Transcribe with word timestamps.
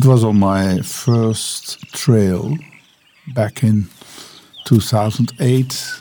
It 0.00 0.06
was 0.06 0.24
on 0.24 0.38
my 0.38 0.80
first 0.80 1.92
trail 1.92 2.56
back 3.34 3.62
in 3.62 3.84
2008 4.64 6.00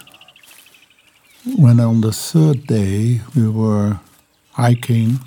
when 1.58 1.82
on 1.82 2.00
the 2.00 2.14
third 2.14 2.66
day 2.66 3.20
we 3.36 3.50
were 3.50 4.00
hiking 4.54 5.20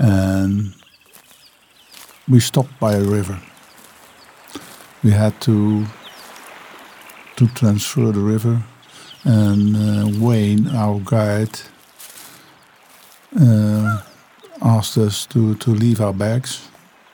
and 0.00 0.74
we 2.28 2.40
stopped 2.40 2.76
by 2.80 2.94
a 2.94 3.04
river. 3.04 3.40
We 5.04 5.12
had 5.12 5.40
to 5.42 5.86
to 7.36 7.46
transfer 7.54 8.10
the 8.10 8.18
river, 8.34 8.64
and 9.22 9.76
uh, 9.76 10.18
Wayne, 10.18 10.66
our 10.74 10.98
guide, 11.04 11.60
uh, 13.40 14.02
asked 14.60 14.98
us 14.98 15.24
to, 15.26 15.54
to 15.54 15.70
leave 15.70 16.00
our 16.00 16.12
bags, 16.12 16.68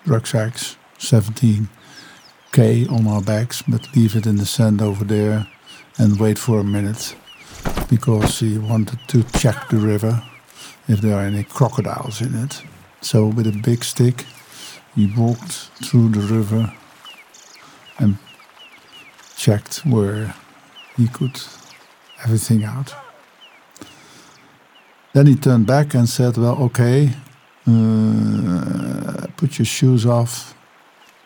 rucksacks, 0.07 0.77
17k 0.99 2.91
on 2.91 3.07
our 3.07 3.23
backs, 3.23 3.63
but 3.63 3.95
leave 3.95 4.17
it 4.17 4.27
in 4.27 4.37
the 4.37 4.47
sand 4.47 4.81
over 4.83 5.05
there 5.05 5.47
and 5.99 6.19
wait 6.19 6.39
for 6.39 6.61
a 6.61 6.65
minute 6.65 7.17
because 7.89 8.39
he 8.41 8.59
wanted 8.59 8.99
to 9.09 9.23
check 9.39 9.69
the 9.69 9.77
river 9.77 10.23
if 10.89 11.01
there 11.01 11.17
are 11.17 11.23
any 11.23 11.45
crocodiles 11.45 12.21
in 12.21 12.35
it. 12.35 12.63
So, 13.01 13.27
with 13.27 13.47
a 13.47 13.53
big 13.53 13.85
stick, 13.85 14.27
he 14.95 15.13
walked 15.17 15.71
through 15.85 16.11
the 16.11 16.21
river 16.21 16.73
and 17.99 18.19
checked 19.37 19.87
where 19.87 20.35
he 20.97 21.09
could 21.09 21.41
everything 22.23 22.65
out. 22.65 22.95
Then 25.13 25.27
he 25.27 25.35
turned 25.35 25.67
back 25.67 25.95
and 25.95 26.09
said, 26.09 26.37
Well, 26.37 26.57
okay, 26.65 27.13
uh, 27.71 29.27
put 29.37 29.59
your 29.59 29.67
shoes 29.67 30.05
off, 30.07 30.55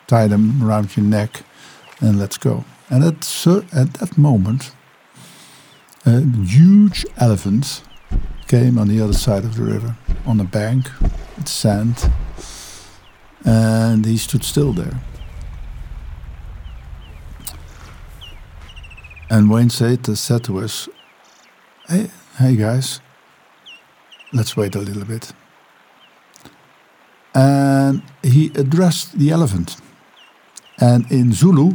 tie 0.07 0.27
them 0.27 0.61
around 0.63 0.95
your 0.95 1.05
neck, 1.05 1.43
and 1.99 2.19
let's 2.19 2.37
go. 2.37 2.63
And 2.89 3.03
at, 3.03 3.47
at 3.73 3.93
that 3.95 4.17
moment, 4.17 4.71
a 6.05 6.21
huge 6.21 7.05
elephant 7.17 7.83
came 8.47 8.77
on 8.77 8.87
the 8.87 9.01
other 9.01 9.13
side 9.13 9.43
of 9.43 9.55
the 9.55 9.63
river, 9.63 9.95
on 10.25 10.39
a 10.39 10.43
bank 10.43 10.89
with 11.35 11.47
sand, 11.47 12.11
and 13.43 14.05
he 14.05 14.17
stood 14.17 14.43
still 14.43 14.71
there. 14.73 15.01
And 19.29 19.49
Wayne 19.49 19.71
said, 19.71 20.05
said 20.17 20.43
to 20.43 20.59
us, 20.59 20.87
hey, 21.87 22.09
hey 22.37 22.55
guys, 22.55 23.01
let's 24.31 24.55
wait 24.55 24.75
a 24.75 24.79
little 24.79 25.05
bit. 25.05 25.33
And 27.35 28.01
he 28.23 28.51
addressed 28.55 29.19
the 29.19 29.29
elephant. 29.29 29.77
And 30.79 31.09
in 31.11 31.33
Zulu, 31.33 31.73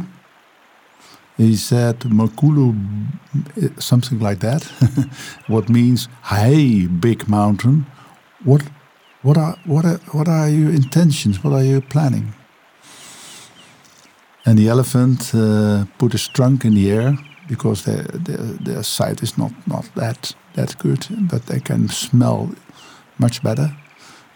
he 1.37 1.55
said 1.55 1.99
Makulu, 2.01 2.75
something 3.79 4.19
like 4.19 4.39
that, 4.39 4.63
what 5.47 5.69
means, 5.69 6.07
hey, 6.25 6.87
big 6.87 7.27
mountain, 7.27 7.85
what, 8.43 8.63
what, 9.21 9.37
are, 9.37 9.55
what, 9.65 9.85
are, 9.85 9.99
what 10.11 10.27
are 10.27 10.49
your 10.49 10.71
intentions? 10.71 11.43
What 11.43 11.53
are 11.53 11.63
you 11.63 11.81
planning? 11.81 12.33
And 14.45 14.57
the 14.57 14.69
elephant 14.69 15.31
uh, 15.33 15.85
put 15.97 16.13
his 16.13 16.27
trunk 16.27 16.65
in 16.65 16.73
the 16.73 16.91
air 16.91 17.17
because 17.47 17.85
their, 17.85 18.03
their, 18.03 18.37
their 18.37 18.83
sight 18.83 19.21
is 19.21 19.37
not, 19.37 19.51
not 19.67 19.89
that, 19.95 20.35
that 20.53 20.77
good, 20.79 21.05
but 21.29 21.45
they 21.45 21.59
can 21.59 21.89
smell 21.89 22.49
much 23.17 23.43
better. 23.43 23.75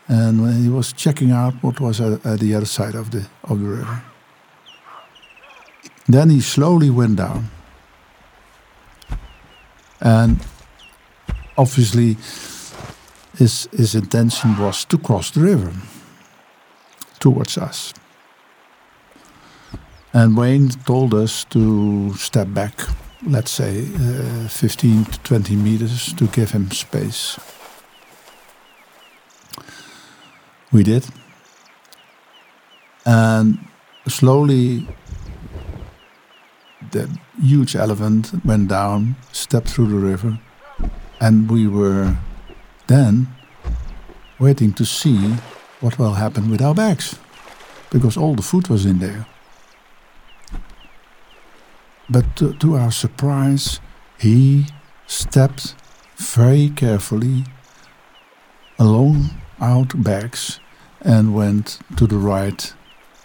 And 0.07 0.41
when 0.41 0.63
he 0.63 0.69
was 0.69 0.93
checking 0.93 1.31
out 1.31 1.53
what 1.63 1.79
was 1.79 1.99
at, 1.99 2.25
at 2.25 2.39
the 2.39 2.53
other 2.53 2.65
side 2.65 2.95
of 2.95 3.11
the, 3.11 3.25
of 3.43 3.59
the 3.59 3.65
river. 3.65 4.03
Then 6.07 6.29
he 6.29 6.41
slowly 6.41 6.89
went 6.89 7.15
down. 7.17 7.49
And 9.99 10.39
obviously, 11.57 12.17
his, 13.37 13.67
his 13.71 13.95
intention 13.95 14.57
was 14.57 14.85
to 14.85 14.97
cross 14.97 15.31
the 15.31 15.41
river 15.41 15.73
towards 17.19 17.57
us. 17.57 17.93
And 20.13 20.37
Wayne 20.37 20.69
told 20.69 21.13
us 21.13 21.43
to 21.45 22.13
step 22.13 22.53
back 22.53 22.79
let's 23.27 23.51
say, 23.51 23.87
uh, 23.95 24.47
15 24.47 25.05
to 25.05 25.19
20 25.19 25.55
meters 25.55 26.13
to 26.13 26.27
give 26.27 26.51
him 26.51 26.69
space. 26.71 27.39
We 30.75 30.83
did. 30.83 31.05
And 33.05 33.59
slowly, 34.09 34.85
the 36.91 37.07
huge 37.41 37.77
elephant 37.77 38.33
went 38.43 38.67
down, 38.67 39.15
stepped 39.31 39.69
through 39.69 39.87
the 39.87 40.05
river, 40.11 40.37
and 41.21 41.49
we 41.49 41.65
were 41.65 42.17
then 42.87 43.27
waiting 44.37 44.73
to 44.73 44.85
see 44.85 45.35
what 45.79 45.97
will 45.97 46.15
happen 46.15 46.51
with 46.51 46.61
our 46.61 46.75
bags 46.75 47.19
because 47.89 48.17
all 48.17 48.35
the 48.35 48.43
food 48.43 48.67
was 48.67 48.85
in 48.85 48.99
there. 48.99 49.25
But 52.09 52.35
to, 52.35 52.51
to 52.51 52.75
our 52.75 52.91
surprise, 52.91 53.79
he 54.19 54.65
stepped 55.07 55.73
very 56.17 56.67
carefully 56.67 57.45
along 58.77 59.29
our 59.61 59.85
backs 59.85 60.59
and 61.05 61.35
went 61.35 61.79
to 61.95 62.07
the 62.07 62.17
right 62.17 62.73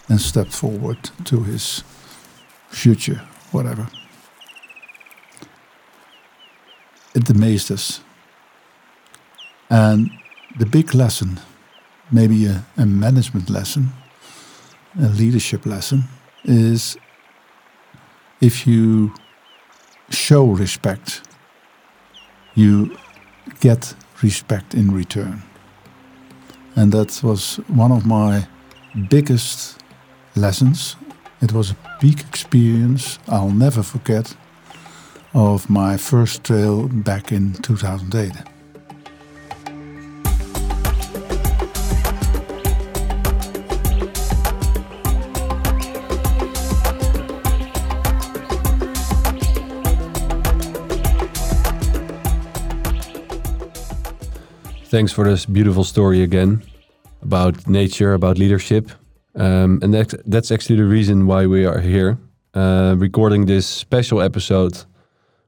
and 0.09 0.21
stepped 0.21 0.53
forward 0.53 1.11
to 1.25 1.43
his 1.43 1.83
future, 2.69 3.23
whatever. 3.53 3.89
It 7.15 7.29
amazed 7.31 7.73
us. 7.73 8.03
And 9.71 10.11
the 10.59 10.67
big 10.67 10.95
lesson, 10.95 11.41
maybe 12.13 12.47
a, 12.47 12.65
a 12.77 12.85
management 12.85 13.49
lesson, 13.49 13.93
a 15.01 15.09
leadership 15.09 15.65
lesson, 15.65 16.05
is 16.45 16.99
if 18.41 18.67
you 18.67 19.15
show 20.11 20.45
respect, 20.45 21.23
you 22.55 22.97
get 23.61 23.95
respect 24.23 24.75
in 24.75 24.93
return. 24.93 25.43
And 26.81 26.93
that 26.93 27.23
was 27.23 27.57
one 27.69 27.93
of 27.93 28.07
my 28.07 28.49
biggest 29.11 29.83
lessons. 30.35 30.97
It 31.43 31.53
was 31.53 31.73
a 31.73 31.77
big 32.01 32.21
experience 32.21 33.19
I'll 33.29 33.51
never 33.51 33.83
forget 33.83 34.35
of 35.35 35.69
my 35.69 35.99
first 35.99 36.43
trail 36.43 36.89
back 36.89 37.33
in 37.33 37.53
2008. 37.53 38.33
Thanks 54.87 55.13
for 55.13 55.25
this 55.25 55.45
beautiful 55.45 55.85
story 55.85 56.23
again 56.23 56.70
about 57.31 57.69
nature, 57.69 58.13
about 58.13 58.39
leadership. 58.39 58.91
Um, 59.37 59.79
and 59.83 59.95
that, 59.95 60.09
that's 60.27 60.51
actually 60.51 60.79
the 60.79 60.89
reason 60.97 61.27
why 61.27 61.47
we 61.47 61.65
are 61.65 61.81
here, 61.81 62.19
uh, 62.55 62.97
recording 62.99 63.47
this 63.47 63.67
special 63.67 64.21
episode 64.21 64.75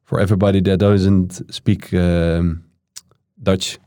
for 0.05 0.21
everybody 0.21 0.61
that 0.61 0.79
doesn't 0.79 1.31
speak 1.53 1.93
um, 1.93 2.63
Dutch. 3.43 3.79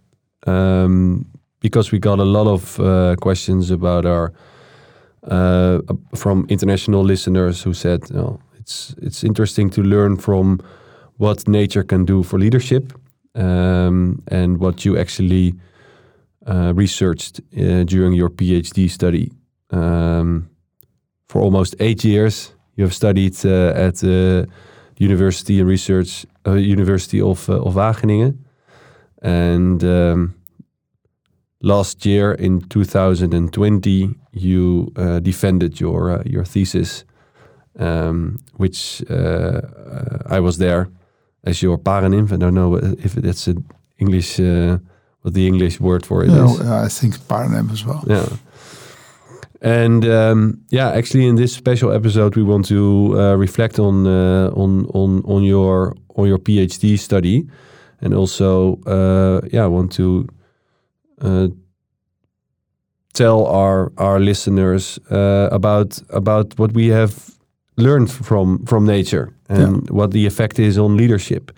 Um, 0.46 1.26
because 1.62 1.94
we 1.94 2.00
got 2.00 2.20
a 2.20 2.26
lot 2.38 2.48
of 2.48 2.80
uh, 2.80 3.16
questions 3.22 3.72
about 3.72 4.06
our 4.06 4.34
uh, 5.32 5.80
from 6.16 6.46
international 6.50 7.04
listeners 7.06 7.64
who 7.64 7.74
said, 7.74 8.00
you 8.10 8.18
know, 8.18 8.40
it's 8.60 8.94
it's 9.02 9.24
interesting 9.24 9.72
to 9.72 9.82
learn 9.82 10.18
from 10.18 10.60
what 11.18 11.48
nature 11.48 11.86
can 11.86 12.06
do 12.06 12.24
for 12.24 12.40
leadership 12.40 12.94
um, 13.36 14.22
and 14.28 14.58
what 14.60 14.84
you 14.86 14.98
actually 14.98 15.54
uh, 16.46 16.74
researched 16.76 17.42
uh, 17.58 17.84
during 17.84 18.14
your 18.14 18.30
PhD 18.30 18.90
study. 18.90 19.32
Um, 19.72 20.50
for 21.28 21.42
almost 21.42 21.76
eight 21.80 22.04
years, 22.04 22.54
you 22.76 22.84
have 22.84 22.94
studied 22.94 23.36
uh, 23.46 23.74
at 23.76 23.96
the 23.96 24.48
University 24.98 25.60
and 25.60 25.68
Research 25.68 26.26
uh, 26.46 26.54
University 26.54 27.22
of 27.22 27.50
uh, 27.50 27.62
of 27.62 27.76
Wageningen, 27.76 28.38
and 29.22 29.84
um, 29.84 30.36
last 31.62 32.06
year 32.06 32.34
in 32.34 32.62
2020, 32.62 34.16
you 34.32 34.92
uh, 34.96 35.20
defended 35.20 35.80
your 35.80 36.22
your 36.26 36.46
thesis, 36.46 37.06
um, 37.80 38.38
which 38.58 39.04
I 39.10 40.40
was 40.40 40.58
there 40.58 40.90
as 41.44 41.62
your 41.62 41.78
paranym. 41.78 42.32
I 42.32 42.38
don't 42.38 42.54
know 42.54 42.76
if 42.76 43.16
that's 43.16 43.48
an 43.48 43.66
English, 43.98 44.40
what 45.26 45.34
the 45.34 45.48
English 45.48 45.80
word 45.80 46.06
for 46.06 46.24
it 46.24 46.28
no, 46.28 46.46
is. 46.46 46.62
I 46.62 46.88
think 46.88 47.18
paranym 47.28 47.72
as 47.72 47.84
well. 47.84 48.04
Yeah. 48.08 48.28
And 49.62 50.06
um, 50.06 50.60
yeah, 50.70 50.92
actually, 50.92 51.26
in 51.28 51.36
this 51.36 51.54
special 51.54 51.92
episode, 51.92 52.36
we 52.36 52.44
want 52.44 52.68
to 52.68 53.16
uh, 53.18 53.36
reflect 53.36 53.80
on 53.80 54.06
uh, 54.06 54.52
on 54.54 54.86
on 54.94 55.24
on 55.26 55.44
your 55.44 55.96
on 56.16 56.28
your 56.28 56.38
PhD 56.38 56.98
study, 57.00 57.48
and 58.02 58.14
also 58.14 58.80
uh, 58.86 59.42
yeah, 59.52 59.66
want 59.66 59.92
to 59.94 60.28
uh, 61.22 61.48
tell 63.14 63.46
our 63.48 63.92
our 63.98 64.20
listeners 64.20 65.00
uh, 65.10 65.50
about 65.52 66.00
about 66.10 66.54
what 66.60 66.74
we 66.74 66.92
have 66.92 67.14
learned 67.78 68.12
from 68.12 68.66
from 68.66 68.86
nature 68.86 69.34
and 69.50 69.60
Yeah. 69.60 69.96
what 69.96 70.12
the 70.12 70.26
effect 70.28 70.60
is 70.60 70.78
on 70.78 70.98
leadership. 70.98 71.52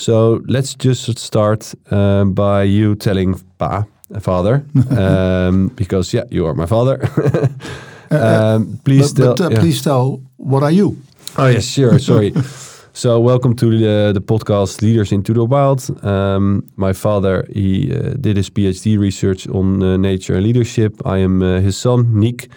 So 0.00 0.40
let's 0.48 0.74
just 0.74 1.18
start 1.18 1.74
um, 1.90 2.32
by 2.32 2.62
you 2.62 2.94
telling 2.94 3.38
Pa, 3.58 3.84
father, 4.20 4.64
um, 4.98 5.68
because 5.76 6.14
yeah, 6.14 6.24
you 6.30 6.46
are 6.46 6.54
my 6.54 6.64
father. 6.64 6.98
um, 8.10 8.80
please 8.82 9.12
but 9.12 9.22
tell. 9.22 9.34
but, 9.34 9.40
uh, 9.40 9.50
yeah. 9.50 9.60
please 9.60 9.82
tell, 9.82 10.22
what 10.38 10.62
are 10.62 10.70
you? 10.70 10.96
Oh 11.36 11.48
yes, 11.48 11.66
sure. 11.66 11.98
Sorry. 11.98 12.32
so 12.94 13.20
welcome 13.20 13.54
to 13.56 13.78
the 13.78 14.12
the 14.14 14.22
podcast 14.22 14.80
Leaders 14.80 15.12
into 15.12 15.34
the 15.34 15.44
Wild. 15.44 15.82
Um, 16.02 16.62
my 16.76 16.94
father 16.94 17.46
he 17.52 17.92
uh, 17.92 18.14
did 18.18 18.38
his 18.38 18.48
PhD 18.48 18.98
research 18.98 19.46
on 19.48 19.82
uh, 19.82 19.98
nature 19.98 20.36
and 20.36 20.44
leadership. 20.44 20.94
I 21.04 21.18
am 21.18 21.42
uh, 21.42 21.60
his 21.60 21.76
son, 21.76 22.18
Nick. 22.18 22.48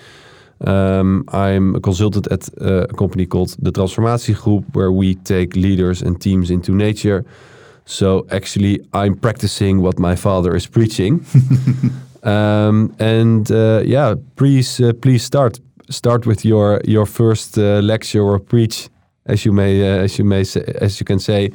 Um, 0.66 1.26
I'm 1.28 1.76
a 1.76 1.80
consultant 1.80 2.28
at 2.32 2.50
uh, 2.62 2.88
a 2.90 2.94
company 2.94 3.26
called 3.26 3.56
the 3.60 3.72
Transformatie 3.72 4.36
Group, 4.36 4.64
where 4.74 4.92
we 4.92 5.16
take 5.16 5.56
leaders 5.56 6.02
and 6.02 6.20
teams 6.22 6.50
into 6.50 6.72
nature. 6.72 7.26
So 7.86 8.26
actually, 8.32 8.80
I'm 8.94 9.16
practicing 9.16 9.82
what 9.82 10.00
my 10.00 10.16
father 10.16 10.56
is 10.56 10.68
preaching. 10.68 11.26
um, 12.24 12.96
and 13.00 13.52
uh, 13.52 13.82
yeah, 13.86 14.16
please, 14.36 14.80
uh, 14.80 14.94
please 14.94 15.24
start 15.24 15.60
start 15.90 16.26
with 16.26 16.46
your 16.46 16.82
your 16.86 17.06
first 17.06 17.58
uh, 17.58 17.82
lecture 17.82 18.24
or 18.24 18.40
preach, 18.40 18.90
as 19.26 19.44
you 19.44 19.52
may 19.52 19.82
as 19.82 20.18
you 20.18 20.24
may 20.26 20.46
say, 20.46 20.64
as 20.80 21.00
you 21.00 21.06
can 21.06 21.20
say, 21.20 21.52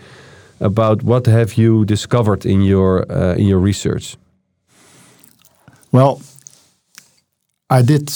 about 0.60 1.02
what 1.02 1.26
have 1.26 1.54
you 1.54 1.84
discovered 1.86 2.44
in 2.44 2.60
your 2.60 3.04
in 3.36 3.46
your 3.46 3.58
research. 3.58 4.16
Well, 5.92 6.20
I 7.70 7.80
did 7.80 8.10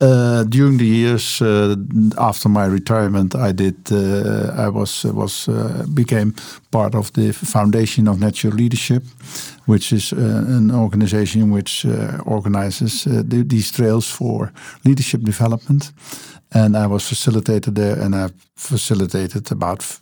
uh, 0.00 0.44
during 0.44 0.78
the 0.78 0.86
years 0.86 1.42
uh, 1.42 1.76
after 2.16 2.48
my 2.48 2.66
retirement. 2.66 3.34
I 3.34 3.52
did. 3.52 3.76
Uh, 3.90 4.52
I 4.56 4.68
was 4.68 5.04
was 5.04 5.48
uh, 5.48 5.84
became 5.94 6.34
part 6.70 6.94
of 6.94 7.12
the 7.12 7.32
Foundation 7.32 8.08
of 8.08 8.18
Natural 8.18 8.54
Leadership, 8.54 9.02
which 9.66 9.92
is 9.92 10.12
uh, 10.12 10.16
an 10.16 10.70
organization 10.70 11.50
which 11.50 11.84
uh, 11.84 12.18
organizes 12.24 13.06
uh, 13.06 13.22
the, 13.24 13.42
these 13.42 13.72
trails 13.72 14.10
for 14.10 14.52
leadership 14.84 15.22
development. 15.22 15.92
And 16.54 16.76
I 16.76 16.86
was 16.86 17.02
facilitator 17.02 17.74
there, 17.74 17.98
and 18.00 18.14
I 18.14 18.30
facilitated 18.56 19.52
about 19.52 20.00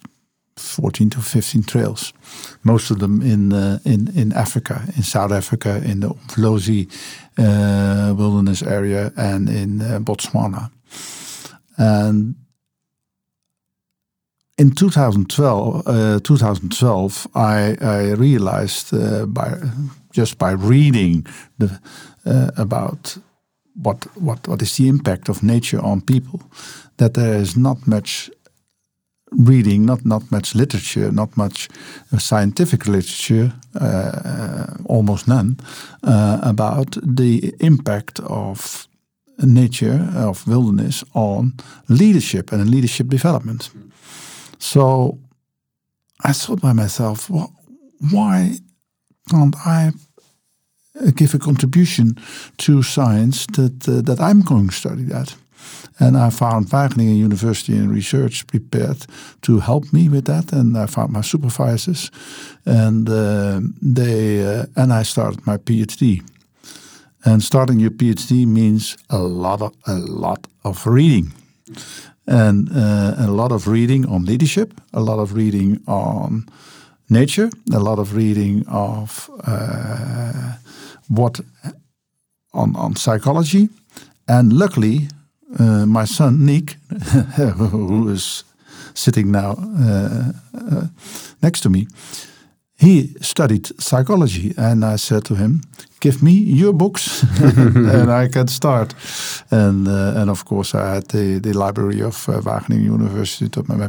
14 0.56 1.11
to 1.11 1.20
15 1.20 1.64
trails, 1.64 2.12
most 2.62 2.91
of 2.91 2.99
them 2.99 3.23
in 3.23 3.53
uh, 3.53 3.79
in 3.85 4.08
in 4.14 4.32
Africa, 4.32 4.82
in 4.97 5.03
South 5.03 5.32
Africa, 5.32 5.82
in 5.85 6.00
the 6.00 6.08
Umfolozi 6.08 6.88
uh, 7.38 8.14
wilderness 8.14 8.62
area, 8.62 9.12
and 9.17 9.49
in 9.49 9.81
uh, 9.81 9.99
Botswana. 10.00 10.70
And 11.79 12.37
in 14.58 14.70
2012, 14.70 15.87
uh, 15.87 16.20
2012, 16.20 17.26
I, 17.35 17.76
I 17.81 18.12
realized 18.12 18.94
uh, 18.94 19.26
by 19.26 19.58
just 20.12 20.38
by 20.38 20.53
reading 20.53 21.26
the 21.58 21.79
uh, 22.25 22.50
about 22.56 23.19
what 23.82 24.06
what 24.14 24.49
what 24.49 24.62
is 24.62 24.76
the 24.76 24.88
impact 24.88 25.29
of 25.29 25.43
nature 25.43 25.85
on 25.85 26.00
people, 26.00 26.41
that 26.97 27.12
there 27.14 27.35
is 27.35 27.56
not 27.56 27.87
much 27.87 28.31
reading, 29.31 29.87
not 29.87 30.05
not 30.05 30.31
much 30.31 30.55
literature, 30.55 31.12
not 31.12 31.37
much 31.37 31.69
uh, 32.12 32.19
scientific 32.19 32.87
literature, 32.87 33.52
uh, 33.81 34.67
almost 34.84 35.26
none, 35.26 35.56
uh, 36.02 36.38
about 36.43 36.96
the 37.17 37.55
impact 37.61 38.20
of 38.20 38.88
nature 39.38 40.08
of 40.14 40.46
wilderness 40.46 41.05
on 41.12 41.52
leadership 41.88 42.52
and 42.52 42.70
leadership 42.70 43.08
development. 43.08 43.70
So 44.58 45.19
I 46.25 46.32
thought 46.32 46.61
by 46.61 46.72
myself, 46.72 47.29
well, 47.29 47.52
why 48.11 48.58
can't 49.31 49.56
I 49.67 49.93
uh, 51.00 51.11
give 51.14 51.34
a 51.34 51.38
contribution 51.38 52.17
to 52.58 52.82
science 52.82 53.46
that 53.52 53.88
uh, 53.88 54.00
that 54.02 54.20
I'm 54.20 54.43
going 54.43 54.69
to 54.69 54.75
study 54.75 55.05
that? 55.05 55.37
And 55.99 56.17
I 56.17 56.31
found 56.31 56.67
Wageningen 56.69 57.17
University 57.17 57.73
and 57.73 57.91
Research 57.91 58.47
prepared 58.47 59.07
to 59.41 59.61
help 59.61 59.93
me 59.93 60.09
with 60.09 60.25
that, 60.25 60.53
and 60.53 60.77
I 60.77 60.87
found 60.87 61.13
my 61.13 61.23
supervisors, 61.23 62.11
and 62.65 63.09
uh, 63.09 63.61
they 63.81 64.45
uh, 64.45 64.67
and 64.77 64.93
I 64.93 65.05
started 65.05 65.47
my 65.47 65.57
PhD. 65.57 66.23
And 67.25 67.43
starting 67.43 67.81
your 67.81 67.91
PhD 67.91 68.47
means 68.47 68.97
a 69.09 69.19
lot 69.19 69.63
of 69.63 69.73
a 69.87 69.95
lot 69.95 70.47
of 70.63 70.87
reading, 70.87 71.33
and 72.27 72.69
uh, 72.71 73.15
a 73.19 73.29
lot 73.31 73.53
of 73.53 73.67
reading 73.67 74.07
on 74.07 74.25
leadership, 74.25 74.75
a 74.93 75.01
lot 75.01 75.19
of 75.19 75.33
reading 75.33 75.81
on 75.87 76.47
nature, 77.09 77.51
a 77.73 77.79
lot 77.79 77.99
of 77.99 78.15
reading 78.15 78.65
of 78.69 79.31
uh, 79.47 80.53
what 81.09 81.41
on 82.53 82.77
on 82.77 82.97
psychology, 82.97 83.69
and 84.29 84.53
luckily 84.53 85.09
uh, 85.58 85.87
my 85.87 86.06
son 86.06 86.44
Nick, 86.44 86.76
who 87.56 88.08
is 88.08 88.44
sitting 88.94 89.31
now 89.31 89.53
uh, 89.53 90.32
next 91.43 91.61
to 91.61 91.70
me, 91.70 91.87
he 92.79 93.14
studied 93.20 93.69
psychology, 93.81 94.55
and 94.56 94.85
I 94.85 94.97
said 94.97 95.25
to 95.25 95.35
him, 95.35 95.62
"Give 96.00 96.23
me 96.23 96.32
your 96.32 96.75
books, 96.75 97.23
and 97.41 98.11
I 98.11 98.29
can 98.29 98.49
start." 98.49 98.94
And 99.50 99.88
and 99.88 100.31
of 100.31 100.44
course, 100.44 100.75
I 100.75 100.94
had 100.94 101.08
the, 101.08 101.41
the 101.41 101.53
library 101.53 102.03
of 102.03 102.26
Wageningen 102.26 102.85
University 102.85 103.61
at 103.61 103.69
my 103.69 103.85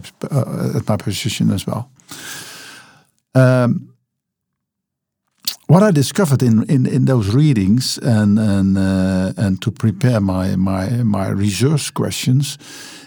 at 0.75 0.87
my 0.87 0.97
position 0.97 1.51
as 1.51 1.65
well. 1.65 1.89
Um, 3.35 3.89
what 5.67 5.83
I 5.83 5.91
discovered 5.91 6.41
in, 6.41 6.63
in, 6.63 6.85
in 6.85 7.05
those 7.05 7.33
readings 7.33 7.97
and 7.97 8.39
and 8.39 8.77
uh, 8.77 9.33
and 9.37 9.61
to 9.61 9.71
prepare 9.71 10.19
my 10.21 10.55
my 10.55 11.03
my 11.03 11.29
research 11.29 11.93
questions 11.93 12.57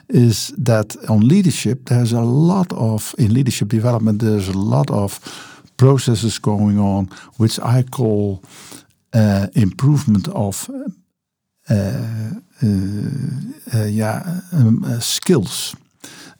is 0.09 0.53
that 0.65 0.97
on 1.09 1.29
leadership 1.29 1.89
there's 1.89 2.13
a 2.13 2.21
lot 2.21 2.73
of 2.73 3.15
in 3.19 3.33
leadership 3.33 3.69
development 3.69 4.21
there's 4.21 4.49
a 4.49 4.59
lot 4.59 4.91
of 4.91 5.21
processes 5.77 6.41
going 6.41 6.79
on 6.79 7.09
which 7.39 7.59
I 7.61 7.83
call 7.83 8.43
uh, 9.15 9.47
improvement 9.55 10.29
of 10.29 10.69
uh, 11.71 11.75
uh, 12.63 12.67
uh, 13.75 13.87
yeah 13.87 14.41
um, 14.53 14.85
uh, 14.85 15.01
skills 15.01 15.75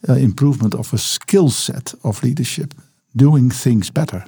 improvement 0.09 0.75
of 0.75 0.95
a 0.95 0.99
skill 0.99 1.51
set 1.51 1.95
of 2.03 2.23
leadership 2.23 2.75
doing 3.15 3.51
things 3.51 3.91
better 3.91 4.25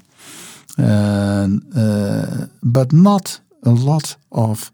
and 0.79 1.63
uh, 1.77 2.47
but 2.63 2.93
not 2.93 3.41
a 3.63 3.71
lot 3.71 4.17
of 4.31 4.71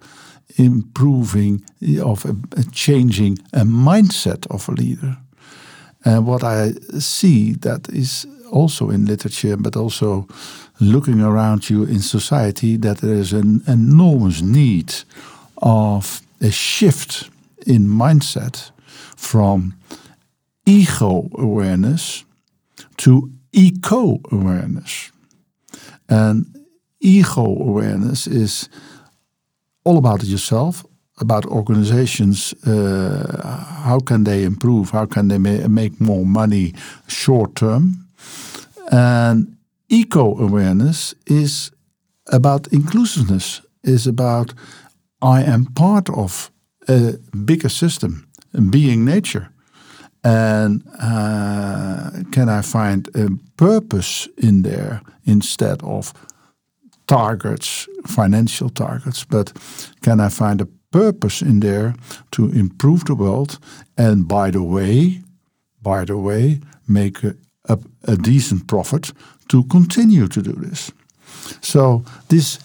improving 0.56 1.64
of 2.02 2.24
a 2.24 2.62
changing 2.72 3.38
a 3.52 3.64
mindset 3.64 4.46
of 4.50 4.68
a 4.68 4.72
leader. 4.72 5.16
And 6.04 6.26
what 6.26 6.42
I 6.42 6.72
see 6.98 7.52
that 7.60 7.88
is 7.88 8.26
also 8.50 8.90
in 8.90 9.04
literature, 9.06 9.56
but 9.56 9.76
also 9.76 10.26
looking 10.80 11.20
around 11.20 11.68
you 11.68 11.84
in 11.84 12.00
society, 12.00 12.76
that 12.78 12.98
there 12.98 13.16
is 13.16 13.32
an 13.32 13.62
enormous 13.66 14.40
need 14.40 14.94
of 15.62 16.22
a 16.40 16.50
shift 16.50 17.30
in 17.66 17.86
mindset 17.86 18.70
from 19.16 19.74
ego 20.64 21.28
awareness 21.34 22.24
to 22.96 23.30
eco 23.52 24.20
awareness. 24.30 25.10
And 26.08 26.46
ego 27.00 27.44
awareness 27.44 28.26
is 28.26 28.68
all 29.84 29.98
about 29.98 30.24
yourself, 30.24 30.84
about 31.20 31.46
organizations. 31.46 32.54
Uh, 32.66 33.82
how 33.84 34.00
can 34.00 34.24
they 34.24 34.44
improve? 34.44 34.90
How 34.90 35.06
can 35.06 35.28
they 35.28 35.38
ma 35.38 35.68
make 35.68 36.00
more 36.00 36.24
money 36.26 36.74
short 37.06 37.54
term? 37.54 38.08
And 38.90 39.56
eco 39.88 40.36
awareness 40.38 41.14
is 41.26 41.72
about 42.32 42.68
inclusiveness. 42.72 43.62
Is 43.82 44.06
about 44.06 44.54
I 45.22 45.42
am 45.42 45.66
part 45.74 46.10
of 46.10 46.50
a 46.88 47.18
bigger 47.44 47.68
system, 47.68 48.28
being 48.70 49.04
nature. 49.04 49.48
And 50.28 50.82
uh, 51.00 52.10
can 52.32 52.50
I 52.50 52.60
find 52.60 53.08
a 53.14 53.30
purpose 53.56 54.28
in 54.36 54.62
there 54.62 55.00
instead 55.24 55.82
of 55.82 56.12
targets, 57.06 57.88
financial 58.06 58.68
targets, 58.68 59.24
but 59.24 59.52
can 60.02 60.20
I 60.20 60.28
find 60.28 60.60
a 60.60 60.68
purpose 60.90 61.40
in 61.40 61.60
there 61.60 61.94
to 62.32 62.50
improve 62.50 63.04
the 63.04 63.14
world? 63.14 63.58
And 63.96 64.28
by 64.28 64.50
the 64.50 64.62
way, 64.62 65.22
by 65.80 66.04
the 66.04 66.18
way, 66.18 66.60
make 66.86 67.24
a, 67.24 67.34
a, 67.64 67.78
a 68.02 68.16
decent 68.16 68.66
profit 68.66 69.12
to 69.48 69.64
continue 69.64 70.28
to 70.28 70.42
do 70.42 70.52
this. 70.52 70.92
So 71.62 72.04
this 72.28 72.58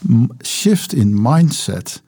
shift 0.43 0.93
in 0.93 1.13
mindset 1.13 2.01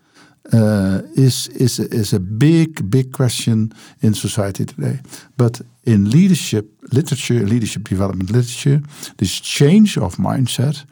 uh, 0.54 1.02
is 1.16 1.48
is 1.48 1.80
is 1.80 2.14
a 2.14 2.20
big 2.20 2.90
big 2.90 3.12
question 3.12 3.72
in 4.02 4.14
society 4.14 4.66
today. 4.66 5.00
But 5.38 5.62
in 5.84 6.10
leadership 6.10 6.66
literature, 6.92 7.46
leadership 7.46 7.90
development 7.90 8.30
literature, 8.30 8.82
this 9.18 9.40
change 9.42 9.98
of 9.98 10.18
mindset 10.18 10.86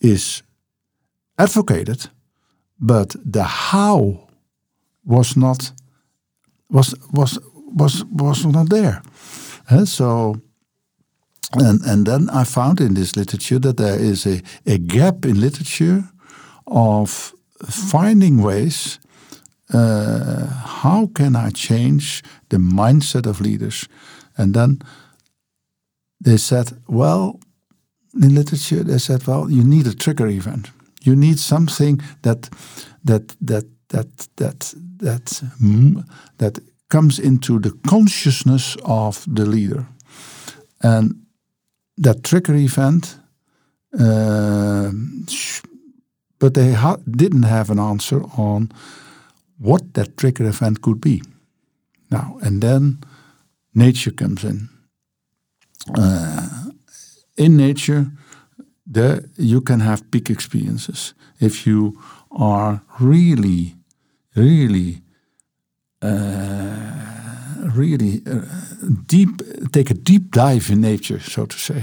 is 0.00 0.42
advocated, 1.36 2.10
but 2.78 3.16
the 3.24 3.44
how 3.44 4.28
was 5.04 5.36
not 5.36 5.72
was 6.68 6.94
was 7.12 7.38
was 7.76 8.04
was 8.04 8.44
not 8.44 8.68
there. 8.68 9.02
Uh, 9.70 9.84
so 9.84 10.36
and 11.52 11.80
and 11.86 12.06
then 12.06 12.28
I 12.30 12.44
found 12.44 12.80
in 12.80 12.94
this 12.94 13.16
literature 13.16 13.60
that 13.60 13.76
there 13.76 13.98
is 13.98 14.26
a, 14.26 14.42
a 14.66 14.78
gap 14.78 15.24
in 15.24 15.40
literature 15.40 16.04
of 16.66 17.32
finding 17.66 18.42
ways 18.42 18.98
uh, 19.72 20.46
how 20.46 21.06
can 21.14 21.36
I 21.36 21.50
change 21.50 22.22
the 22.48 22.56
mindset 22.56 23.26
of 23.26 23.40
leaders? 23.40 23.88
And 24.36 24.54
then 24.54 24.80
they 26.20 26.36
said, 26.38 26.72
well, 26.86 27.38
in 28.14 28.34
literature, 28.34 28.82
they 28.82 28.98
said, 28.98 29.26
well, 29.26 29.50
you 29.50 29.62
need 29.62 29.86
a 29.86 29.94
trigger 29.94 30.26
event. 30.26 30.70
You 31.02 31.14
need 31.14 31.38
something 31.38 32.00
that 32.22 32.48
that 33.04 33.36
that 33.40 33.64
that 33.88 34.28
that 34.36 34.74
that 34.98 35.42
that 36.38 36.58
comes 36.88 37.18
into 37.18 37.60
the 37.60 37.72
consciousness 37.86 38.76
of 38.84 39.24
the 39.26 39.46
leader, 39.46 39.86
and 40.82 41.26
that 41.96 42.24
trigger 42.24 42.54
event. 42.56 43.18
Uh, 43.98 44.90
but 46.38 46.54
they 46.54 46.72
ha 46.72 46.96
didn't 47.04 47.44
have 47.44 47.70
an 47.70 47.78
answer 47.78 48.22
on 48.36 48.70
what 49.58 49.94
that 49.94 50.16
trigger 50.16 50.46
event 50.46 50.80
could 50.80 51.00
be. 51.00 51.22
Now 52.10 52.38
and 52.42 52.62
then, 52.62 52.98
nature 53.74 54.14
comes 54.14 54.44
in. 54.44 54.68
Uh, 55.94 56.70
in 57.36 57.56
nature, 57.56 58.06
there 58.86 59.24
you 59.36 59.60
can 59.60 59.80
have 59.80 60.10
peak 60.10 60.30
experiences 60.30 61.14
if 61.40 61.66
you 61.66 62.00
are 62.30 62.82
really, 63.00 63.74
really, 64.34 65.02
uh, 66.02 67.70
really 67.74 68.22
uh, 68.26 68.42
deep. 69.06 69.42
Take 69.72 69.90
a 69.90 69.94
deep 69.94 70.30
dive 70.30 70.70
in 70.70 70.80
nature, 70.80 71.20
so 71.20 71.46
to 71.46 71.58
say. 71.58 71.82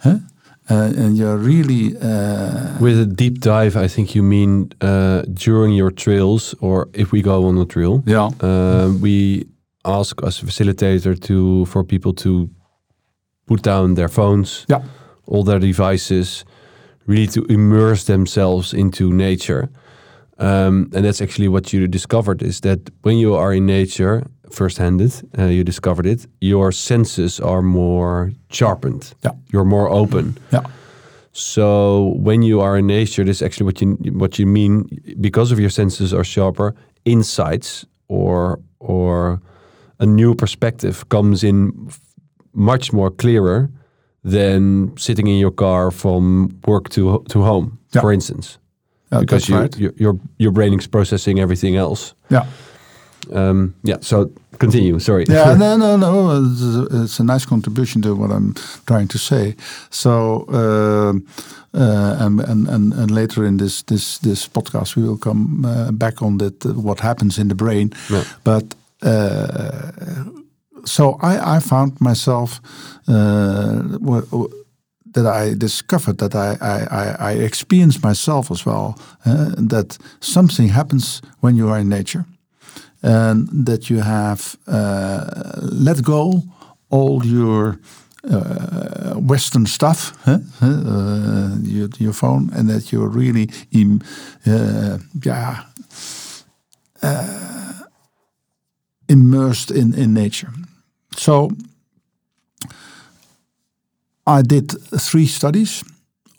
Huh? 0.00 0.18
Uh, 0.70 0.92
and 0.96 1.16
you're 1.18 1.36
really 1.36 1.94
uh, 2.00 2.78
with 2.80 2.98
a 2.98 3.04
deep 3.06 3.40
dive. 3.40 3.76
I 3.76 3.86
think 3.86 4.14
you 4.14 4.22
mean 4.22 4.72
uh, 4.80 5.22
during 5.32 5.74
your 5.74 5.90
trails, 5.90 6.54
or 6.60 6.88
if 6.94 7.12
we 7.12 7.20
go 7.20 7.46
on 7.46 7.58
a 7.58 7.66
trail. 7.66 8.02
Yeah, 8.06 8.30
we 9.02 9.46
ask 9.84 10.22
as 10.22 10.42
a 10.42 10.46
facilitator 10.46 11.20
to 11.20 11.66
for 11.66 11.84
people 11.84 12.14
to 12.14 12.48
put 13.46 13.62
down 13.62 13.94
their 13.94 14.08
phones, 14.08 14.64
yeah, 14.68 14.82
all 15.26 15.44
their 15.44 15.58
devices, 15.58 16.44
really 17.06 17.26
to 17.26 17.44
immerse 17.50 18.04
themselves 18.04 18.72
into 18.72 19.12
nature. 19.12 19.68
Um, 20.38 20.90
and 20.94 21.04
that's 21.04 21.20
actually 21.20 21.48
what 21.48 21.72
you 21.72 21.86
discovered 21.86 22.42
is 22.42 22.60
that 22.60 22.90
when 23.02 23.18
you 23.18 23.34
are 23.34 23.52
in 23.52 23.66
nature, 23.66 24.24
first-handed, 24.54 25.12
uh, 25.38 25.44
you 25.44 25.64
discovered 25.64 26.06
it, 26.06 26.26
your 26.40 26.72
senses 26.72 27.40
are 27.40 27.62
more 27.62 28.32
sharpened. 28.50 29.14
Yeah. 29.22 29.32
You're 29.52 29.64
more 29.66 29.88
open. 29.88 30.36
Yeah. 30.52 30.66
So 31.32 32.14
when 32.22 32.42
you 32.42 32.60
are 32.60 32.78
in 32.78 32.86
nature, 32.86 33.24
this 33.24 33.36
is 33.36 33.42
actually 33.42 33.66
what 33.66 33.80
you 33.80 34.18
what 34.18 34.38
you 34.38 34.46
mean 34.46 34.84
because 35.20 35.52
of 35.52 35.58
your 35.58 35.70
senses 35.70 36.12
are 36.12 36.24
sharper. 36.24 36.74
Insights 37.04 37.86
or 38.08 38.58
or 38.78 39.40
a 39.98 40.06
new 40.06 40.34
perspective 40.34 41.08
comes 41.08 41.42
in 41.42 41.90
much 42.52 42.92
more 42.92 43.10
clearer 43.10 43.68
than 44.30 44.92
sitting 44.96 45.26
in 45.26 45.38
your 45.38 45.54
car 45.54 45.90
from 45.90 46.48
work 46.66 46.88
to 46.88 47.24
to 47.28 47.42
home, 47.42 47.78
yeah. 47.94 48.00
for 48.00 48.12
instance, 48.12 48.58
yeah, 49.12 49.20
because 49.20 49.48
you, 49.48 49.60
right. 49.60 49.78
your, 49.78 49.92
your 49.96 50.18
your 50.38 50.52
brain 50.52 50.78
is 50.78 50.86
processing 50.86 51.40
everything 51.40 51.76
else. 51.76 52.14
Yeah. 52.30 52.46
Um, 53.32 53.74
yeah. 53.82 53.98
So 54.00 54.30
continue. 54.58 54.98
Sorry. 54.98 55.24
Yeah. 55.28 55.54
no. 55.58 55.76
No. 55.76 55.96
No. 55.96 56.42
It's 56.52 56.62
a, 56.62 57.02
it's 57.02 57.20
a, 57.20 57.24
nice 57.24 57.46
contribution 57.46 58.02
to 58.02 58.14
what 58.14 58.30
I'm 58.30 58.54
trying 58.86 59.08
to 59.08 59.18
say. 59.18 59.54
So. 59.90 60.44
Uh, 60.48 61.20
uh, 61.76 62.16
and, 62.20 62.40
and, 62.40 62.92
and 62.92 63.10
later 63.10 63.44
in 63.44 63.56
this 63.56 63.82
this 63.82 64.18
this 64.18 64.48
podcast 64.48 64.94
we 64.94 65.02
will 65.02 65.18
come 65.18 65.64
uh, 65.64 65.90
back 65.90 66.22
on 66.22 66.38
that 66.38 66.64
uh, 66.64 66.72
what 66.72 67.00
happens 67.00 67.36
in 67.36 67.48
the 67.48 67.54
brain, 67.54 67.90
Yeah. 68.08 68.22
but 68.44 68.76
uh, 69.02 69.90
so 70.84 71.18
I, 71.20 71.56
I 71.56 71.60
found 71.60 72.00
myself 72.00 72.60
uh, 73.08 73.82
that 75.14 75.26
I 75.26 75.54
discovered 75.54 76.18
that 76.18 76.34
I, 76.34 76.56
I, 76.60 77.32
I 77.32 77.32
experienced 77.32 78.02
myself 78.02 78.50
as 78.50 78.66
well 78.66 78.98
uh, 79.26 79.54
that 79.68 79.98
something 80.20 80.68
happens 80.68 81.22
when 81.40 81.56
you 81.56 81.68
are 81.68 81.78
in 81.78 81.88
nature 81.88 82.24
and 83.04 83.66
that 83.66 83.90
you 83.90 84.00
have 84.00 84.56
uh, 84.66 85.60
let 85.60 86.02
go 86.02 86.42
all 86.88 87.24
your 87.24 87.78
uh, 88.30 89.14
Western 89.16 89.66
stuff, 89.66 90.12
huh? 90.24 90.38
uh, 90.62 91.56
your, 91.62 91.88
your 91.98 92.12
phone, 92.14 92.50
and 92.54 92.68
that 92.68 92.90
you're 92.90 93.08
really, 93.08 93.50
in, 93.70 94.00
uh, 94.46 94.98
yeah, 95.22 95.64
uh, 97.02 97.72
immersed 99.08 99.70
in, 99.70 99.92
in 99.94 100.14
nature. 100.14 100.50
So 101.16 101.50
I 104.26 104.40
did 104.40 104.70
three 104.98 105.26
studies. 105.26 105.84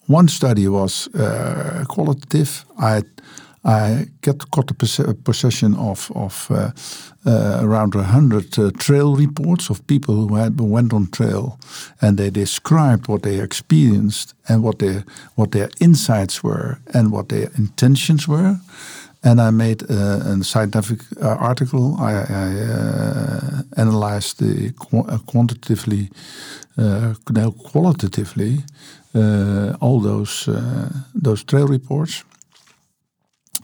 One 0.07 0.27
study 0.27 0.67
was 0.67 1.07
uh, 1.13 1.86
qualitative. 1.88 2.65
I 2.79 3.03
I 3.65 4.07
get, 4.22 4.51
got 4.51 4.67
the 4.67 5.15
possession 5.24 5.75
of, 5.75 6.12
of 6.13 6.48
uh, 6.51 6.72
uh, 7.25 7.60
around 7.63 7.95
100 7.95 8.60
uh, 8.60 8.69
trail 8.77 9.15
reports 9.15 9.69
of 9.72 9.86
people 9.88 10.27
who 10.27 10.36
had 10.36 10.60
went 10.60 10.93
on 10.93 11.07
trail 11.07 11.60
and 12.00 12.17
they 12.17 12.29
described 12.29 13.07
what 13.07 13.24
they 13.24 13.39
experienced 13.39 14.36
and 14.48 14.62
what 14.62 14.77
their, 14.79 15.03
what 15.34 15.51
their 15.51 15.69
insights 15.79 16.43
were 16.43 16.77
and 16.93 17.12
what 17.12 17.29
their 17.29 17.50
intentions 17.57 18.27
were. 18.27 18.60
And 19.24 19.41
I 19.41 19.50
made 19.50 19.81
a 19.89 20.43
scientific 20.43 21.00
uh, 21.19 21.29
article. 21.29 21.95
I, 22.00 22.12
I 22.13 22.60
uh, 22.62 23.62
analyzed 23.75 24.38
the 24.38 24.72
qu 24.74 25.01
quantitatively, 25.25 26.12
no, 26.77 27.51
qualitatively, 27.51 28.63
all 29.81 30.00
those 30.00 30.48
those 31.15 31.43
trail 31.43 31.67
reports. 31.67 32.24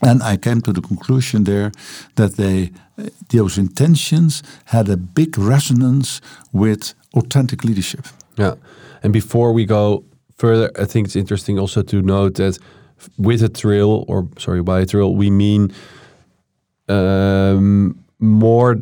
And 0.02 0.24
I 0.24 0.38
came 0.38 0.62
to 0.62 0.74
the 0.74 0.82
conclusion 0.82 1.44
there 1.44 1.72
that 2.16 2.36
they, 2.36 2.72
those 3.30 3.58
intentions 3.58 4.44
had 4.66 4.90
a 4.90 4.98
big 4.98 5.38
resonance 5.38 6.22
with 6.52 6.94
authentic 7.14 7.64
leadership. 7.64 8.08
Yeah. 8.36 8.56
And 9.04 9.14
before 9.14 9.54
we 9.54 9.66
go 9.66 10.04
further, 10.38 10.72
I 10.80 10.86
think 10.86 11.08
it's 11.08 11.16
interesting 11.16 11.60
also 11.60 11.84
to 11.84 12.02
note 12.02 12.36
that 12.36 12.58
with 13.18 13.44
a 13.44 13.50
trail, 13.50 14.06
or 14.08 14.28
sorry, 14.38 14.62
by 14.62 14.82
a 14.82 14.86
trail, 14.86 15.16
we 15.16 15.30
mean 15.30 15.72
um, 16.88 18.04
more 18.20 18.78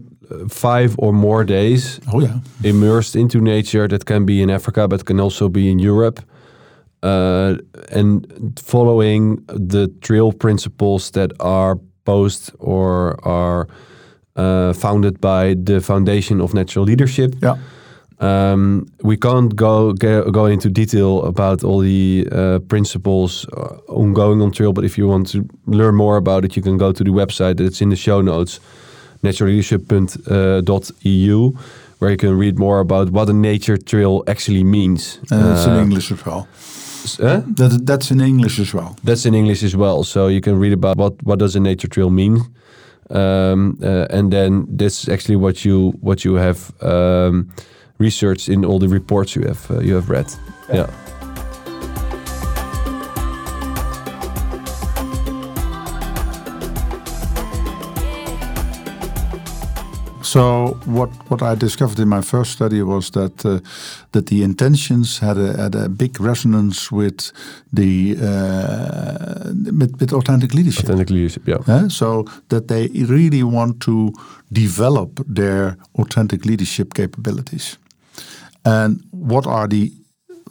five 0.47 0.95
or 0.97 1.11
more 1.11 1.43
days 1.43 1.99
oh, 2.13 2.21
yeah. 2.21 2.39
immersed 2.63 3.15
into 3.15 3.41
nature. 3.41 3.87
That 3.87 4.05
can 4.05 4.25
be 4.25 4.41
in 4.41 4.49
Africa, 4.49 4.87
but 4.87 5.05
can 5.05 5.19
also 5.19 5.49
be 5.49 5.69
in 5.69 5.79
Europe. 5.79 6.21
Uh, 7.01 7.55
and 7.91 8.59
following 8.59 9.37
the 9.47 9.87
trail 10.01 10.33
principles 10.33 11.11
that 11.11 11.31
are 11.39 11.79
posed 12.03 12.51
or 12.59 13.17
are 13.25 13.69
uh, 14.35 14.73
founded 14.73 15.21
by 15.21 15.55
the 15.63 15.79
Foundation 15.79 16.41
of 16.41 16.53
Natural 16.53 16.83
Leadership. 16.85 17.35
Yeah. 17.41 17.55
Um, 18.19 18.87
we 19.01 19.15
can't 19.15 19.55
go, 19.55 19.93
go, 19.93 20.29
go 20.29 20.45
into 20.45 20.69
detail 20.69 21.23
about 21.23 21.63
all 21.63 21.79
the 21.79 22.27
uh, 22.31 22.59
principles 22.67 23.45
on 23.87 24.13
going 24.13 24.41
on 24.41 24.51
trail, 24.51 24.73
but 24.73 24.83
if 24.83 24.97
you 24.97 25.07
want 25.07 25.31
to 25.31 25.47
learn 25.67 25.95
more 25.95 26.17
about 26.17 26.43
it, 26.43 26.57
you 26.57 26.61
can 26.61 26.77
go 26.77 26.91
to 26.91 27.03
the 27.03 27.11
website. 27.11 27.61
It's 27.61 27.81
in 27.81 27.89
the 27.89 27.95
show 27.95 28.19
notes, 28.21 28.59
naturalleadership.eu, 29.23 31.53
where 31.99 32.11
you 32.11 32.17
can 32.17 32.37
read 32.37 32.59
more 32.59 32.79
about 32.79 33.11
what 33.11 33.29
a 33.29 33.33
nature 33.33 33.77
trail 33.77 34.21
actually 34.27 34.65
means. 34.65 35.17
And 35.31 35.53
it's 35.53 35.65
in 35.65 35.77
English 35.77 36.11
as 36.11 36.25
well. 36.25 36.45
Huh? 37.19 37.41
That, 37.57 37.85
that's 37.85 38.11
in 38.11 38.21
English 38.21 38.59
as 38.59 38.73
well. 38.73 38.95
That's 39.03 39.25
in 39.25 39.33
English 39.33 39.63
as 39.63 39.75
well. 39.75 40.03
So 40.03 40.27
you 40.27 40.41
can 40.41 40.59
read 40.59 40.73
about 40.73 40.97
what 40.97 41.13
what 41.23 41.39
does 41.39 41.55
a 41.55 41.59
nature 41.59 41.87
trail 41.87 42.09
mean, 42.09 42.37
um, 43.09 43.77
uh, 43.81 44.05
and 44.09 44.31
then 44.31 44.67
this 44.77 45.03
is 45.03 45.09
actually 45.09 45.37
what 45.37 45.63
you 45.65 45.93
what 46.01 46.23
you 46.23 46.35
have 46.35 46.71
um, 46.81 47.49
researched 47.97 48.49
in 48.49 48.65
all 48.65 48.79
the 48.79 48.87
reports 48.87 49.35
you 49.35 49.47
have 49.47 49.71
uh, 49.71 49.79
you 49.79 49.95
have 49.95 50.09
read. 50.09 50.33
yeah. 50.73 51.08
So 60.29 60.77
what 60.85 61.09
what 61.29 61.41
I 61.41 61.55
discovered 61.55 61.99
in 61.99 62.07
my 62.07 62.21
first 62.21 62.51
study 62.51 62.83
was 62.83 63.09
that 63.09 63.45
uh, 63.45 63.59
that 64.11 64.25
the 64.25 64.43
intentions 64.43 65.19
had 65.19 65.37
a 65.37 65.57
had 65.57 65.75
a 65.75 65.89
big 65.89 66.19
resonance 66.19 66.91
with 66.91 67.31
the 67.73 68.15
uh, 68.21 69.53
with, 69.79 69.99
with 69.99 70.13
authentic 70.13 70.53
leadership. 70.53 70.83
Authentic 70.83 71.09
leadership, 71.09 71.47
yeah. 71.47 71.63
Uh, 71.67 71.89
so 71.89 72.25
that 72.47 72.67
they 72.67 72.89
really 73.07 73.43
want 73.43 73.79
to 73.79 74.13
develop 74.51 75.09
their 75.35 75.77
authentic 75.95 76.45
leadership 76.45 76.93
capabilities. 76.93 77.79
And 78.63 78.99
what 79.11 79.47
are 79.47 79.67
the 79.67 79.91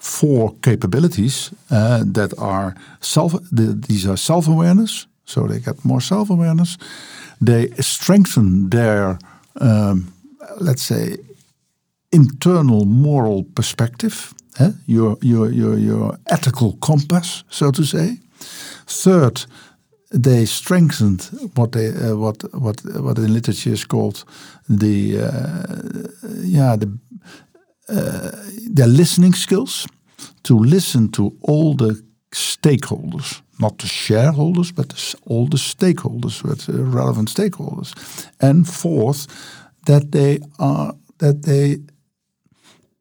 four 0.00 0.56
capabilities 0.60 1.52
uh, 1.70 2.02
that 2.14 2.32
are 2.38 2.74
self? 3.00 3.32
The, 3.52 3.80
these 3.88 4.08
are 4.10 4.16
self 4.16 4.48
awareness, 4.48 5.06
so 5.24 5.46
they 5.46 5.60
get 5.60 5.84
more 5.84 6.00
self 6.00 6.30
awareness. 6.30 6.78
They 7.40 7.70
strengthen 7.80 8.70
their 8.70 9.18
um, 9.60 10.12
let's 10.60 10.82
say, 10.82 11.16
internal 12.10 12.84
moral 12.84 13.44
perspective, 13.54 14.32
eh? 14.60 14.72
your, 14.86 15.16
your, 15.20 15.50
your, 15.50 15.78
your 15.78 16.18
ethical 16.26 16.76
compass, 16.80 17.44
so 17.50 17.70
to 17.70 17.84
say. 17.84 18.18
Third, 18.86 19.46
they 20.10 20.46
strengthened 20.46 21.28
what 21.54 21.72
they 21.72 21.88
uh, 21.88 22.16
what 22.16 22.42
what 22.54 22.80
what 22.84 23.18
in 23.18 23.32
literature 23.32 23.72
is 23.72 23.84
called 23.84 24.24
the 24.68 25.18
uh, 25.18 26.08
yeah 26.42 26.76
the 26.76 26.98
uh, 27.88 28.30
their 28.74 28.86
listening 28.86 29.34
skills 29.34 29.86
to 30.42 30.58
listen 30.58 31.10
to 31.10 31.36
all 31.42 31.74
the 31.74 32.02
stakeholders, 32.32 33.42
not 33.58 33.78
the 33.78 33.86
shareholders, 33.86 34.72
but 34.72 35.14
all 35.26 35.46
the 35.46 35.56
stakeholders, 35.56 36.42
with 36.42 36.68
uh, 36.68 36.82
relevant 36.84 37.28
stakeholders. 37.28 37.92
And 38.40 38.68
fourth, 38.68 39.26
that 39.86 40.12
they 40.12 40.40
are 40.58 40.94
that 41.18 41.42
they 41.42 41.78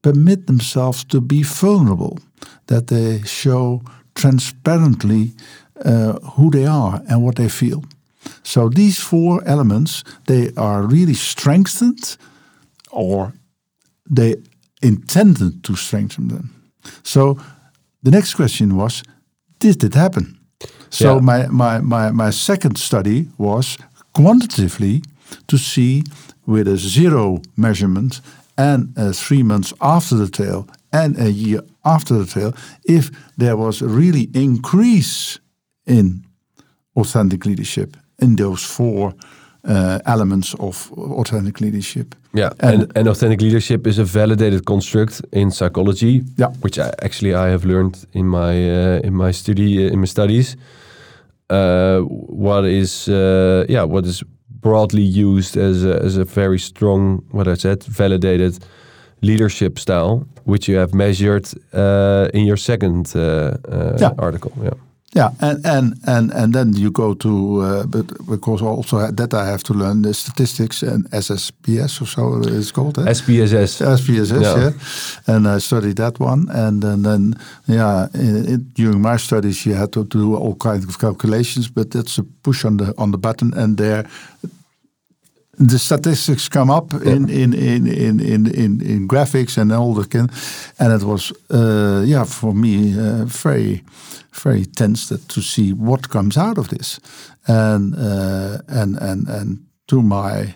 permit 0.01 0.47
themselves 0.47 1.05
to 1.05 1.21
be 1.21 1.43
vulnerable, 1.43 2.17
that 2.65 2.87
they 2.87 3.21
show 3.23 3.81
transparently 4.15 5.33
uh, 5.85 6.13
who 6.35 6.49
they 6.49 6.65
are 6.65 7.01
and 7.07 7.23
what 7.23 7.35
they 7.35 7.49
feel. 7.49 7.83
So 8.43 8.69
these 8.69 8.99
four 8.99 9.41
elements 9.45 10.03
they 10.25 10.51
are 10.55 10.81
really 10.81 11.15
strengthened, 11.15 12.17
or 12.91 13.33
they 14.09 14.35
intended 14.81 15.63
to 15.63 15.75
strengthen 15.75 16.27
them. 16.27 16.49
So 17.03 17.37
the 18.03 18.11
next 18.11 18.35
question 18.35 18.75
was 18.75 19.03
did 19.59 19.83
it 19.83 19.93
happen? 19.93 20.36
So 20.89 21.15
yeah. 21.15 21.21
my, 21.21 21.47
my, 21.47 21.79
my, 21.79 22.11
my 22.11 22.29
second 22.29 22.77
study 22.77 23.27
was 23.37 23.77
quantitatively 24.13 25.03
to 25.47 25.57
see 25.57 26.03
with 26.45 26.67
a 26.67 26.77
zero 26.77 27.41
measurement 27.55 28.21
and 28.57 28.97
uh, 28.97 29.11
three 29.11 29.43
months 29.43 29.73
after 29.81 30.15
the 30.15 30.27
tail 30.27 30.67
and 30.91 31.19
a 31.19 31.31
year 31.31 31.61
after 31.85 32.15
the 32.17 32.25
tail 32.25 32.53
if 32.85 33.11
there 33.37 33.57
was 33.57 33.81
really 33.81 34.29
increase 34.33 35.39
in 35.85 36.25
authentic 36.95 37.45
leadership 37.45 37.95
in 38.19 38.35
those 38.35 38.63
four 38.63 39.13
uh, 39.67 39.99
elements 40.05 40.55
of 40.59 40.91
authentic 40.93 41.59
leadership. 41.59 42.15
Yeah, 42.33 42.49
and, 42.59 42.83
and, 42.83 42.97
and, 42.97 43.07
authentic 43.07 43.41
leadership 43.41 43.87
is 43.87 43.99
a 43.99 44.03
validated 44.03 44.65
construct 44.65 45.21
in 45.31 45.51
psychology. 45.51 46.23
Yeah, 46.37 46.51
which 46.61 46.79
I, 46.79 46.91
actually 47.01 47.33
I 47.33 47.49
have 47.49 47.65
learned 47.65 48.05
in 48.13 48.27
my 48.27 48.51
uh, 48.51 48.99
in 49.03 49.13
my 49.13 49.31
study 49.31 49.85
uh, 49.85 49.93
in 49.93 49.99
my 49.99 50.05
studies. 50.07 50.55
Uh, 51.49 51.99
what 52.01 52.65
is 52.65 53.07
uh, 53.07 53.65
yeah 53.69 53.83
what 53.83 54.05
is 54.05 54.23
broadly 54.61 55.03
used 55.03 55.57
as 55.57 55.85
a, 55.85 56.01
as 56.03 56.17
a 56.17 56.25
very 56.25 56.59
strong 56.59 57.23
what 57.31 57.47
I 57.47 57.55
said 57.55 57.83
validated 57.83 58.59
leadership 59.21 59.79
style, 59.79 60.27
which 60.45 60.67
you 60.67 60.77
have 60.77 60.93
measured 60.93 61.47
uh, 61.73 62.29
in 62.33 62.45
your 62.45 62.57
second 62.57 63.13
yeah. 63.15 64.13
article. 64.17 64.51
Yeah. 64.61 64.73
Yeah, 65.17 65.31
and 65.39 65.65
and 65.65 65.95
and 66.05 66.31
and 66.31 66.53
then 66.53 66.73
you 66.73 66.91
go 66.91 67.15
to, 67.15 67.61
uh, 67.61 67.85
but 67.87 68.05
because 68.27 68.61
also 68.61 69.11
that 69.11 69.33
I 69.33 69.45
have 69.47 69.63
to 69.63 69.73
learn 69.73 70.03
the 70.03 70.13
statistics 70.13 70.83
and 70.83 71.09
SSPS 71.11 72.01
or 72.01 72.05
so 72.05 72.41
it's 72.43 72.71
called. 72.71 72.97
SPSS. 72.97 73.81
SPSS, 73.97 74.41
yeah. 74.41 74.57
yeah. 74.57 75.35
And 75.35 75.47
I 75.47 75.57
studied 75.57 75.95
that 75.95 76.19
one, 76.19 76.47
and, 76.49 76.83
and 76.83 77.03
then 77.03 77.35
yeah, 77.65 78.07
in, 78.13 78.45
in, 78.45 78.71
during 78.75 79.01
my 79.01 79.17
studies 79.17 79.65
you 79.65 79.73
had 79.73 79.91
to 79.93 80.03
do 80.03 80.35
all 80.35 80.55
kinds 80.55 80.85
of 80.85 80.99
calculations, 80.99 81.67
but 81.67 81.89
that's 81.89 82.19
a 82.19 82.23
push 82.43 82.63
on 82.63 82.77
the 82.77 82.93
on 82.97 83.11
the 83.11 83.17
button, 83.17 83.53
and 83.55 83.77
there 83.77 84.05
the 85.57 85.79
statistics 85.79 86.49
come 86.49 86.69
up 86.69 86.93
in, 86.93 87.29
in, 87.29 87.53
in, 87.53 87.87
in, 87.87 88.19
in, 88.19 88.47
in, 88.47 88.81
in, 88.81 89.07
graphics 89.07 89.57
and 89.57 89.71
all 89.71 89.93
the 89.93 90.07
can, 90.07 90.29
and 90.79 90.93
it 90.93 91.03
was 91.03 91.31
uh, 91.49 92.03
yeah 92.05 92.23
for 92.25 92.53
me 92.53 92.93
uh, 92.93 93.25
very 93.25 93.83
very 94.33 94.65
tense 94.65 95.07
to 95.07 95.41
see 95.41 95.73
what 95.73 96.09
comes 96.09 96.37
out 96.37 96.57
of 96.57 96.67
this, 96.67 96.99
and 97.47 97.95
uh, 97.95 98.59
and 98.67 98.97
and 98.97 99.27
and 99.27 99.65
to 99.87 100.01
my 100.03 100.55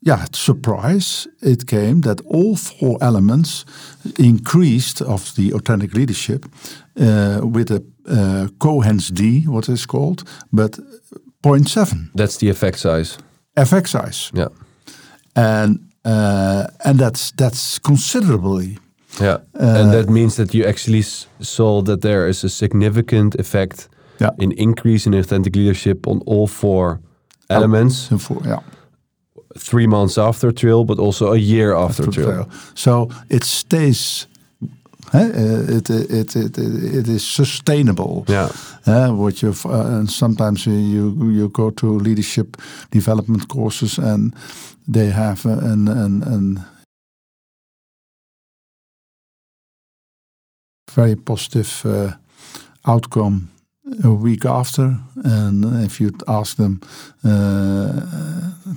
yeah 0.00 0.24
surprise, 0.32 1.28
it 1.40 1.66
came 1.66 2.00
that 2.00 2.20
all 2.26 2.56
four 2.56 2.98
elements 3.00 3.64
increased 4.18 5.00
of 5.02 5.34
the 5.36 5.52
authentic 5.52 5.94
leadership 5.94 6.46
uh, 7.00 7.40
with 7.44 7.70
a 7.70 7.84
uh, 8.10 8.48
Cohen's 8.58 9.08
D, 9.08 9.44
what 9.46 9.68
is 9.68 9.86
called, 9.86 10.24
but 10.50 10.78
0.7. 11.42 12.10
That's 12.14 12.38
the 12.38 12.48
effect 12.48 12.78
size 12.78 13.18
effect 13.60 13.88
size. 13.88 14.30
Yeah. 14.34 14.48
And 15.34 15.88
uh, 16.04 16.66
and 16.84 16.98
that's 16.98 17.32
that's 17.32 17.78
considerably. 17.78 18.78
Yeah, 19.20 19.38
uh, 19.60 19.80
and 19.80 19.92
that 19.92 20.08
means 20.08 20.36
that 20.36 20.54
you 20.54 20.64
actually 20.64 21.02
saw 21.40 21.82
that 21.82 22.00
there 22.00 22.28
is 22.28 22.44
a 22.44 22.48
significant 22.48 23.34
effect 23.34 23.88
yeah. 24.20 24.30
in 24.38 24.52
increase 24.52 25.06
in 25.06 25.14
authentic 25.14 25.56
leadership 25.56 26.06
on 26.06 26.20
all 26.26 26.46
four 26.46 27.00
elements. 27.48 28.12
Oh, 28.12 28.18
four, 28.18 28.42
yeah. 28.44 28.60
Three 29.58 29.86
months 29.86 30.18
after 30.18 30.52
trail, 30.52 30.84
but 30.84 30.98
also 30.98 31.32
a 31.32 31.38
year 31.38 31.74
after, 31.74 32.04
after 32.04 32.12
trail. 32.12 32.26
trail. 32.26 32.48
So 32.74 33.10
it 33.28 33.44
stays 33.44 34.26
uh, 35.14 35.76
it, 35.76 35.90
it, 35.90 36.36
it, 36.36 36.58
it 36.58 37.08
is 37.08 37.26
sustainable. 37.26 38.24
Yeah. 38.28 38.50
Uh, 38.86 39.10
what 39.12 39.42
you 39.42 39.54
uh, 39.64 39.98
and 39.98 40.10
sometimes 40.10 40.66
you 40.66 41.32
you 41.32 41.48
go 41.48 41.70
to 41.70 41.98
leadership 41.98 42.56
development 42.90 43.48
courses 43.48 43.98
and 43.98 44.34
they 44.92 45.10
have 45.10 45.46
an 45.46 45.88
an, 45.88 46.22
an 46.22 46.64
very 50.94 51.16
positive 51.16 51.82
uh, 51.84 52.12
outcome 52.86 53.48
a 54.04 54.10
week 54.10 54.44
after, 54.44 54.98
and 55.24 55.64
if 55.84 56.00
you 56.00 56.10
ask 56.26 56.56
them 56.56 56.80
uh, 57.24 57.92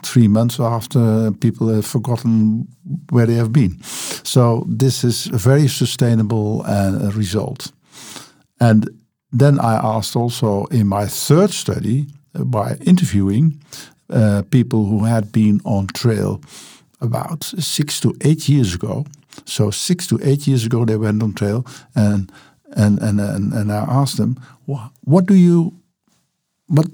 three 0.04 0.28
months 0.28 0.60
after, 0.60 1.32
people 1.32 1.67
have 1.67 1.86
forgotten 1.86 2.67
where 3.10 3.26
they 3.26 3.36
have 3.36 3.52
been. 3.52 3.82
So 4.24 4.65
this 4.67 5.04
is 5.04 5.28
a 5.28 5.38
very 5.38 5.67
sustainable 5.67 6.63
uh, 6.65 7.12
result. 7.13 7.71
And 8.60 8.89
then 9.32 9.60
I 9.60 9.76
asked 9.76 10.15
also 10.15 10.65
in 10.65 10.88
my 10.88 11.08
third 11.08 11.52
study 11.52 12.08
uh, 12.36 12.43
by 12.43 12.78
interviewing 12.86 13.62
uh, 14.10 14.43
people 14.50 14.86
who 14.86 15.06
had 15.06 15.32
been 15.32 15.62
on 15.63 15.88
trail 15.88 16.41
about 17.00 17.43
six 17.43 18.00
to 18.02 18.13
eight 18.21 18.47
years 18.50 18.76
ago. 18.76 19.06
So 19.45 19.71
six 19.71 20.08
to 20.08 20.19
eight 20.21 20.47
years 20.47 20.65
ago 20.65 20.86
they 20.86 20.97
went 20.97 21.24
on 21.24 21.34
trail 21.34 21.65
and 21.95 22.32
and 22.76 23.00
and 23.02 23.19
and, 23.19 23.54
and 23.54 23.71
I 23.71 23.86
asked 23.88 24.17
them, 24.17 24.36
what 25.01 25.25
do 25.25 25.34
you, 25.34 25.73
what 26.67 26.88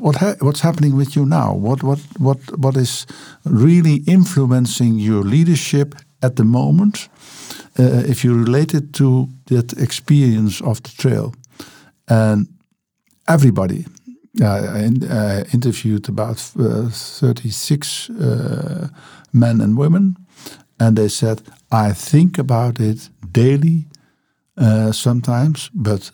what 0.00 0.16
ha 0.16 0.34
what's 0.40 0.60
happening 0.60 0.96
with 0.96 1.16
you 1.16 1.24
now? 1.26 1.54
What 1.54 1.82
what 1.82 2.00
what 2.18 2.38
what 2.58 2.76
is 2.76 3.06
really 3.44 4.02
influencing 4.06 4.98
your 4.98 5.24
leadership 5.24 5.94
at 6.20 6.36
the 6.36 6.44
moment? 6.44 7.08
Uh, 7.78 8.02
if 8.06 8.22
you 8.24 8.34
relate 8.34 8.74
it 8.74 8.92
to 8.92 9.28
that 9.46 9.72
experience 9.72 10.60
of 10.60 10.82
the 10.82 10.90
trail, 10.90 11.34
and 12.08 12.46
everybody. 13.26 13.86
Uh, 14.40 14.46
I 14.46 15.44
interviewed 15.52 16.08
about 16.08 16.38
uh, 16.58 16.88
36 16.88 18.10
uh, 18.10 18.88
men 19.32 19.60
and 19.60 19.76
women, 19.76 20.16
and 20.80 20.96
they 20.96 21.08
said, 21.08 21.42
I 21.70 21.92
think 21.92 22.38
about 22.38 22.80
it 22.80 23.10
daily 23.30 23.86
uh, 24.56 24.92
sometimes, 24.92 25.70
but 25.74 26.10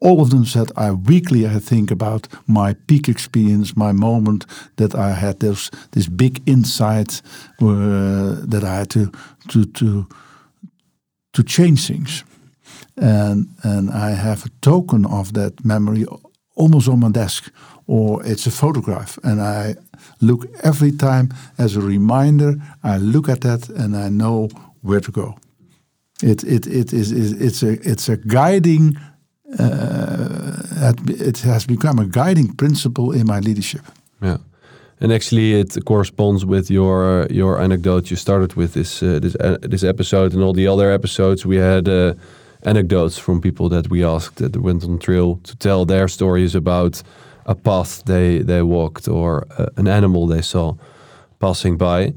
all 0.00 0.20
of 0.20 0.30
them 0.30 0.44
said, 0.44 0.70
I 0.76 0.90
weekly 0.90 1.46
I 1.46 1.60
think 1.60 1.90
about 1.90 2.28
my 2.46 2.74
peak 2.86 3.08
experience, 3.08 3.76
my 3.76 3.92
moment 3.92 4.46
that 4.76 4.94
I 4.94 5.12
had 5.14 5.40
this 5.40 5.70
this 5.90 6.08
big 6.08 6.42
insight 6.46 7.22
uh, 7.60 8.46
that 8.50 8.62
I 8.64 8.76
had 8.78 8.90
to 8.90 9.10
to 9.48 9.64
to 9.64 10.06
to 11.32 11.42
change 11.42 11.86
things, 11.86 12.24
and 12.96 13.48
and 13.62 13.90
I 13.90 14.10
have 14.10 14.44
a 14.44 14.50
token 14.60 15.06
of 15.06 15.32
that 15.32 15.64
memory 15.64 16.06
almost 16.56 16.88
on 16.88 17.00
my 17.00 17.10
desk, 17.10 17.52
or 17.86 18.22
it's 18.26 18.46
a 18.46 18.50
photograph, 18.50 19.18
and 19.22 19.40
I 19.40 19.76
look 20.20 20.46
every 20.62 20.92
time 20.92 21.28
as 21.58 21.76
a 21.76 21.80
reminder. 21.80 22.54
I 22.82 22.98
look 22.98 23.28
at 23.28 23.40
that 23.40 23.68
and 23.68 23.96
I 23.96 24.08
know 24.08 24.48
where 24.82 25.00
to 25.00 25.12
go. 25.12 25.38
It 26.22 26.44
it 26.44 26.66
it 26.66 26.92
is 26.92 27.12
it's 27.12 27.62
a 27.62 27.72
it's 27.90 28.08
a 28.08 28.16
guiding 28.16 28.96
it 29.58 31.38
has 31.40 31.66
become 31.66 31.98
a 31.98 32.06
guiding 32.06 32.54
principle 32.54 33.12
in 33.12 33.26
my 33.26 33.40
leadership. 33.40 33.82
Yeah, 34.20 34.38
and 35.00 35.12
actually, 35.12 35.54
it 35.60 35.76
corresponds 35.84 36.44
with 36.44 36.70
your 36.70 37.26
your 37.30 37.60
anecdote 37.60 38.10
you 38.10 38.16
started 38.16 38.54
with 38.54 38.72
this 38.72 39.02
uh, 39.02 39.18
this 39.20 39.36
uh, 39.36 39.58
this 39.60 39.84
episode 39.84 40.32
and 40.34 40.42
all 40.42 40.52
the 40.52 40.66
other 40.66 40.90
episodes. 40.90 41.44
We 41.44 41.56
had 41.56 41.88
uh, 41.88 42.14
anecdotes 42.62 43.18
from 43.18 43.40
people 43.40 43.68
that 43.68 43.90
we 43.90 44.04
asked 44.04 44.36
that 44.36 44.56
went 44.56 44.84
on 44.84 44.98
trail 44.98 45.40
to 45.44 45.56
tell 45.56 45.84
their 45.84 46.08
stories 46.08 46.54
about 46.54 47.02
a 47.46 47.54
path 47.54 48.02
they 48.04 48.38
they 48.38 48.62
walked 48.62 49.08
or 49.08 49.46
uh, 49.58 49.66
an 49.76 49.88
animal 49.88 50.26
they 50.26 50.42
saw 50.42 50.74
passing 51.38 51.76
by. 51.76 52.12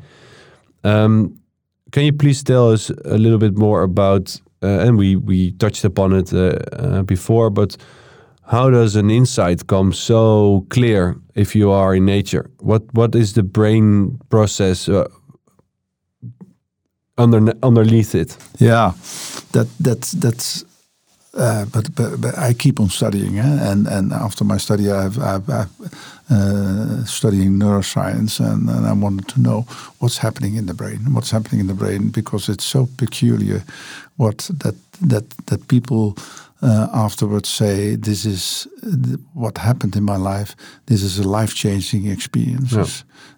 Um, 0.84 1.40
can 1.92 2.04
you 2.04 2.14
please 2.14 2.44
tell 2.44 2.72
us 2.72 2.92
a 3.06 3.18
little 3.18 3.40
bit 3.40 3.58
more 3.58 3.82
about 3.82 4.40
uh, 4.46 4.47
and 4.62 4.98
we 4.98 5.16
we 5.16 5.52
touched 5.52 5.86
upon 5.86 6.14
it 6.14 6.34
uh, 6.34 6.60
uh, 6.72 7.04
before, 7.04 7.50
but 7.50 7.78
how 8.52 8.70
does 8.70 8.96
an 8.96 9.10
insight 9.10 9.68
come 9.68 9.94
so 9.94 10.66
clear 10.70 11.16
if 11.36 11.56
you 11.56 11.72
are 11.72 11.96
in 11.96 12.06
nature? 12.06 12.50
What 12.60 12.84
what 12.94 13.16
is 13.16 13.34
the 13.34 13.44
brain 13.44 14.20
process 14.30 14.90
under 17.18 17.54
underneath 17.62 18.16
it? 18.16 18.38
Yeah, 18.60 18.94
that 19.52 19.68
that's 19.80 20.12
that's 20.12 20.66
uh, 21.38 21.66
but, 21.66 21.94
but, 21.96 22.20
but 22.20 22.38
I 22.38 22.54
keep 22.54 22.80
on 22.80 22.90
studying, 22.90 23.38
eh? 23.38 23.72
and 23.72 23.88
and 23.88 24.12
after 24.12 24.44
my 24.44 24.58
study, 24.58 24.90
I've, 24.90 25.20
I've, 25.20 25.50
I've 25.50 25.70
uh, 26.30 27.06
studying 27.06 27.58
neuroscience, 27.58 28.40
and, 28.40 28.70
and 28.70 28.86
I 28.86 28.94
wanted 28.94 29.28
to 29.30 29.42
know 29.42 29.66
what's 30.00 30.18
happening 30.18 30.56
in 30.56 30.66
the 30.66 30.74
brain, 30.74 31.00
what's 31.14 31.32
happening 31.32 31.62
in 31.62 31.68
the 31.68 31.74
brain, 31.74 32.10
because 32.10 32.50
it's 32.50 32.66
so 32.66 32.88
peculiar, 32.98 33.64
what 34.18 34.50
that 34.60 34.76
that 35.02 35.30
that 35.46 35.68
people 35.68 36.18
uh, 36.62 36.88
afterwards 36.94 37.50
say 37.50 37.96
this 37.96 38.26
is 38.26 38.68
what 39.34 39.58
happened 39.58 39.96
in 39.96 40.04
my 40.04 40.18
life. 40.18 40.56
This 40.86 41.02
is 41.04 41.20
a 41.20 41.28
life 41.28 41.54
changing 41.54 42.08
experience. 42.08 42.72
Yeah. 42.74 42.86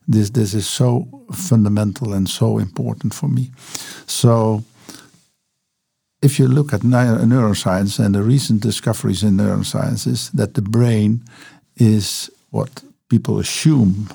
This 0.07 0.31
this 0.31 0.53
is 0.53 0.67
so 0.67 1.07
fundamental 1.33 2.13
and 2.13 2.27
so 2.27 2.59
important 2.59 3.13
for 3.13 3.29
me. 3.29 3.51
So 4.07 4.63
if 6.21 6.39
you 6.39 6.47
look 6.47 6.73
at 6.73 6.81
neuroscience 6.81 8.03
and 8.03 8.15
the 8.15 8.23
recent 8.23 8.61
discoveries 8.61 9.23
in 9.23 9.37
neuroscience 9.37 10.07
is 10.07 10.29
that 10.31 10.53
the 10.53 10.61
brain 10.61 11.21
is 11.75 12.29
what 12.51 12.83
people 13.09 13.39
assume 13.39 14.07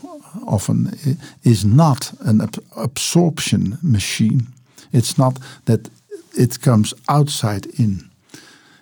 often 0.46 0.96
is 1.42 1.64
not 1.64 2.12
an 2.20 2.40
absorption 2.76 3.78
machine. 3.82 4.46
It's 4.92 5.18
not 5.18 5.38
that 5.64 5.90
it 6.36 6.60
comes 6.60 6.94
outside 7.08 7.66
in. 7.78 8.10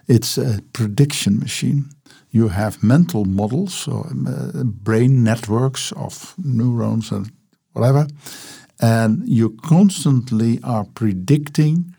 It's 0.09 0.39
a 0.39 0.61
prediction 0.73 1.39
machine. 1.39 1.85
You 2.31 2.49
have 2.49 2.83
mental 2.83 3.25
models 3.25 3.89
or 3.89 4.07
uh, 4.07 4.65
brain 4.65 5.23
networks 5.23 5.93
of 5.93 6.35
neurons 6.39 7.13
and 7.13 7.31
whatever, 7.73 8.07
and 8.81 9.23
you 9.29 9.51
constantly 9.63 10.59
are 10.63 10.85
predicting 10.95 11.95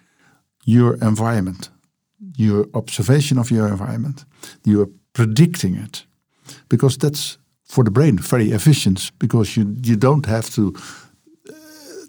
your 0.65 0.95
environment, 0.95 1.69
your 2.37 2.65
observation 2.73 3.37
of 3.37 3.51
your 3.51 3.67
environment. 3.67 4.25
You 4.63 4.81
are 4.81 4.89
predicting 5.13 5.75
it 5.75 6.05
because 6.67 6.97
that's 6.97 7.37
for 7.73 7.83
the 7.83 7.91
brain 7.91 8.19
very 8.19 8.51
efficient 8.51 9.11
because 9.17 9.57
you, 9.57 9.75
you 9.83 9.95
don't 9.95 10.27
have 10.27 10.47
to 10.51 10.75
uh, 11.49 11.53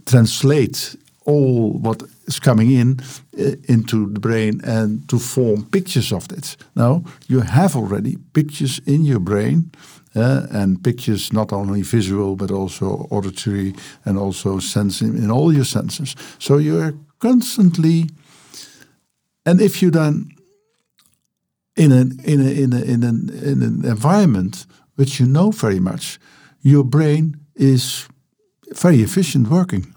translate 0.05 0.95
all 1.25 1.73
what 1.81 2.03
is 2.27 2.39
coming 2.39 2.71
in 2.71 3.01
uh, 3.39 3.57
into 3.67 4.13
the 4.13 4.21
brain 4.21 4.61
and 4.65 5.09
to 5.09 5.19
form 5.19 5.65
pictures 5.71 6.13
of 6.13 6.31
it. 6.33 6.57
Now 6.75 7.03
you 7.29 7.41
have 7.41 7.77
already 7.77 8.19
pictures 8.33 8.79
in 8.85 9.05
your 9.05 9.21
brain 9.21 9.71
uh, 10.15 10.47
and 10.51 10.83
pictures 10.83 11.33
not 11.33 11.51
only 11.53 11.83
visual 11.83 12.37
but 12.37 12.51
also 12.51 13.07
auditory 13.11 13.75
and 14.05 14.19
also 14.19 14.59
sensing 14.59 15.17
in 15.17 15.31
all 15.31 15.51
your 15.51 15.65
senses. 15.65 16.15
So 16.39 16.59
you 16.59 16.79
are 16.79 16.95
constantly 17.19 18.11
and 19.47 19.61
if 19.61 19.81
you 19.81 19.91
then 19.91 20.29
in 21.75 21.91
an 21.91 22.21
in 22.25 22.41
a, 22.41 22.51
in 22.51 22.73
a, 22.75 22.83
in 22.83 23.03
an 23.03 23.31
in 23.43 23.63
an 23.63 23.85
environment 23.85 24.67
which 24.97 25.21
you 25.21 25.27
know 25.27 25.51
very 25.51 25.81
much, 25.81 26.19
your 26.63 26.85
brain 26.85 27.37
is 27.55 28.09
very 28.75 29.03
efficient 29.03 29.49
working. 29.49 29.95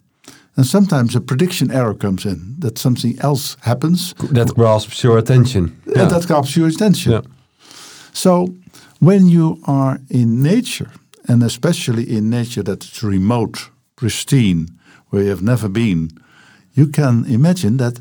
And 0.55 0.65
sometimes 0.65 1.15
a 1.15 1.21
prediction 1.21 1.71
error 1.71 1.93
comes 1.93 2.25
in 2.25 2.55
that 2.59 2.77
something 2.79 3.15
else 3.19 3.57
happens 3.61 4.13
that 4.31 4.55
grasps 4.55 5.03
your 5.03 5.17
attention. 5.17 5.79
Yeah. 5.85 6.05
That 6.05 6.25
grasps 6.27 6.55
your 6.55 6.67
attention. 6.67 7.11
Yeah. 7.11 7.21
So 8.11 8.55
when 8.99 9.27
you 9.27 9.59
are 9.65 9.99
in 10.09 10.41
nature, 10.41 10.91
and 11.27 11.43
especially 11.43 12.03
in 12.03 12.29
nature 12.29 12.63
that's 12.63 13.03
remote, 13.03 13.69
pristine, 13.95 14.67
where 15.09 15.23
you 15.23 15.29
have 15.29 15.43
never 15.43 15.69
been, 15.69 16.09
you 16.73 16.87
can 16.87 17.25
imagine 17.25 17.77
that 17.77 17.99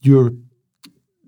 your 0.00 0.32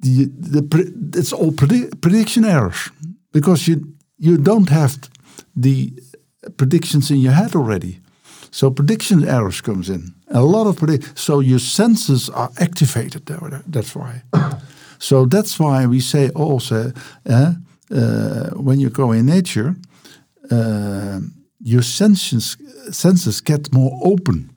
the, 0.00 0.26
the, 0.26 0.92
it's 1.14 1.32
all 1.32 1.52
predi 1.52 1.88
prediction 2.00 2.44
errors 2.44 2.90
because 3.32 3.68
you 3.68 3.94
you 4.22 4.38
don't 4.38 4.68
have 4.68 4.92
the 5.56 5.92
predictions 6.56 7.10
in 7.10 7.18
your 7.18 7.32
head 7.32 7.56
already. 7.56 7.98
So 8.50 8.70
prediction 8.70 9.28
errors 9.28 9.60
comes 9.60 9.88
in. 9.88 10.14
A 10.28 10.42
lot 10.42 10.66
of 10.66 10.76
predict. 10.76 11.18
So 11.18 11.40
your 11.40 11.58
senses 11.58 12.30
are 12.30 12.50
activated. 12.60 13.26
That's 13.66 13.96
why. 13.96 14.22
so 14.98 15.26
that's 15.26 15.58
why 15.58 15.86
we 15.86 16.00
say 16.00 16.30
also 16.30 16.92
uh, 17.28 17.54
uh, 17.90 18.50
when 18.50 18.78
you 18.78 18.90
go 18.90 19.10
in 19.12 19.26
nature, 19.26 19.74
uh, 20.50 21.20
your 21.60 21.82
senses 21.82 22.56
senses 22.90 23.40
get 23.40 23.72
more 23.72 23.98
open, 24.02 24.50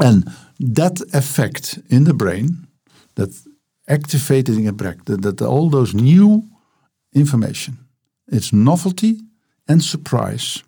and 0.00 0.24
that 0.58 1.00
effect 1.12 1.78
in 1.88 2.04
the 2.04 2.14
brain 2.14 2.66
that 3.14 3.30
activating 3.88 4.68
a 4.68 4.72
brain 4.72 5.00
that, 5.04 5.22
that 5.22 5.42
all 5.42 5.70
those 5.70 5.94
new 5.94 6.42
information. 7.14 7.78
It's 8.28 8.52
novelty 8.52 9.20
and 9.68 9.82
surprise 9.82 10.62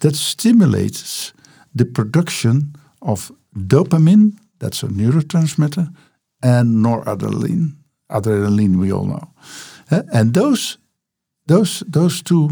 that 0.00 0.16
stimulates 0.16 1.32
the 1.74 1.84
production 1.84 2.74
of 3.00 3.32
dopamine, 3.54 4.32
that's 4.58 4.82
a 4.82 4.88
neurotransmitter, 4.88 5.88
and 6.42 6.84
noradrenaline. 6.84 7.76
Adrenaline, 8.10 8.76
we 8.76 8.92
all 8.92 9.06
know. 9.06 9.30
Uh, 9.90 10.02
and 10.12 10.34
those, 10.34 10.78
those, 11.46 11.82
those 11.86 12.22
two 12.22 12.50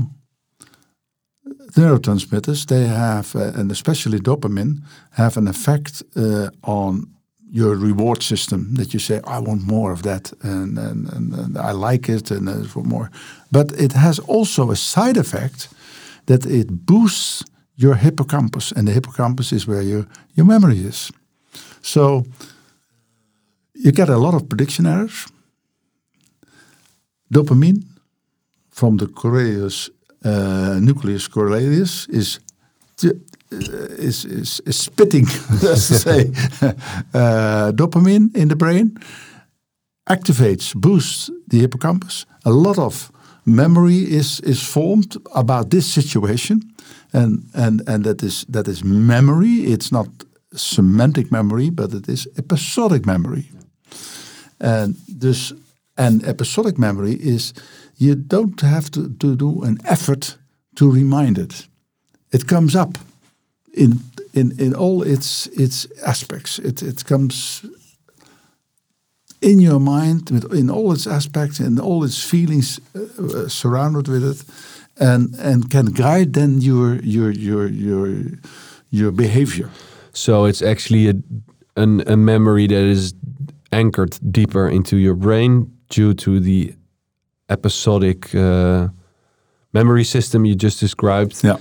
neurotransmitters, 1.77 2.67
they 2.67 2.87
have, 2.87 3.35
uh, 3.37 3.53
and 3.55 3.71
especially 3.71 4.19
dopamine, 4.19 4.83
have 5.13 5.37
an 5.37 5.49
effect 5.49 6.03
uh, 6.17 6.51
on 6.63 7.07
your 7.55 7.77
reward 7.77 8.23
system 8.23 8.75
that 8.75 8.95
you 8.95 8.99
say, 8.99 9.21
I 9.27 9.39
want 9.39 9.63
more 9.67 9.93
of 9.93 10.03
that 10.03 10.33
and, 10.43 10.79
and, 10.79 11.13
and, 11.13 11.35
and 11.35 11.59
I 11.59 11.73
like 11.73 12.09
it 12.09 12.31
and 12.31 12.49
uh, 12.49 12.65
for 12.65 12.83
more. 12.83 13.11
But 13.51 13.73
it 13.73 13.93
has 13.93 14.19
also 14.21 14.71
a 14.71 14.77
side 14.77 15.19
effect 15.19 15.69
that 16.25 16.47
it 16.47 16.87
boosts 16.87 17.45
your 17.77 17.95
hippocampus, 17.95 18.73
and 18.73 18.89
the 18.89 18.93
hippocampus 18.93 19.53
is 19.53 19.67
where 19.67 19.83
your, 19.83 20.07
your 20.35 20.47
memory 20.47 20.79
is. 20.79 21.11
So 21.83 22.25
you 23.75 23.93
get 23.93 24.09
a 24.09 24.17
lot 24.17 24.35
of 24.35 24.49
prediction 24.49 24.87
errors. 24.87 25.27
Dopamine 27.31 27.85
from 28.71 28.97
the 28.97 29.07
coreus, 29.07 29.91
uh, 30.25 30.79
nucleus 30.81 31.29
coeruleus 31.29 32.09
is 32.09 32.41
is, 33.53 34.25
is, 34.25 34.61
is 34.67 34.77
spitting, 34.77 35.27
let's 35.63 35.83
say, 35.83 36.31
uh, 37.15 37.73
dopamine 37.73 38.35
in 38.35 38.49
the 38.49 38.57
brain, 38.57 38.99
activates, 40.09 40.75
boosts 40.75 41.31
the 41.49 41.59
hippocampus. 41.59 42.27
A 42.45 42.51
lot 42.51 42.79
of 42.79 43.13
memory 43.45 43.99
is, 43.99 44.41
is 44.41 44.63
formed 44.63 45.17
about 45.35 45.71
this 45.71 45.93
situation, 45.93 46.63
and, 47.13 47.45
and, 47.55 47.83
and 47.87 48.05
that, 48.05 48.23
is, 48.23 48.45
that 48.49 48.69
is 48.69 48.83
memory. 48.85 49.73
It's 49.73 49.93
not 49.93 50.09
semantic 50.55 51.31
memory, 51.31 51.71
but 51.71 51.93
it 51.95 52.09
is 52.09 52.29
episodic 52.37 53.07
memory. 53.07 53.51
And 54.61 54.97
dus, 55.19 55.53
and 55.97 56.25
episodic 56.25 56.79
memory 56.79 57.15
is 57.15 57.53
you 57.97 58.15
don't 58.15 58.61
have 58.61 58.91
to, 58.91 59.09
to 59.19 59.37
do 59.37 59.63
an 59.63 59.79
effort 59.85 60.39
to 60.77 60.91
remind 60.91 61.39
it. 61.39 61.67
It 62.33 62.47
comes 62.47 62.75
up 62.75 62.99
in 63.73 64.01
in 64.33 64.53
in 64.59 64.75
all 64.75 65.03
its 65.03 65.47
its 65.47 65.87
aspects. 66.07 66.59
It 66.59 66.83
it 66.83 67.05
comes 67.05 67.65
in 69.41 69.61
your 69.61 69.81
mind 69.81 70.31
with 70.31 70.53
in 70.53 70.71
all 70.71 70.93
its 70.93 71.07
aspects 71.07 71.61
and 71.61 71.81
all 71.81 72.05
its 72.05 72.23
feelings 72.23 72.81
uh, 72.95 73.01
uh, 73.23 73.49
surrounded 73.49 74.09
with 74.09 74.25
it, 74.25 74.45
and 74.97 75.35
and 75.39 75.71
can 75.71 75.87
guide 75.87 76.33
then 76.33 76.61
your 76.61 76.97
your 77.03 77.31
your 77.31 77.69
your 77.69 78.25
your 78.91 79.13
behavior. 79.13 79.69
So 80.13 80.45
it's 80.45 80.63
actually 80.63 81.09
a 81.09 81.15
an, 81.77 82.03
a 82.07 82.17
memory 82.17 82.67
that 82.67 82.85
is 82.85 83.15
anchored 83.71 84.19
deeper 84.31 84.69
into 84.69 84.97
your 84.97 85.15
brain 85.15 85.73
due 85.89 86.15
to 86.15 86.41
the 86.41 86.75
episodic 87.49 88.35
uh, 88.35 88.89
memory 89.73 90.05
system 90.05 90.45
you 90.45 90.55
just 90.55 90.81
described. 90.81 91.43
Yeah. 91.43 91.57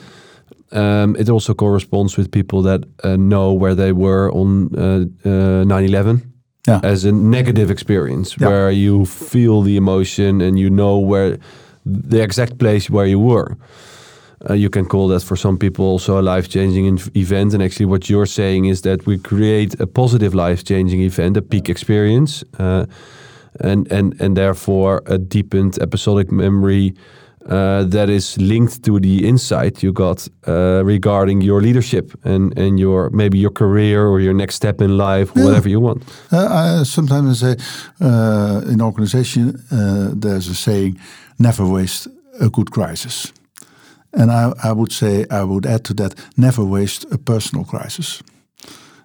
Um, 0.73 1.15
it 1.19 1.29
also 1.29 1.53
corresponds 1.53 2.17
with 2.17 2.29
people 2.31 2.61
that 2.63 2.81
uh, 3.03 3.15
know 3.17 3.53
where 3.53 3.75
they 3.75 3.91
were 3.91 4.31
on 4.33 4.69
uh, 4.77 5.05
uh, 5.25 5.65
9/11 5.65 6.21
Yeah. 6.67 6.79
as 6.83 7.05
a 7.05 7.11
negative 7.11 7.71
experience, 7.71 8.35
Yeah. 8.39 8.49
where 8.49 8.71
you 8.71 9.05
feel 9.05 9.63
the 9.63 9.75
emotion 9.75 10.41
and 10.41 10.57
you 10.57 10.69
know 10.69 10.97
where 10.97 11.37
the 11.85 12.21
exact 12.21 12.57
place 12.57 12.89
where 12.93 13.07
you 13.09 13.19
were. 13.19 13.57
Uh, 14.49 14.53
you 14.55 14.69
can 14.69 14.85
call 14.85 15.07
that 15.09 15.23
for 15.23 15.35
some 15.37 15.57
people 15.57 15.85
also 15.85 16.17
a 16.17 16.21
life-changing 16.21 16.99
event. 17.15 17.53
And 17.53 17.61
actually, 17.61 17.85
what 17.89 18.09
you're 18.09 18.25
saying 18.27 18.65
is 18.69 18.81
that 18.81 19.05
we 19.05 19.17
create 19.17 19.79
a 19.81 19.85
positive 19.85 20.33
life-changing 20.33 21.01
event, 21.01 21.37
a 21.37 21.41
peak 21.41 21.69
experience, 21.69 22.43
uh, 22.59 22.85
and 23.59 23.91
and 23.91 24.21
and 24.21 24.35
therefore 24.35 25.01
a 25.05 25.17
deepened 25.17 25.77
episodic 25.81 26.31
memory 26.31 26.93
uh, 27.49 27.83
that 27.89 28.09
is 28.09 28.35
linked 28.37 28.83
to 28.83 28.99
the 28.99 29.27
insight 29.27 29.81
you 29.83 29.91
got 29.93 30.27
uh, 30.47 30.81
regarding 30.85 31.41
your 31.43 31.61
leadership 31.61 32.11
and 32.23 32.57
and 32.57 32.79
your 32.79 33.09
maybe 33.09 33.37
your 33.37 33.51
career 33.53 34.07
or 34.07 34.19
your 34.19 34.33
next 34.33 34.55
step 34.55 34.81
in 34.81 34.97
life, 34.97 35.31
Yeah. 35.35 35.45
whatever 35.45 35.69
you 35.69 35.81
want. 35.83 36.03
Uh, 36.31 36.79
I 36.81 36.83
sometimes 36.85 37.39
say 37.39 37.55
uh, 37.99 38.71
in 38.71 38.81
organization 38.81 39.55
uh, 39.71 40.11
there's 40.21 40.49
a 40.49 40.53
saying, 40.55 40.97
"Never 41.37 41.65
waste 41.65 42.09
a 42.39 42.47
good 42.49 42.69
crisis," 42.69 43.33
and 44.11 44.31
I, 44.31 44.53
I 44.69 44.71
would 44.71 44.91
say 44.91 45.25
I 45.29 45.43
would 45.43 45.65
add 45.65 45.83
to 45.83 45.93
that, 45.93 46.13
"Never 46.35 46.63
waste 46.63 47.05
a 47.11 47.17
personal 47.17 47.65
crisis." 47.65 48.21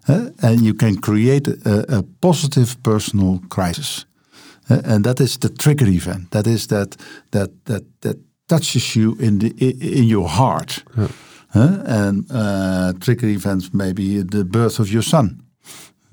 Uh, 0.09 0.31
and 0.43 0.61
you 0.61 0.75
can 0.75 0.97
create 1.01 1.49
a, 1.65 1.97
a 1.99 2.03
positive 2.21 2.77
personal 2.83 3.41
crisis, 3.49 4.07
Uh, 4.71 4.81
and 4.95 5.05
that 5.05 5.21
is 5.21 5.37
the 5.39 5.49
trigger 5.49 5.89
event. 5.89 6.31
That 6.31 6.47
is 6.47 6.67
that 6.67 6.97
that 7.31 7.51
that 7.65 7.83
that 8.01 8.17
touches 8.47 8.95
you 8.97 9.17
in 9.19 9.39
the 9.39 9.49
in, 9.59 10.05
your 10.05 10.29
heart. 10.29 10.85
Uh, 11.55 11.83
and 11.87 12.27
uh, 12.31 12.93
trigger 13.01 13.29
events 13.29 13.73
maybe 13.73 14.23
the 14.23 14.45
birth 14.45 14.79
of 14.79 14.89
your 14.91 15.03
son 15.03 15.41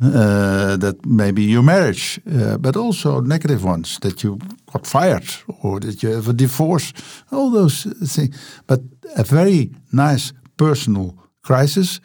uh, 0.01 0.77
that 0.77 1.05
maybe 1.05 1.41
your 1.41 1.63
marriage, 1.63 2.19
uh, 2.31 2.57
but 2.57 2.75
also 2.75 3.21
negative 3.21 3.63
ones 3.63 3.99
that 3.99 4.23
you 4.23 4.39
got 4.71 4.87
fired 4.87 5.23
or 5.61 5.79
that 5.79 6.01
you 6.03 6.09
have 6.09 6.29
a 6.29 6.33
divorce, 6.33 6.93
all 7.31 7.49
those 7.49 7.83
things. 7.83 8.35
But 8.67 8.81
a 9.15 9.23
very 9.23 9.71
nice 9.91 10.33
personal 10.55 11.17
crisis 11.41 11.99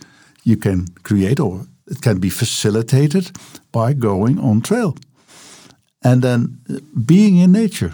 you 0.44 0.56
can 0.56 0.86
create, 1.02 1.40
or 1.40 1.66
it 1.86 2.00
can 2.00 2.18
be 2.18 2.30
facilitated 2.30 3.30
by 3.72 3.94
going 3.94 4.38
on 4.38 4.60
trail 4.60 4.94
and 6.02 6.22
then 6.22 6.60
uh, 6.70 6.78
being 7.04 7.36
in 7.36 7.52
nature 7.52 7.92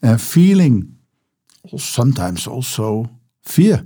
and 0.00 0.20
feeling 0.20 0.91
sometimes 1.76 2.46
also 2.46 3.08
fear 3.42 3.84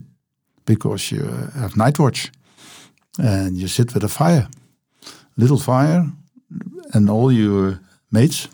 because 0.65 1.11
you 1.13 1.23
uh, 1.23 1.51
have 1.61 1.77
night 1.77 1.99
watch 1.99 2.31
and 3.19 3.57
you 3.57 3.69
sit 3.69 3.95
with 3.95 4.05
a 4.05 4.09
fire 4.09 4.49
little 5.37 5.59
fire 5.59 6.07
and 6.95 7.11
all 7.11 7.33
your 7.33 7.81
mates 8.11 8.49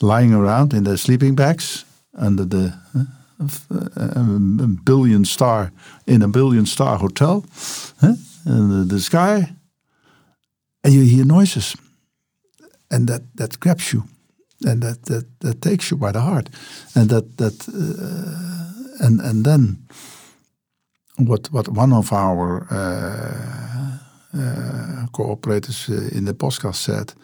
lying 0.00 0.34
around 0.34 0.72
in 0.72 0.84
their 0.84 0.96
sleeping 0.96 1.34
bags 1.34 1.84
under 2.14 2.44
the 2.44 2.72
uh, 2.94 3.04
uh, 3.70 4.08
um, 4.16 4.80
billion 4.84 5.24
star 5.24 5.70
in 6.06 6.22
a 6.22 6.28
billion 6.28 6.66
star 6.66 6.98
hotel 6.98 7.44
huh, 8.00 8.14
in 8.46 8.70
the, 8.70 8.84
the 8.94 9.00
sky 9.00 9.54
and 10.82 10.94
you 10.94 11.02
hear 11.02 11.24
noises 11.24 11.76
and 12.90 13.08
that 13.08 13.22
that 13.36 13.60
grabs 13.60 13.92
you 13.92 14.04
and 14.66 14.82
that 14.82 15.04
that, 15.04 15.26
that 15.40 15.62
takes 15.62 15.90
you 15.90 15.96
by 15.96 16.12
the 16.12 16.20
heart. 16.20 16.48
And 16.94 17.08
that 17.10 17.36
that 17.36 17.68
uh, 17.68 19.04
and 19.04 19.20
and 19.20 19.44
then 19.44 19.86
what 21.16 21.52
what 21.52 21.68
one 21.68 21.92
of 21.92 22.12
our 22.12 22.66
uh, 22.70 23.98
uh, 24.34 25.06
cooperators 25.12 25.88
uh, 25.88 26.16
in 26.16 26.24
the 26.24 26.34
podcast 26.34 26.76
said 26.76 27.14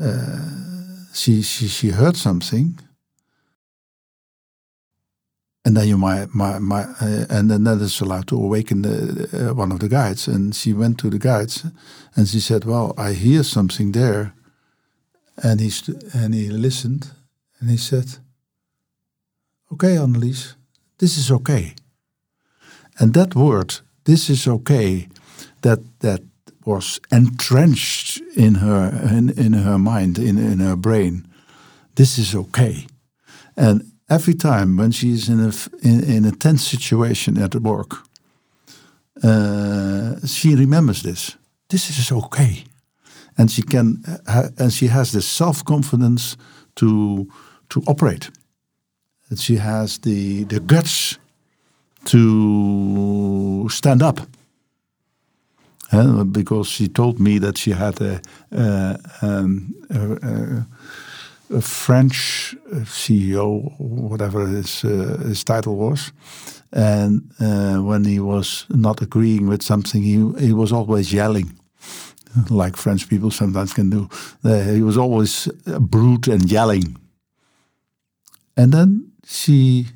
uh, 0.00 1.04
she, 1.12 1.42
she 1.42 1.68
she 1.68 1.90
heard 1.90 2.16
something 2.16 2.78
and 5.64 5.76
then 5.76 5.88
you 5.88 5.98
might, 5.98 6.34
might 6.34 6.86
uh, 7.02 7.26
and 7.28 7.50
then 7.50 7.64
that 7.64 7.82
is 7.82 8.00
allowed 8.00 8.26
to 8.28 8.36
awaken 8.36 8.82
the, 8.82 9.50
uh, 9.50 9.54
one 9.54 9.70
of 9.70 9.80
the 9.80 9.88
guides. 9.88 10.26
And 10.26 10.54
she 10.54 10.72
went 10.72 10.96
to 11.00 11.10
the 11.10 11.18
guides 11.18 11.66
and 12.16 12.26
she 12.26 12.40
said 12.40 12.64
well 12.64 12.94
i 12.96 13.12
hear 13.12 13.42
something 13.42 13.92
there 13.92 14.34
and 15.42 15.60
he 15.60 15.70
st- 15.70 16.02
and 16.14 16.34
he 16.34 16.48
listened 16.48 17.10
and 17.60 17.70
he 17.70 17.76
said 17.76 18.18
okay 19.72 19.96
annelies 19.96 20.54
this 20.98 21.16
is 21.16 21.30
okay. 21.30 21.74
And 22.98 23.14
that 23.14 23.34
word 23.34 23.80
this 24.04 24.28
is 24.28 24.48
okay 24.48 25.08
that 25.62 25.78
that 26.00 26.22
was 26.64 27.00
entrenched 27.10 28.20
in 28.36 28.56
her 28.56 28.90
in, 29.10 29.30
in 29.30 29.52
her 29.52 29.78
mind 29.78 30.18
in, 30.18 30.38
in 30.38 30.58
her 30.58 30.76
brain. 30.76 31.26
This 31.94 32.18
is 32.18 32.34
okay. 32.34 32.86
And 33.56 33.92
every 34.10 34.34
time 34.34 34.76
when 34.76 34.90
she 34.90 35.12
is 35.12 35.28
in 35.28 35.40
a 35.40 35.52
in, 35.82 36.04
in 36.04 36.24
a 36.24 36.32
tense 36.32 36.66
situation 36.66 37.38
at 37.38 37.54
work 37.54 38.04
uh, 39.22 40.14
she 40.26 40.54
remembers 40.54 41.02
this. 41.02 41.36
This 41.68 41.90
is 41.90 42.12
okay 42.12 42.64
and 43.38 43.50
she 43.50 43.62
can 43.62 44.02
and 44.58 44.72
she 44.72 44.88
has 44.88 45.12
the 45.12 45.22
self 45.22 45.64
confidence 45.64 46.36
to 46.74 47.26
to 47.70 47.82
operate. 47.86 48.30
And 49.30 49.38
she 49.38 49.56
has 49.56 49.98
the 49.98 50.44
the 50.44 50.60
guts 50.60 51.18
to 52.06 53.68
stand 53.70 54.02
up. 54.02 54.20
Uh, 55.90 56.22
because 56.24 56.68
she 56.68 56.86
told 56.86 57.18
me 57.18 57.38
that 57.38 57.56
she 57.56 57.70
had 57.70 57.98
a, 58.02 58.20
um, 59.22 59.74
a, 59.88 60.66
a 61.56 61.62
French 61.62 62.54
CEO, 62.84 63.72
whatever 63.80 64.46
his, 64.46 64.84
uh, 64.84 65.18
his 65.24 65.42
title 65.42 65.76
was, 65.76 66.12
and 66.72 67.30
uh, 67.40 67.76
when 67.76 68.04
he 68.04 68.20
was 68.20 68.66
not 68.68 69.00
agreeing 69.00 69.48
with 69.48 69.62
something, 69.62 70.02
he, 70.02 70.46
he 70.46 70.52
was 70.52 70.72
always 70.72 71.10
yelling, 71.10 71.57
like 72.50 72.76
French 72.76 73.08
people 73.08 73.30
sometimes 73.30 73.72
can 73.72 73.90
do. 73.90 74.08
He 74.42 74.82
was 74.82 74.96
always 74.96 75.48
brute 75.80 76.28
and 76.28 76.50
yelling. 76.50 76.96
And 78.56 78.72
then 78.72 79.12
she 79.24 79.86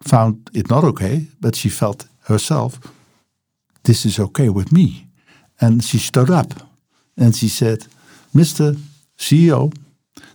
found 0.00 0.50
it 0.54 0.70
not 0.70 0.84
okay, 0.84 1.26
but 1.40 1.54
she 1.56 1.68
felt 1.68 2.06
herself 2.24 2.80
this 3.82 4.04
is 4.04 4.18
okay 4.18 4.48
with 4.48 4.72
me. 4.72 5.06
And 5.60 5.82
she 5.82 5.98
stood 5.98 6.30
up 6.30 6.52
and 7.16 7.34
she 7.34 7.48
said, 7.48 7.86
Mr. 8.34 8.78
CEO, 9.16 9.72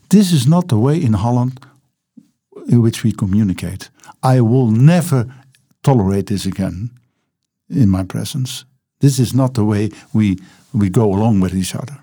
this 0.10 0.32
is 0.32 0.48
not 0.48 0.68
the 0.68 0.80
way 0.80 1.02
in 1.02 1.14
Holland 1.14 1.60
in 2.68 2.82
which 2.82 3.04
we 3.04 3.12
communicate. 3.12 3.90
I 4.24 4.42
will 4.42 4.72
never 4.72 5.26
tolerate 5.84 6.28
this 6.28 6.46
again 6.46 6.92
in 7.70 7.90
my 7.90 8.04
presence. 8.04 8.66
This 9.02 9.20
is 9.20 9.34
not 9.34 9.54
the 9.54 9.66
way 9.66 9.92
we, 10.14 10.38
we 10.74 10.90
go 10.90 11.14
along 11.14 11.42
with 11.42 11.54
each 11.54 11.76
other. 11.76 11.98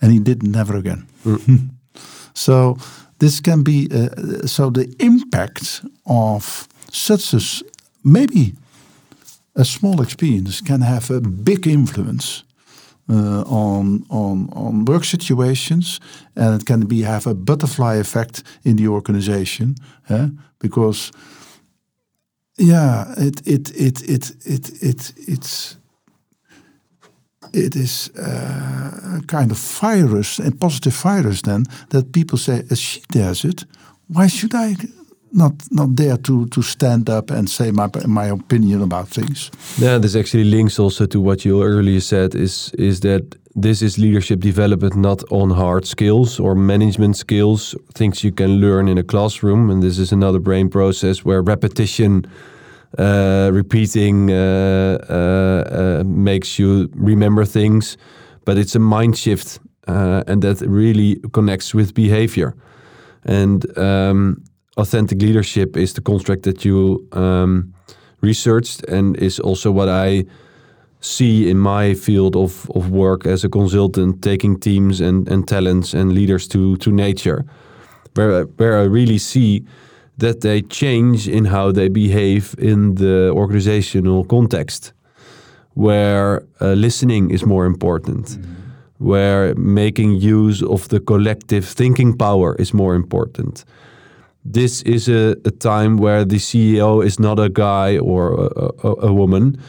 And 0.00 0.12
he 0.12 0.18
did 0.18 0.42
never 0.42 0.76
again. 0.76 1.06
so 2.34 2.76
this 3.18 3.40
can 3.40 3.62
be, 3.62 3.88
uh, 3.92 4.46
so 4.46 4.70
the 4.70 4.94
impact 4.98 5.84
of 6.06 6.66
such 6.90 7.34
as 7.34 7.62
maybe 8.02 8.54
a 9.54 9.64
small 9.64 10.00
experience 10.00 10.60
can 10.60 10.80
have 10.80 11.10
a 11.10 11.20
big 11.20 11.66
influence 11.66 12.44
uh, 13.10 13.42
on 13.46 14.04
on 14.08 14.48
on 14.52 14.84
work 14.84 15.04
situations, 15.04 16.00
and 16.36 16.60
it 16.60 16.66
can 16.66 16.86
be 16.86 17.02
have 17.02 17.26
a 17.26 17.34
butterfly 17.34 17.96
effect 17.96 18.42
in 18.62 18.76
the 18.76 18.88
organization, 18.88 19.74
eh? 20.08 20.28
because 20.58 21.10
yeah, 22.56 23.12
it 23.16 23.46
it 23.46 23.70
it 23.70 24.02
it 24.02 24.30
it 24.44 24.82
it 24.82 25.12
it's 25.26 25.76
it 27.52 27.74
is 27.76 28.10
uh, 28.18 29.18
a 29.18 29.22
kind 29.26 29.50
of 29.50 29.58
virus, 29.58 30.38
a 30.38 30.50
positive 30.50 30.94
virus. 30.94 31.42
Then 31.42 31.64
that 31.88 32.12
people 32.12 32.38
say, 32.38 32.62
as 32.70 32.78
she 32.78 33.00
does 33.08 33.44
it, 33.44 33.64
why 34.08 34.28
should 34.28 34.54
I 34.54 34.76
not 35.32 35.52
not 35.70 35.94
dare 35.94 36.18
to 36.18 36.46
to 36.46 36.62
stand 36.62 37.08
up 37.08 37.30
and 37.30 37.48
say 37.48 37.70
my 37.70 37.88
my 38.06 38.30
opinion 38.30 38.82
about 38.82 39.08
things? 39.08 39.50
Yeah, 39.78 40.00
this 40.00 40.16
actually 40.16 40.44
links 40.44 40.78
also 40.78 41.06
to 41.06 41.20
what 41.20 41.44
you 41.44 41.62
earlier 41.62 42.00
said. 42.00 42.34
Is 42.34 42.72
is 42.74 43.00
that 43.00 43.36
this 43.62 43.82
is 43.82 43.98
leadership 43.98 44.40
development 44.40 44.94
not 44.94 45.22
on 45.30 45.50
hard 45.50 45.86
skills 45.86 46.40
or 46.40 46.54
management 46.54 47.16
skills, 47.16 47.74
things 47.94 48.22
you 48.22 48.32
can 48.32 48.60
learn 48.60 48.88
in 48.88 48.98
a 48.98 49.02
classroom, 49.02 49.70
and 49.70 49.82
this 49.82 49.98
is 49.98 50.12
another 50.12 50.40
brain 50.40 50.68
process 50.68 51.24
where 51.24 51.42
repetition 51.42 52.24
uh, 52.98 53.50
repeating 53.52 54.30
uh, 54.30 54.98
uh, 55.08 56.02
makes 56.04 56.58
you 56.58 56.88
remember 56.94 57.44
things, 57.44 57.96
but 58.44 58.58
it's 58.58 58.74
a 58.74 58.80
mind 58.80 59.16
shift, 59.16 59.60
and 59.86 60.42
that 60.42 60.60
really 60.60 61.20
connects 61.32 61.74
with 61.74 61.94
behavior. 61.94 62.54
And 63.24 63.64
um, 63.78 64.42
authentic 64.76 65.22
leadership 65.22 65.76
is 65.76 65.92
the 65.92 66.00
construct 66.00 66.42
that 66.42 66.64
you 66.64 67.06
um, 67.12 67.72
researched, 68.22 68.84
and 68.88 69.16
is 69.18 69.38
also 69.38 69.70
what 69.70 69.88
I 69.88 70.24
see 71.00 71.48
in 71.48 71.58
my 71.58 71.94
field 71.94 72.36
of, 72.36 72.70
of 72.74 72.90
work 72.90 73.24
as 73.26 73.44
a 73.44 73.48
consultant, 73.48 74.22
taking 74.22 74.58
teams 74.58 75.00
and, 75.00 75.28
and 75.28 75.46
talents 75.46 75.94
and 75.94 76.12
leaders 76.12 76.48
to 76.48 76.76
to 76.78 76.90
nature, 76.90 77.44
where 78.14 78.44
where 78.58 78.78
I 78.78 78.84
really 78.84 79.18
see 79.18 79.64
that 80.20 80.40
they 80.40 80.62
change 80.62 81.28
in 81.28 81.46
how 81.46 81.72
they 81.72 81.88
behave 81.88 82.54
in 82.58 82.94
the 82.94 83.30
organizational 83.34 84.24
context, 84.24 84.92
where 85.74 86.42
uh, 86.60 86.72
listening 86.72 87.30
is 87.30 87.44
more 87.44 87.66
important, 87.66 88.26
mm-hmm. 88.26 88.52
where 88.98 89.54
making 89.56 90.14
use 90.14 90.62
of 90.62 90.88
the 90.88 91.00
collective 91.00 91.64
thinking 91.64 92.16
power 92.16 92.54
is 92.58 92.72
more 92.72 92.94
important. 92.94 93.64
This 94.44 94.82
is 94.82 95.08
a, 95.08 95.36
a 95.44 95.50
time 95.50 95.96
where 95.96 96.24
the 96.24 96.38
CEO 96.38 97.04
is 97.04 97.18
not 97.18 97.38
a 97.38 97.48
guy 97.48 97.98
or 97.98 98.32
a, 98.34 98.88
a, 98.88 99.08
a 99.08 99.12
woman 99.12 99.60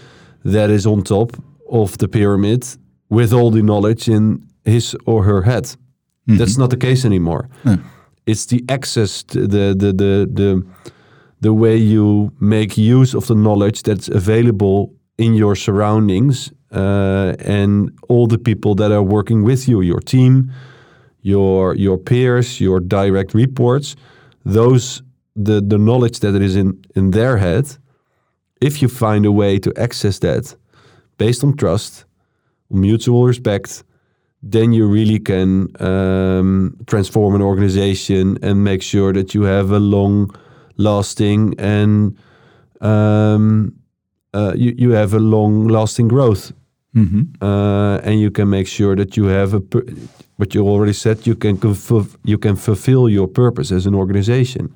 that 0.46 0.70
is 0.70 0.86
on 0.86 1.02
top 1.04 1.38
of 1.70 1.98
the 1.98 2.08
pyramid 2.08 2.66
with 3.10 3.34
all 3.34 3.52
the 3.52 3.62
knowledge 3.62 4.08
in 4.10 4.42
his 4.66 4.96
or 5.06 5.24
her 5.24 5.42
head. 5.42 5.64
Mm-hmm. 5.64 6.38
That's 6.38 6.58
not 6.58 6.70
the 6.70 6.78
case 6.78 7.06
anymore. 7.06 7.50
Mm 7.64 7.84
it's 8.26 8.46
the 8.46 8.64
access 8.70 9.24
the 9.24 9.76
the 9.78 9.94
the 9.94 10.28
the 10.32 10.66
the 11.42 11.54
way 11.54 11.76
you 11.76 12.32
make 12.40 12.78
use 12.78 13.14
of 13.16 13.26
the 13.28 13.36
knowledge 13.36 13.82
that's 13.84 14.08
available 14.08 14.94
in 15.18 15.34
your 15.34 15.56
surroundings 15.56 16.52
uh, 16.72 17.34
and 17.40 17.92
all 18.08 18.28
the 18.28 18.38
people 18.38 18.76
that 18.76 18.92
are 18.92 19.04
working 19.04 19.44
with 19.44 19.68
you, 19.68 19.82
your 19.82 20.00
team, 20.00 20.52
your 21.22 21.76
your 21.76 21.98
peers, 21.98 22.62
your 22.62 22.80
direct 22.80 23.34
reports, 23.34 23.96
those 24.46 25.04
the 25.36 25.62
the 25.62 25.78
knowledge 25.78 26.20
that 26.20 26.36
is 26.42 26.56
in 26.56 26.84
in 26.96 27.12
their 27.12 27.38
head. 27.38 27.78
If 28.62 28.82
you 28.82 28.90
find 28.90 29.26
a 29.26 29.32
way 29.32 29.60
to 29.60 29.72
access 29.76 30.20
that 30.20 30.56
based 31.18 31.44
on 31.44 31.56
trust, 31.56 32.06
mutual 32.70 33.26
respect, 33.26 33.84
then 34.44 34.74
you 34.74 34.88
really 34.88 35.20
can 35.20 35.70
um, 35.80 36.76
transform 36.88 37.36
an 37.36 37.42
organization 37.42 38.38
and 38.42 38.64
make 38.64 38.82
sure 38.82 39.14
that 39.14 39.34
you 39.36 39.44
have 39.44 39.72
a 39.72 39.80
long 39.80 40.34
lasting 40.78 41.54
and 41.60 42.18
um, 42.82 43.74
uh, 44.34 44.54
you, 44.56 44.74
you 44.78 44.92
have 44.92 45.14
a 45.14 45.20
long 45.20 45.68
lasting 45.68 46.08
growth. 46.08 46.54
Mm 46.94 47.08
-hmm. 47.08 47.26
uh, 47.42 48.06
and 48.08 48.20
you 48.20 48.32
can 48.32 48.50
make 48.50 48.68
sure 48.68 48.96
that 48.96 49.16
you 49.16 49.28
have 49.28 49.58
a 49.58 49.62
what 50.36 50.54
you 50.54 50.68
already 50.68 50.94
said 50.94 51.26
you 51.26 51.38
can 51.38 51.58
you 52.24 52.38
can 52.38 52.58
fulfill 52.58 53.10
your 53.10 53.32
purpose 53.32 53.76
as 53.76 53.86
an 53.86 53.94
organization 53.94 54.72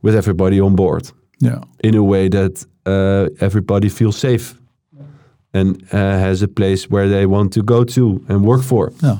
with 0.00 0.14
everybody 0.14 0.60
on 0.60 0.74
board. 0.74 1.12
Yeah. 1.38 1.60
In 1.80 1.94
a 1.94 2.02
way 2.02 2.28
that 2.28 2.66
uh, 2.86 3.26
everybody 3.38 3.88
feels 3.88 4.18
safe 4.18 4.54
and 5.54 5.82
uh, 5.92 6.18
has 6.18 6.42
a 6.42 6.48
place 6.48 6.90
where 6.90 7.08
they 7.08 7.26
want 7.26 7.52
to 7.52 7.62
go 7.62 7.84
to 7.84 8.24
and 8.28 8.44
work 8.44 8.62
for. 8.62 8.92
Yeah. 9.02 9.18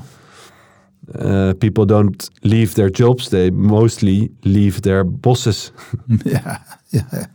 Uh, 1.13 1.53
people 1.59 1.85
don't 1.85 2.29
leave 2.43 2.73
their 2.75 2.89
jobs; 2.89 3.29
they 3.29 3.51
mostly 3.51 4.29
leave 4.43 4.81
their 4.81 5.03
bosses. 5.03 5.71
yeah, 6.25 6.57
yeah, 6.89 7.25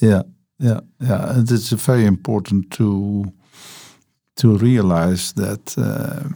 yeah, 0.00 0.22
yeah, 0.58 0.80
yeah. 1.00 1.32
And 1.32 1.50
it's 1.50 1.70
very 1.70 2.04
important 2.04 2.70
to 2.70 3.32
to 4.36 4.56
realize 4.58 5.32
that. 5.32 5.74
Uh, 5.76 6.28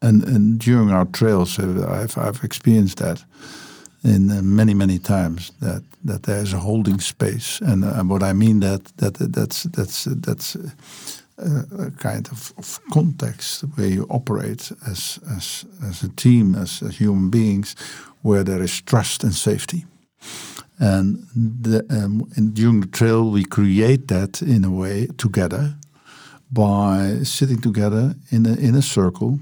and, 0.00 0.22
and 0.22 0.60
during 0.60 0.90
our 0.90 1.06
trails, 1.06 1.58
I've, 1.58 2.16
I've 2.16 2.44
experienced 2.44 2.98
that 2.98 3.24
in 4.04 4.30
uh, 4.30 4.42
many 4.42 4.74
many 4.74 4.98
times 4.98 5.52
that 5.60 5.82
that 6.04 6.22
there's 6.22 6.52
a 6.52 6.58
holding 6.58 7.00
space. 7.00 7.60
And 7.60 7.84
uh, 7.84 8.02
what 8.04 8.22
I 8.22 8.32
mean 8.32 8.60
that 8.60 8.84
that 8.96 9.14
that's 9.14 9.64
that's 9.64 10.04
that's 10.04 10.56
uh, 11.38 11.86
a 11.86 11.90
kind 11.90 12.28
of, 12.28 12.52
of, 12.56 12.80
context 12.92 13.64
where 13.76 13.88
you 13.88 14.06
operate 14.10 14.72
as 14.86 15.18
as 15.36 15.64
as 15.88 16.02
a 16.02 16.08
team 16.08 16.54
as, 16.54 16.82
as 16.82 16.96
human 16.96 17.30
beings 17.30 17.76
where 18.22 18.44
there 18.44 18.62
is 18.62 18.80
trust 18.82 19.24
and 19.24 19.34
safety. 19.34 19.84
And, 20.80 21.26
the, 21.34 21.84
um, 21.90 22.30
and 22.36 22.54
during 22.54 22.80
the 22.80 22.86
trail 22.86 23.30
we 23.30 23.44
create 23.44 24.06
that 24.08 24.42
in 24.42 24.64
a 24.64 24.70
way 24.70 25.08
together 25.16 25.74
by 26.52 27.20
sitting 27.24 27.60
together 27.60 28.14
in 28.30 28.46
a, 28.46 28.54
in 28.54 28.76
a 28.76 28.82
circle 28.82 29.40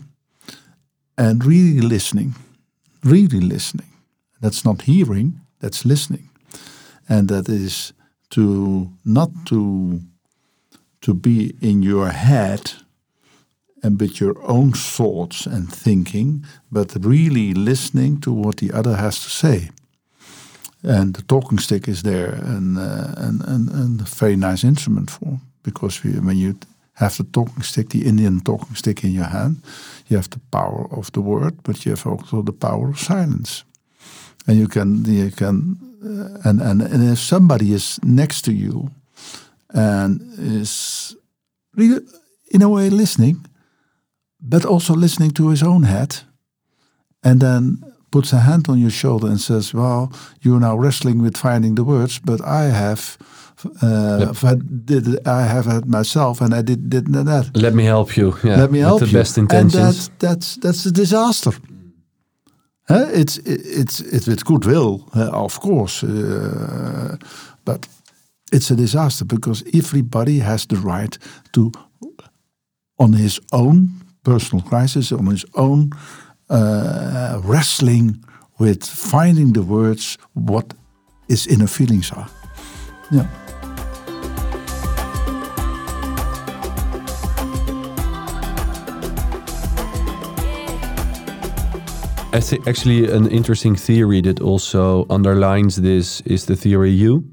and 1.18 1.44
really 1.44 1.80
listening 1.80 2.34
really 3.04 3.40
listening 3.40 3.95
that's 4.40 4.64
not 4.64 4.82
hearing, 4.82 5.40
that's 5.60 5.84
listening. 5.84 6.30
And 7.08 7.28
that 7.28 7.48
is 7.48 7.92
to 8.30 8.90
not 9.04 9.30
to 9.46 10.00
to 11.00 11.14
be 11.14 11.54
in 11.60 11.82
your 11.82 12.08
head 12.08 12.72
and 13.82 14.00
with 14.00 14.20
your 14.20 14.34
own 14.42 14.72
thoughts 14.72 15.46
and 15.46 15.72
thinking, 15.72 16.44
but 16.70 16.96
really 17.00 17.54
listening 17.54 18.20
to 18.20 18.32
what 18.32 18.56
the 18.56 18.72
other 18.72 18.96
has 18.96 19.22
to 19.22 19.30
say. 19.30 19.70
And 20.82 21.14
the 21.14 21.22
talking 21.22 21.58
stick 21.58 21.88
is 21.88 22.02
there, 22.02 22.34
and 22.34 22.78
uh, 22.78 23.14
and, 23.16 23.42
and, 23.44 23.70
and 23.70 24.00
a 24.00 24.04
very 24.04 24.36
nice 24.36 24.64
instrument 24.66 25.10
for 25.10 25.40
because 25.62 26.04
we, 26.04 26.10
when 26.12 26.36
you 26.36 26.58
have 26.94 27.16
the 27.16 27.24
talking 27.24 27.62
stick, 27.62 27.88
the 27.88 28.06
Indian 28.06 28.40
talking 28.40 28.74
stick 28.76 29.04
in 29.04 29.12
your 29.12 29.24
hand, 29.24 29.56
you 30.08 30.16
have 30.16 30.30
the 30.30 30.40
power 30.50 30.86
of 30.90 31.10
the 31.12 31.20
word, 31.20 31.54
but 31.62 31.84
you 31.84 31.92
have 31.92 32.06
also 32.06 32.42
the 32.42 32.52
power 32.52 32.90
of 32.90 32.98
silence 32.98 33.64
and 34.46 34.58
you 34.58 34.68
can 34.68 35.04
you 35.04 35.30
can 35.30 35.76
uh, 36.04 36.48
and, 36.48 36.60
and 36.60 36.82
and 36.82 37.12
if 37.12 37.18
somebody 37.18 37.72
is 37.72 37.98
next 38.02 38.42
to 38.42 38.52
you 38.52 38.90
and 39.74 40.20
is 40.38 41.16
really 41.74 42.00
in 42.50 42.62
a 42.62 42.68
way 42.68 42.90
listening 42.90 43.44
but 44.40 44.64
also 44.64 44.94
listening 44.94 45.30
to 45.32 45.48
his 45.48 45.62
own 45.62 45.82
head 45.82 46.16
and 47.22 47.40
then 47.40 47.82
puts 48.10 48.32
a 48.32 48.38
hand 48.38 48.68
on 48.68 48.78
your 48.78 48.90
shoulder 48.90 49.26
and 49.26 49.40
says 49.40 49.74
well 49.74 50.12
you're 50.40 50.60
now 50.60 50.76
wrestling 50.76 51.22
with 51.22 51.36
finding 51.36 51.74
the 51.76 51.84
words 51.84 52.20
but 52.20 52.40
i 52.40 52.64
have 52.64 53.18
uh, 53.82 54.32
yep. 54.42 54.60
did 54.84 55.26
I 55.26 55.46
have 55.46 55.66
it 55.66 55.86
myself, 55.86 56.40
and 56.40 56.54
I 56.54 56.62
did 56.62 56.90
did 56.90 57.06
that. 57.06 57.50
Let 57.54 57.74
me 57.74 57.84
help 57.84 58.16
you. 58.16 58.36
Yeah, 58.44 58.56
Let 58.56 58.70
me 58.70 58.80
help 58.80 59.00
with 59.00 59.10
the 59.10 59.16
you. 59.16 59.20
best 59.20 59.38
intentions. 59.38 59.74
And 59.74 59.84
that's 59.86 60.10
that's 60.18 60.56
that's 60.56 60.86
a 60.86 60.92
disaster. 60.92 61.52
It's 62.88 63.38
it's 63.38 64.00
it's 64.00 64.26
with 64.26 64.44
goodwill, 64.44 65.08
uh, 65.14 65.44
of 65.44 65.60
course, 65.60 66.06
uh, 66.06 67.16
but 67.64 67.88
it's 68.52 68.70
a 68.70 68.76
disaster 68.76 69.24
because 69.24 69.64
everybody 69.74 70.38
has 70.38 70.66
the 70.66 70.76
right 70.76 71.18
to, 71.52 71.72
on 72.96 73.12
his 73.12 73.40
own 73.50 73.88
personal 74.22 74.62
crisis, 74.64 75.12
on 75.12 75.26
his 75.26 75.44
own 75.54 75.90
uh, 76.48 77.40
wrestling 77.44 78.24
with 78.58 78.84
finding 78.84 79.52
the 79.52 79.62
words 79.62 80.18
what 80.34 80.74
his 81.28 81.46
inner 81.46 81.68
feelings 81.68 82.12
are. 82.12 82.28
Yeah. 83.10 83.26
I 92.36 92.40
think 92.40 92.68
actually 92.68 93.10
an 93.10 93.28
interesting 93.28 93.76
theory 93.76 94.20
that 94.20 94.40
also 94.40 95.06
underlines 95.08 95.76
this 95.76 96.20
is 96.26 96.44
the 96.44 96.54
theory 96.54 96.90
U. 96.90 97.24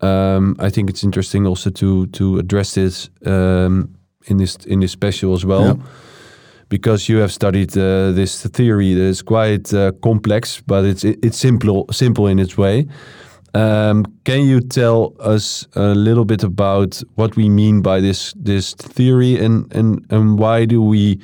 Um, 0.00 0.56
I 0.58 0.68
think 0.68 0.90
it's 0.90 1.02
interesting 1.02 1.46
also 1.46 1.70
to 1.70 2.06
to 2.08 2.38
address 2.38 2.74
this 2.74 3.08
um, 3.24 3.96
in 4.26 4.36
this 4.36 4.56
in 4.66 4.80
this 4.80 4.92
special 4.92 5.32
as 5.32 5.46
well, 5.46 5.66
yeah. 5.66 5.86
because 6.68 7.08
you 7.08 7.20
have 7.20 7.32
studied 7.32 7.78
uh, 7.78 8.12
this 8.12 8.46
theory 8.46 8.92
that 8.94 9.08
is 9.08 9.22
quite 9.22 9.72
uh, 9.72 9.92
complex, 10.02 10.62
but 10.66 10.84
it's 10.84 11.02
it's 11.04 11.38
simple 11.38 11.86
simple 11.90 12.30
in 12.30 12.38
its 12.38 12.58
way. 12.58 12.86
Um, 13.54 14.04
can 14.24 14.46
you 14.46 14.60
tell 14.60 15.14
us 15.18 15.66
a 15.74 15.94
little 15.94 16.26
bit 16.26 16.44
about 16.44 17.02
what 17.14 17.36
we 17.36 17.48
mean 17.48 17.80
by 17.80 18.00
this 18.00 18.34
this 18.44 18.74
theory 18.74 19.44
and 19.44 19.74
and 19.74 20.04
and 20.10 20.38
why 20.38 20.66
do 20.66 20.82
we 20.82 21.18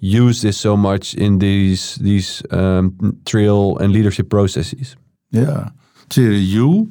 use 0.00 0.40
this 0.42 0.56
so 0.56 0.76
much 0.76 1.14
in 1.14 1.38
these 1.38 1.96
these 1.96 2.42
um, 2.50 3.20
trail 3.24 3.76
and 3.78 3.92
leadership 3.92 4.28
processes? 4.28 4.96
Yeah, 5.30 5.70
TRU. 6.08 6.90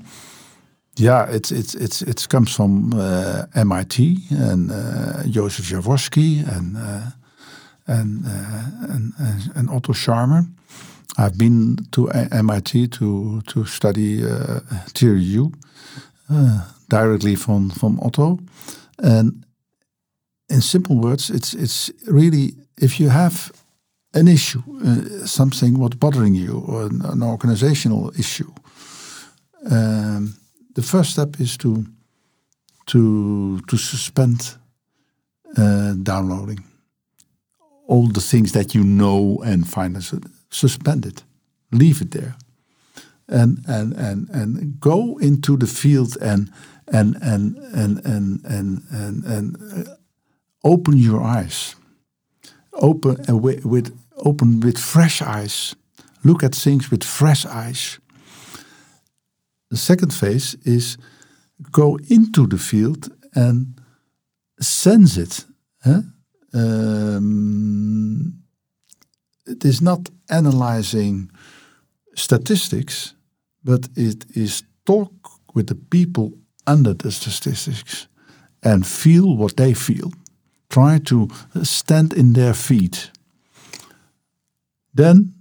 Yeah, 1.00 1.30
it's 1.30 1.52
it's 1.52 1.76
it's 1.76 2.02
it 2.02 2.28
comes 2.30 2.56
from 2.56 2.94
uh, 2.94 3.46
MIT 3.56 4.18
and 4.32 4.72
uh, 4.72 5.24
Joseph 5.30 5.66
Jaworski 5.66 6.44
and 6.48 6.78
uh, 6.78 7.12
and, 7.88 8.26
uh, 8.26 8.94
and 8.94 9.14
and 9.56 9.70
Otto 9.70 9.94
Scharmer. 9.94 10.48
I've 11.18 11.38
been 11.38 11.78
to 11.92 12.10
MIT 12.32 12.88
to 12.88 13.42
to 13.42 13.66
study 13.66 14.24
uh, 14.24 14.60
TRU 14.94 15.52
uh, 16.30 16.68
directly 16.90 17.36
from 17.36 17.70
from 17.70 18.00
Otto, 18.00 18.40
and 18.98 19.46
in 20.50 20.62
simple 20.62 20.98
words, 20.98 21.30
it's 21.30 21.54
it's 21.54 21.92
really 22.08 22.56
if 22.78 23.00
you 23.00 23.10
have 23.10 23.52
an 24.14 24.28
issue, 24.28 24.64
uh, 24.86 25.26
something 25.26 25.78
what's 25.80 25.96
bothering 25.96 26.36
you, 26.36 26.64
or 26.68 26.86
an, 26.86 27.02
an 27.06 27.24
organizational 27.24 28.12
issue, 28.18 28.52
um, 29.72 30.38
the 30.76 30.82
first 30.82 31.12
step 31.12 31.40
is 31.40 31.58
to 31.58 31.86
to 32.86 33.60
to 33.62 33.78
suspend 33.78 34.56
uh, 35.58 35.94
downloading 36.04 36.64
all 37.88 38.08
the 38.08 38.22
things 38.22 38.52
that 38.52 38.74
you 38.76 38.84
know 38.84 39.42
and 39.46 39.68
find 39.68 39.98
as 39.98 40.14
suspend 40.50 41.06
it, 41.06 41.24
leave 41.72 42.02
it 42.02 42.12
there, 42.12 42.36
and 43.28 43.60
and 43.68 43.94
and 43.94 44.30
and 44.30 44.80
go 44.80 45.18
into 45.20 45.58
the 45.58 45.68
field 45.68 46.18
and 46.22 46.52
and 46.88 47.18
and 47.22 47.58
and 47.74 48.06
and 48.06 48.42
and 48.46 48.82
and, 48.92 49.24
and 49.26 49.88
uh, 49.88 49.96
open 50.64 50.98
your 50.98 51.22
eyes, 51.22 51.76
open 52.78 53.18
uh, 53.30 53.36
with, 53.36 53.66
with 53.66 53.98
open 54.18 54.60
with 54.60 54.78
fresh 54.78 55.22
eyes, 55.22 55.76
look 56.24 56.44
at 56.44 56.56
things 56.56 56.92
with 56.92 57.04
fresh 57.04 57.46
eyes. 57.46 58.00
The 59.70 59.78
second 59.78 60.14
phase 60.14 60.56
is 60.64 60.98
go 61.72 61.98
into 62.10 62.48
the 62.48 62.58
field 62.58 63.10
and 63.36 63.80
sense 64.60 65.18
it. 65.18 65.46
Huh? 65.84 66.02
Um, 66.54 68.44
it 69.46 69.64
is 69.66 69.82
not 69.82 70.10
analyzing 70.30 71.32
statistics, 72.16 73.14
but 73.64 73.88
it 73.96 74.26
is 74.36 74.64
talk 74.86 75.12
with 75.54 75.68
the 75.68 75.76
people 75.76 76.34
under 76.66 76.94
the 76.94 77.12
statistics 77.12 78.08
and 78.64 78.86
feel 78.86 79.36
what 79.36 79.56
they 79.58 79.74
feel. 79.74 80.12
Try 80.78 81.00
to 81.00 81.28
stand 81.64 82.14
in 82.14 82.34
their 82.34 82.54
feet. 82.54 83.10
Then 84.94 85.34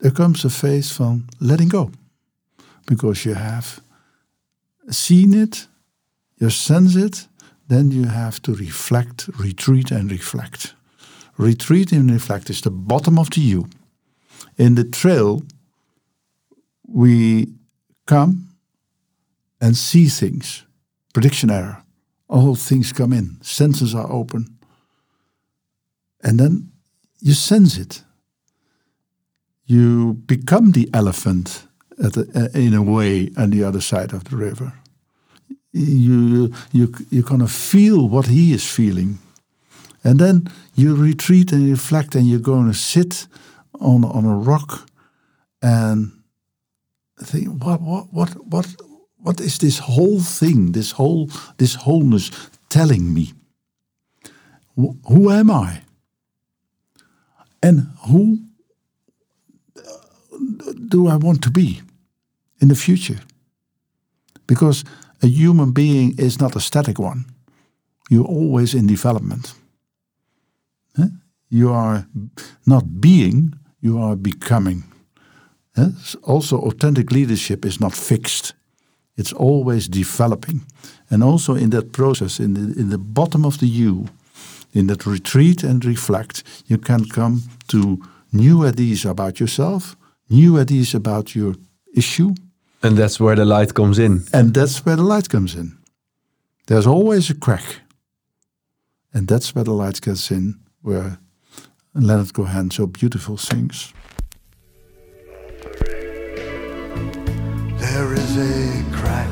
there 0.00 0.12
comes 0.12 0.46
a 0.46 0.48
phase 0.48 0.90
from 0.90 1.26
letting 1.40 1.68
go 1.68 1.90
because 2.86 3.26
you 3.26 3.34
have 3.34 3.82
seen 4.88 5.34
it, 5.34 5.68
you 6.40 6.48
sense 6.48 6.96
it, 6.96 7.28
then 7.68 7.90
you 7.90 8.04
have 8.04 8.40
to 8.40 8.54
reflect, 8.54 9.28
retreat, 9.38 9.90
and 9.90 10.10
reflect. 10.10 10.74
Retreat 11.36 11.92
and 11.92 12.10
reflect 12.10 12.48
is 12.48 12.62
the 12.62 12.70
bottom 12.70 13.18
of 13.18 13.28
the 13.28 13.42
U. 13.42 13.68
In 14.56 14.74
the 14.74 14.84
trail, 14.84 15.42
we 16.88 17.52
come 18.06 18.48
and 19.60 19.76
see 19.76 20.08
things. 20.08 20.64
Prediction 21.12 21.50
error. 21.50 21.83
All 22.28 22.54
things 22.54 22.92
come 22.92 23.12
in. 23.12 23.38
Senses 23.42 23.94
are 23.94 24.10
open. 24.10 24.58
And 26.22 26.38
then 26.38 26.72
you 27.20 27.34
sense 27.34 27.76
it. 27.78 28.02
You 29.66 30.14
become 30.14 30.72
the 30.72 30.88
elephant 30.92 31.64
the, 31.96 32.28
uh, 32.34 32.58
in 32.58 32.74
a 32.74 32.82
way 32.82 33.30
on 33.36 33.50
the 33.50 33.64
other 33.64 33.80
side 33.80 34.12
of 34.12 34.24
the 34.24 34.36
river. 34.36 34.72
You, 35.72 36.52
you, 36.72 36.94
you 37.10 37.22
kind 37.22 37.42
of 37.42 37.50
feel 37.50 38.08
what 38.08 38.26
he 38.26 38.52
is 38.52 38.70
feeling. 38.70 39.18
And 40.04 40.18
then 40.18 40.48
you 40.74 40.94
retreat 40.94 41.52
and 41.52 41.68
reflect, 41.68 42.14
and 42.14 42.28
you're 42.28 42.38
going 42.38 42.68
to 42.68 42.74
sit 42.74 43.26
on 43.80 44.04
on 44.04 44.24
a 44.24 44.36
rock 44.36 44.88
and 45.62 46.12
think, 47.22 47.48
what 47.64 47.80
what 47.80 48.12
what 48.12 48.30
what 48.46 48.66
what 49.24 49.40
is 49.40 49.58
this 49.58 49.78
whole 49.78 50.20
thing, 50.20 50.72
this 50.72 50.92
whole 50.92 51.30
this 51.56 51.74
wholeness 51.74 52.30
telling 52.68 53.14
me? 53.14 53.32
Who 54.76 55.30
am 55.30 55.50
I? 55.50 55.80
And 57.62 57.88
who 58.06 58.38
do 60.88 61.08
I 61.08 61.16
want 61.16 61.42
to 61.42 61.50
be 61.50 61.80
in 62.60 62.68
the 62.68 62.74
future? 62.74 63.20
Because 64.46 64.84
a 65.22 65.26
human 65.26 65.72
being 65.72 66.14
is 66.18 66.38
not 66.38 66.56
a 66.56 66.60
static 66.60 66.98
one. 66.98 67.24
You're 68.10 68.28
always 68.28 68.74
in 68.74 68.86
development. 68.86 69.54
You 71.48 71.72
are 71.72 72.06
not 72.66 73.00
being, 73.00 73.54
you 73.80 73.98
are 73.98 74.16
becoming. 74.16 74.82
Also, 76.22 76.58
authentic 76.58 77.10
leadership 77.10 77.64
is 77.64 77.80
not 77.80 77.94
fixed. 77.94 78.54
It's 79.16 79.32
always 79.32 79.88
developing. 79.88 80.62
And 81.10 81.22
also 81.22 81.54
in 81.54 81.70
that 81.70 81.92
process, 81.92 82.40
in 82.40 82.54
the, 82.54 82.80
in 82.80 82.88
the 82.88 82.98
bottom 82.98 83.44
of 83.44 83.58
the 83.58 83.66
U, 83.66 84.08
in 84.72 84.86
that 84.88 85.06
retreat 85.06 85.62
and 85.62 85.84
reflect, 85.84 86.42
you 86.66 86.78
can 86.78 87.04
come 87.04 87.42
to 87.68 87.98
new 88.32 88.66
ideas 88.66 89.04
about 89.04 89.38
yourself, 89.38 89.96
new 90.28 90.58
ideas 90.58 90.94
about 90.94 91.34
your 91.34 91.54
issue. 91.94 92.34
And 92.82 92.96
that's 92.96 93.20
where 93.20 93.36
the 93.36 93.44
light 93.44 93.74
comes 93.74 93.98
in. 93.98 94.24
And 94.32 94.52
that's 94.52 94.84
where 94.84 94.96
the 94.96 95.02
light 95.02 95.28
comes 95.28 95.54
in. 95.54 95.78
There's 96.66 96.86
always 96.86 97.30
a 97.30 97.34
crack. 97.34 97.80
And 99.12 99.28
that's 99.28 99.54
where 99.54 99.64
the 99.64 99.72
light 99.72 100.00
gets 100.00 100.30
in, 100.30 100.58
where 100.82 101.18
Leonard 101.94 102.32
Cohen 102.32 102.70
so 102.70 102.86
beautiful 102.86 103.36
sings. 103.36 103.94
There 107.94 108.12
is 108.12 108.36
a 108.36 108.82
crack, 108.90 109.30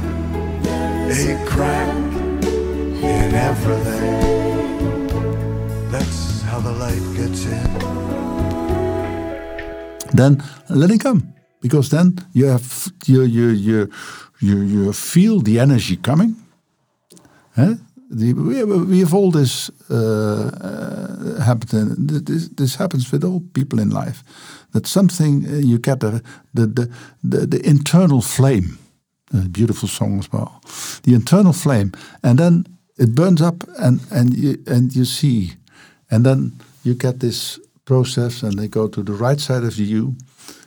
a 1.11 1.45
crack 1.45 1.89
in 3.03 3.35
everything. 3.35 5.09
That's 5.91 6.43
how 6.43 6.61
the 6.61 6.71
light 6.71 7.03
gets 7.17 7.45
in. 7.45 7.71
Then 10.15 10.45
let 10.71 10.93
it 10.93 11.01
come, 11.01 11.35
because 11.61 11.89
then 11.91 12.15
you 12.35 12.47
have 12.47 12.93
you 13.05 13.23
you 13.23 13.49
you 13.49 13.91
you, 14.39 14.61
you 14.61 14.93
feel 14.93 15.41
the 15.41 15.59
energy 15.59 15.97
coming. 15.97 16.37
Huh? 17.57 17.75
The, 18.15 18.35
we, 18.35 19.01
have 19.01 19.15
all 19.15 19.31
this 19.31 19.71
uh, 19.91 20.51
uh, 20.61 21.41
happen. 21.41 21.95
This, 21.99 22.49
this 22.49 22.75
happens 22.75 23.11
with 23.11 23.25
all 23.25 23.41
people 23.55 23.81
in 23.81 23.89
life. 23.89 24.23
That 24.73 24.87
something 24.87 25.47
uh, 25.47 25.57
you 25.57 25.79
get 25.79 26.01
the 26.01 26.23
the 26.53 26.67
the, 26.67 26.91
the, 27.25 27.47
the 27.47 27.67
internal 27.67 28.21
flame. 28.21 28.79
A 29.35 29.49
beautiful 29.49 29.89
song 29.89 30.19
as 30.19 30.29
well. 30.31 30.61
The 31.05 31.15
internal 31.15 31.55
flame, 31.55 31.93
and 32.23 32.39
then 32.39 32.67
it 32.99 33.15
burns 33.15 33.41
up, 33.41 33.65
and 33.79 34.01
and 34.11 34.37
you 34.37 34.63
and 34.67 34.95
you 34.95 35.07
see, 35.07 35.53
and 36.11 36.25
then 36.25 36.53
you 36.83 36.95
get 36.95 37.21
this 37.21 37.59
process, 37.85 38.43
and 38.43 38.59
they 38.59 38.69
go 38.69 38.89
to 38.89 39.03
the 39.03 39.15
right 39.15 39.41
side 39.41 39.65
of 39.65 39.79
you, 39.79 40.17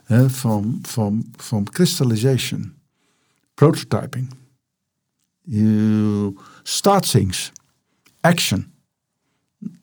uh, 0.10 0.30
from 0.30 0.82
from 0.82 1.24
from 1.38 1.66
crystallization, 1.66 2.74
prototyping. 3.56 4.32
You 5.48 6.38
start 6.64 7.06
things, 7.06 7.52
action, 8.24 8.72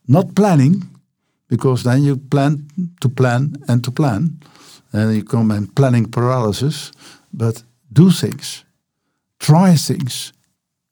not 0.07 0.35
planning, 0.35 0.83
because 1.49 1.83
then 1.83 2.03
you 2.03 2.17
plan 2.17 2.67
to 3.01 3.09
plan 3.09 3.57
and 3.69 3.85
to 3.85 3.91
plan, 3.91 4.41
and 4.93 5.15
you 5.15 5.23
come 5.25 5.51
in 5.51 5.67
planning 5.69 6.11
paralysis, 6.11 6.93
but 7.33 7.63
do 7.93 8.11
things, 8.11 8.65
try 9.39 9.77
things, 9.77 10.33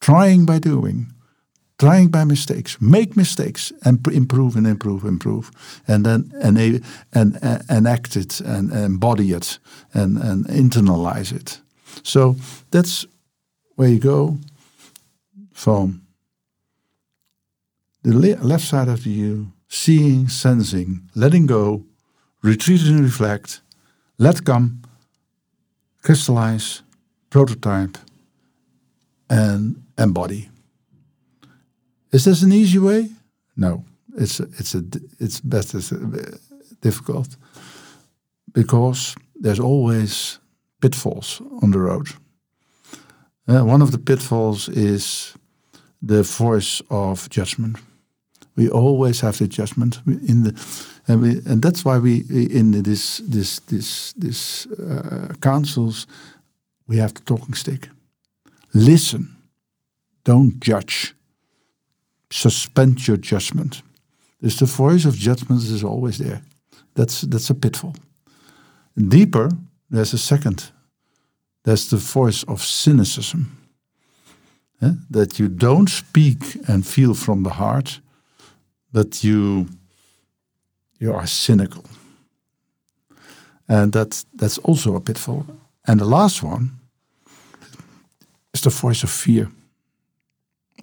trying 0.01 0.47
by 0.47 0.59
doing, 0.59 1.07
trying 1.79 2.11
by 2.11 2.25
mistakes, 2.25 2.77
make 2.81 3.16
mistakes, 3.16 3.73
and 3.85 4.07
improve 4.09 4.57
and 4.57 4.66
improve, 4.66 5.05
improve, 5.05 5.51
and 5.89 6.05
then 6.05 6.31
and 6.43 6.59
and 7.12 7.39
and 7.68 7.89
act 7.89 8.16
it 8.16 8.41
and, 8.41 8.71
and 8.71 8.85
embody 8.85 9.33
it 9.33 9.59
and 9.95 10.18
and 10.18 10.47
internalize 10.47 11.33
it. 11.33 11.61
So 12.03 12.37
that's 12.71 13.07
where 13.77 13.89
you 13.89 13.99
go 13.99 14.39
from 15.61 16.01
the 18.03 18.15
left 18.43 18.65
side 18.65 18.89
of 18.89 19.05
the 19.05 19.11
U, 19.11 19.53
seeing, 19.69 20.27
sensing, 20.27 21.11
letting 21.15 21.47
go, 21.47 21.85
retreat 22.43 22.81
and 22.87 23.01
reflect, 23.01 23.61
let 24.17 24.43
come, 24.43 24.81
crystallize, 26.03 26.83
prototype, 27.29 27.99
and 29.29 29.83
embody. 29.99 30.49
Is 32.11 32.25
this 32.25 32.43
an 32.43 32.53
easy 32.53 32.79
way? 32.79 33.11
No, 33.55 33.85
it's 34.17 34.41
a, 34.41 34.45
it's 34.59 34.75
a 34.75 34.83
it's 35.19 35.41
best 35.41 35.75
as 35.75 35.93
difficult 36.81 37.37
because 38.53 39.15
there's 39.35 39.61
always 39.61 40.41
pitfalls 40.81 41.43
on 41.63 41.71
the 41.71 41.79
road. 41.79 42.09
Uh, 43.47 43.63
one 43.65 43.83
of 43.83 43.91
the 43.91 43.99
pitfalls 43.99 44.69
is 44.69 45.35
the 46.03 46.22
voice 46.22 46.82
of 46.90 47.28
judgment. 47.30 47.76
We 48.57 48.68
always 48.68 49.20
have 49.20 49.38
the 49.38 49.48
judgment 49.48 50.01
in 50.07 50.42
the, 50.42 50.55
and 51.09 51.22
we, 51.22 51.30
and 51.46 51.62
that's 51.62 51.84
why 51.84 51.98
we 51.98 52.24
in 52.51 52.82
this 52.82 53.18
this 53.18 53.61
this 53.61 54.12
this 54.14 54.66
uh, 54.66 55.34
councils 55.40 56.07
we 56.86 56.98
have 56.98 57.14
the 57.14 57.20
talking 57.20 57.55
stick. 57.55 57.88
Listen, 58.74 59.36
don't 60.24 60.61
judge. 60.61 61.14
Suspend 62.30 63.07
your 63.07 63.16
judgment. 63.16 63.82
The 64.40 64.66
voice 64.66 65.05
of 65.05 65.14
judgment 65.14 65.62
is 65.62 65.84
always 65.84 66.18
there. 66.18 66.42
That's 66.94 67.22
that's 67.22 67.51
a 67.51 67.55
pitfall. 67.55 67.94
Deeper, 68.96 69.48
there's 69.90 70.14
a 70.14 70.18
second. 70.18 70.72
There's 71.62 71.88
the 71.88 71.96
voice 71.96 72.44
of 72.44 72.62
cynicism. 72.62 73.60
That 75.11 75.39
you 75.39 75.49
don't 75.49 75.91
speak 75.91 76.57
and 76.66 76.87
feel 76.87 77.14
from 77.14 77.43
the 77.43 77.51
heart, 77.51 78.01
but 78.93 79.22
you 79.22 79.66
you 80.99 81.12
are 81.12 81.26
cynical. 81.26 81.85
And 83.68 83.93
that 83.93 84.24
that's 84.39 84.59
also 84.59 84.95
a 84.95 85.01
pitfall. 85.01 85.45
And 85.87 86.01
the 86.01 86.07
last 86.07 86.43
one 86.43 86.70
is 88.53 88.61
the 88.61 88.70
voice 88.70 89.05
of 89.05 89.11
fear. 89.11 89.49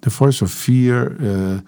The 0.02 0.10
voice 0.10 0.42
of 0.42 0.50
fear. 0.50 1.16
Uh, 1.20 1.60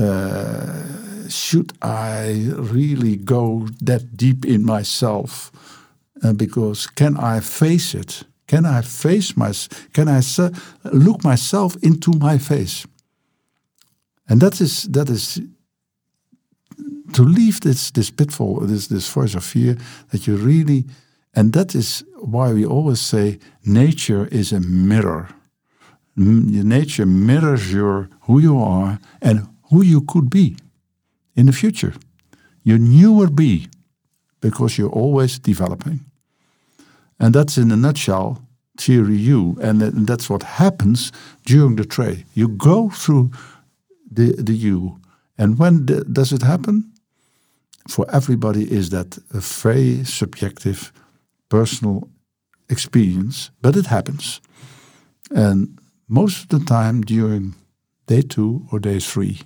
uh, 0.00 1.28
should 1.28 1.72
I 1.82 2.50
really 2.56 3.16
go 3.16 3.68
that 3.84 4.16
deep 4.16 4.44
in 4.44 4.64
myself? 4.64 5.50
Uh, 6.22 6.32
because 6.32 6.86
can 6.86 7.16
I 7.16 7.40
face 7.40 7.94
it? 7.94 8.24
Can 8.52 8.66
I 8.66 8.82
face 8.82 9.34
my? 9.34 9.52
Can 9.94 10.08
I 10.08 10.20
look 10.84 11.24
myself 11.24 11.76
into 11.82 12.12
my 12.18 12.36
face? 12.38 12.86
And 14.28 14.40
that 14.40 14.60
is 14.60 14.82
that 14.92 15.08
is 15.08 15.40
to 17.12 17.22
leave 17.22 17.60
this 17.60 17.90
this 17.90 18.10
pitfall, 18.10 18.66
this 18.66 18.88
this 18.88 19.08
voice 19.14 19.34
of 19.36 19.44
fear 19.44 19.78
that 20.10 20.26
you 20.26 20.36
really, 20.36 20.84
and 21.34 21.52
that 21.52 21.74
is 21.74 22.04
why 22.20 22.52
we 22.52 22.66
always 22.66 23.00
say 23.00 23.38
nature 23.64 24.28
is 24.30 24.52
a 24.52 24.60
mirror. 24.60 25.28
Nature 26.16 27.06
mirrors 27.06 27.72
your 27.72 28.08
who 28.26 28.38
you 28.38 28.60
are 28.60 28.98
and 29.22 29.48
who 29.70 29.82
you 29.82 30.02
could 30.02 30.28
be 30.28 30.56
in 31.34 31.46
the 31.46 31.52
future. 31.52 31.94
Your 32.64 32.78
newer 32.78 33.30
be, 33.30 33.68
because 34.40 34.76
you're 34.76 34.98
always 35.02 35.38
developing. 35.38 36.11
And 37.22 37.34
that's 37.34 37.56
in 37.56 37.70
a 37.70 37.76
nutshell 37.76 38.42
theory 38.76 39.16
U, 39.16 39.56
and 39.62 39.80
that's 40.08 40.28
what 40.28 40.42
happens 40.42 41.12
during 41.46 41.76
the 41.76 41.84
trade. 41.84 42.24
You 42.34 42.48
go 42.48 42.90
through 42.90 43.30
the 44.10 44.32
the 44.42 44.74
U, 44.74 44.98
and 45.38 45.58
when 45.58 45.86
the, 45.86 46.04
does 46.04 46.32
it 46.32 46.42
happen? 46.42 46.92
For 47.88 48.06
everybody, 48.10 48.62
is 48.62 48.90
that 48.90 49.18
a 49.32 49.40
very 49.40 50.04
subjective, 50.04 50.92
personal 51.48 52.08
experience, 52.68 53.50
but 53.60 53.76
it 53.76 53.86
happens, 53.86 54.40
and 55.30 55.78
most 56.06 56.42
of 56.42 56.48
the 56.48 56.64
time 56.64 57.02
during 57.02 57.54
day 58.06 58.22
two 58.22 58.66
or 58.72 58.80
day 58.80 59.00
three, 59.00 59.38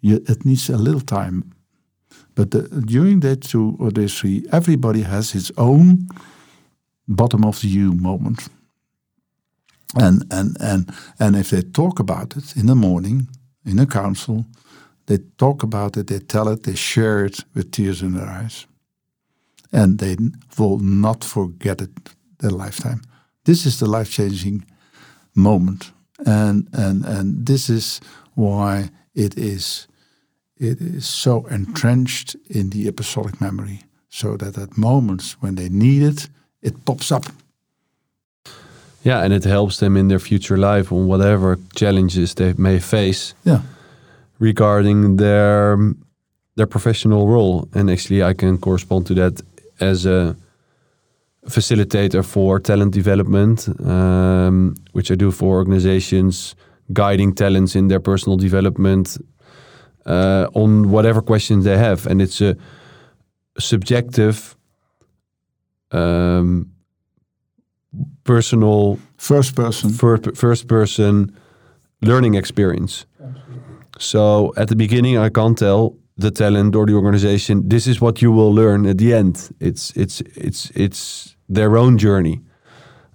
you, 0.00 0.20
it 0.28 0.44
needs 0.44 0.68
a 0.70 0.76
little 0.76 1.00
time. 1.00 1.42
But 2.34 2.50
the, 2.50 2.62
during 2.86 3.20
day 3.20 3.36
two 3.36 3.76
or 3.78 3.90
day 3.90 4.08
three, 4.08 4.46
everybody 4.52 5.02
has 5.02 5.32
his 5.32 5.52
own 5.56 6.08
bottom 7.06 7.44
of 7.44 7.60
the 7.60 7.68
U 7.68 7.92
moment. 7.92 8.48
And, 9.96 10.24
and, 10.30 10.56
and, 10.60 10.92
and 11.20 11.36
if 11.36 11.50
they 11.50 11.62
talk 11.62 12.00
about 12.00 12.36
it 12.36 12.56
in 12.56 12.66
the 12.66 12.74
morning, 12.74 13.28
in 13.64 13.78
a 13.78 13.86
council, 13.86 14.44
they 15.06 15.18
talk 15.38 15.62
about 15.62 15.96
it, 15.96 16.06
they 16.06 16.18
tell 16.18 16.48
it, 16.48 16.62
they 16.64 16.74
share 16.74 17.24
it 17.24 17.44
with 17.54 17.70
tears 17.70 18.02
in 18.02 18.14
their 18.14 18.28
eyes. 18.28 18.66
And 19.72 19.98
they 19.98 20.16
will 20.58 20.78
not 20.78 21.24
forget 21.24 21.80
it 21.80 21.90
their 22.38 22.50
lifetime. 22.50 23.02
This 23.44 23.66
is 23.66 23.78
the 23.78 23.86
life 23.86 24.10
changing 24.10 24.64
moment. 25.34 25.92
And, 26.26 26.68
and, 26.72 27.04
and 27.04 27.46
this 27.46 27.68
is 27.68 28.00
why 28.34 28.90
it 29.14 29.36
is, 29.36 29.86
it 30.56 30.80
is 30.80 31.06
so 31.06 31.46
entrenched 31.46 32.36
in 32.48 32.70
the 32.70 32.88
apostolic 32.88 33.40
memory. 33.40 33.82
So 34.08 34.36
that 34.36 34.56
at 34.56 34.78
moments 34.78 35.42
when 35.42 35.56
they 35.56 35.68
need 35.68 36.02
it, 36.02 36.28
it 36.64 36.84
pops 36.84 37.12
up. 37.12 37.24
Yeah, 39.04 39.22
and 39.22 39.32
it 39.32 39.44
helps 39.44 39.78
them 39.78 39.96
in 39.96 40.08
their 40.08 40.18
future 40.18 40.56
life 40.56 40.90
on 40.90 41.06
whatever 41.06 41.58
challenges 41.76 42.34
they 42.34 42.54
may 42.56 42.80
face. 42.80 43.34
Yeah. 43.44 43.60
Regarding 44.38 45.16
their 45.16 45.76
their 46.56 46.66
professional 46.66 47.28
role, 47.28 47.68
and 47.74 47.90
actually, 47.90 48.22
I 48.22 48.34
can 48.34 48.58
correspond 48.58 49.06
to 49.06 49.14
that 49.14 49.42
as 49.80 50.06
a 50.06 50.36
facilitator 51.46 52.24
for 52.24 52.60
talent 52.60 52.94
development, 52.94 53.68
um, 53.86 54.74
which 54.92 55.10
I 55.10 55.16
do 55.16 55.30
for 55.30 55.56
organizations, 55.56 56.54
guiding 56.92 57.34
talents 57.34 57.74
in 57.74 57.88
their 57.88 58.00
personal 58.00 58.38
development 58.38 59.18
uh, 60.06 60.46
on 60.54 60.90
whatever 60.90 61.22
questions 61.22 61.64
they 61.64 61.76
have, 61.76 62.06
and 62.06 62.22
it's 62.22 62.40
a 62.40 62.56
subjective 63.58 64.56
um, 65.94 66.70
personal 68.24 68.98
first 69.16 69.54
person 69.54 69.90
first, 69.90 70.36
first 70.36 70.66
person 70.68 71.36
learning 72.02 72.34
experience. 72.34 73.06
So 73.98 74.52
at 74.56 74.68
the 74.68 74.76
beginning, 74.76 75.18
I 75.18 75.28
can't 75.28 75.56
tell 75.56 75.96
the 76.16 76.30
talent 76.30 76.76
or 76.76 76.86
the 76.86 76.94
organization 76.94 77.68
this 77.68 77.86
is 77.86 78.00
what 78.00 78.22
you 78.22 78.32
will 78.32 78.52
learn 78.52 78.86
at 78.86 78.98
the 78.98 79.14
end. 79.14 79.50
It's 79.60 79.92
it's 79.96 80.20
it's 80.36 80.70
it's 80.74 81.36
their 81.48 81.76
own 81.76 81.98
journey 81.98 82.40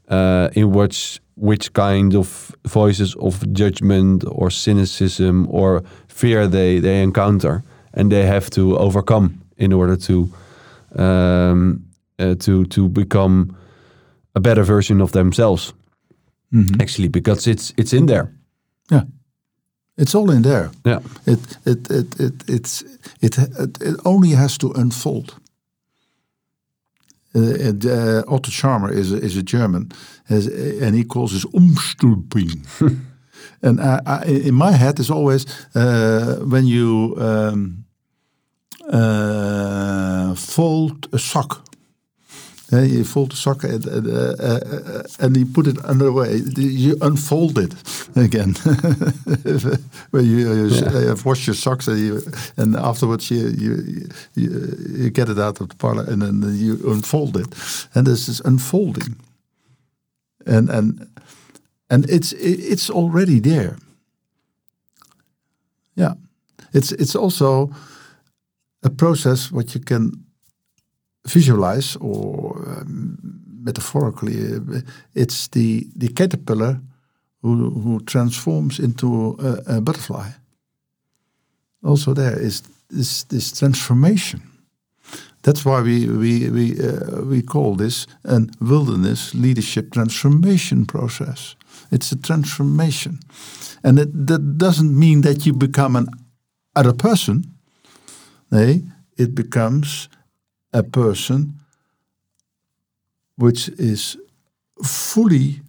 uh, 0.09 0.49
in 0.53 0.71
which 0.71 1.19
which 1.35 1.71
kind 1.73 2.15
of 2.15 2.55
voices 2.67 3.15
of 3.15 3.51
judgment 3.53 4.23
or 4.27 4.49
cynicism 4.49 5.47
or 5.49 5.83
fear 6.07 6.47
they 6.47 6.79
they 6.79 7.01
encounter 7.01 7.63
and 7.93 8.11
they 8.11 8.25
have 8.25 8.49
to 8.49 8.77
overcome 8.77 9.41
in 9.57 9.73
order 9.73 9.95
to 9.95 10.29
um, 10.95 11.88
uh, 12.19 12.35
to 12.35 12.65
to 12.65 12.89
become 12.89 13.55
a 14.31 14.39
better 14.39 14.65
version 14.65 15.01
of 15.01 15.11
themselves. 15.11 15.73
Mm 16.51 16.65
-hmm. 16.65 16.81
Actually, 16.81 17.09
because 17.09 17.49
it's 17.49 17.71
it's 17.75 17.93
in 17.93 18.05
there. 18.05 18.29
Yeah, 18.85 19.03
it's 19.95 20.15
all 20.15 20.29
in 20.29 20.41
there. 20.41 20.69
Yeah, 20.81 21.01
it 21.23 21.59
it 21.63 21.89
it 21.89 22.19
it 22.19 22.43
it's 22.45 22.83
it 23.19 23.37
it, 23.37 23.83
it 23.83 24.05
only 24.05 24.35
has 24.35 24.57
to 24.57 24.71
unfold. 24.73 25.37
Uh, 27.35 27.67
and, 27.67 27.85
uh, 27.85 28.23
Otto 28.27 28.49
Scharmer 28.49 28.91
is 28.91 29.11
a, 29.11 29.17
is 29.17 29.37
a 29.37 29.43
German, 29.43 29.91
has, 30.25 30.47
and 30.81 30.95
he 30.95 31.03
calls 31.05 31.31
this 31.31 31.45
umstülping. 31.45 32.65
and 33.61 33.79
I, 33.79 33.99
I, 34.05 34.25
in 34.25 34.55
my 34.55 34.71
head, 34.71 34.99
is 34.99 35.09
always 35.09 35.45
uh, 35.75 36.39
when 36.43 36.65
you 36.65 37.15
um, 37.19 37.85
uh, 38.91 40.33
fold 40.35 41.07
a 41.13 41.19
sock 41.19 41.68
you 42.71 43.03
fold 43.03 43.31
the 43.31 43.35
sock 43.35 43.63
and, 43.63 43.85
and, 43.87 44.07
uh, 44.07 44.35
uh, 44.39 45.03
and 45.19 45.35
you 45.35 45.45
put 45.45 45.67
it 45.67 45.83
underway. 45.85 46.37
You 46.55 46.97
unfold 47.01 47.57
it 47.57 47.73
again. 48.15 48.55
When 50.11 50.25
you, 50.25 50.67
yeah. 50.67 51.15
wash 51.25 51.47
your 51.47 51.55
socks 51.55 51.87
and, 51.87 51.99
you, 51.99 52.21
and 52.57 52.75
afterwards 52.75 53.29
you, 53.31 53.49
you, 53.49 54.09
you, 54.35 54.77
you 54.89 55.09
get 55.09 55.29
it 55.29 55.39
out 55.39 55.61
of 55.61 55.69
the 55.69 55.75
parlor 55.75 56.03
and 56.03 56.21
then 56.21 56.41
you 56.55 56.79
unfold 56.91 57.37
it. 57.37 57.47
And 57.95 58.05
this 58.05 58.27
is 58.27 58.39
unfolding. 58.41 59.15
And, 60.45 60.69
and, 60.69 61.07
and 61.89 62.09
it's, 62.09 62.33
it's 62.33 62.89
already 62.89 63.39
there. 63.39 63.77
Yeah. 65.95 66.13
It's, 66.73 66.91
it's 66.91 67.15
also 67.15 67.71
a 68.83 68.89
process 68.89 69.51
what 69.51 69.73
you 69.73 69.81
can 69.81 70.25
visualize 71.27 71.95
or 71.99 72.57
um, 72.67 73.17
metaphorically, 73.63 74.55
uh, 74.55 74.81
it's 75.13 75.47
the, 75.49 75.87
the 75.95 76.09
caterpillar 76.09 76.79
who, 77.41 77.69
who 77.69 77.99
transforms 78.01 78.79
into 78.79 79.37
a, 79.39 79.77
a 79.77 79.81
butterfly. 79.81 80.29
Also, 81.83 82.13
there 82.13 82.37
is 82.37 82.63
this, 82.89 83.23
this 83.23 83.57
transformation. 83.57 84.41
That's 85.41 85.63
why 85.63 85.81
we 85.81 86.05
we 86.05 86.49
we 86.49 86.79
uh, 86.79 87.21
we 87.21 87.41
call 87.41 87.75
this 87.75 88.07
a 88.25 88.41
wilderness 88.59 89.33
leadership 89.33 89.91
transformation 89.91 90.85
process. 90.85 91.55
It's 91.91 92.11
a 92.11 92.17
transformation, 92.17 93.19
and 93.81 93.99
it, 93.99 94.27
that 94.27 94.57
doesn't 94.57 94.99
mean 94.99 95.21
that 95.21 95.45
you 95.45 95.53
become 95.53 95.95
an 95.95 96.07
other 96.75 96.93
person. 96.93 97.43
Nee, 98.51 98.83
it 99.15 99.33
becomes 99.33 100.09
a 100.73 100.83
person 100.83 101.53
which 103.37 103.69
is 103.69 104.17
fully 104.83 105.61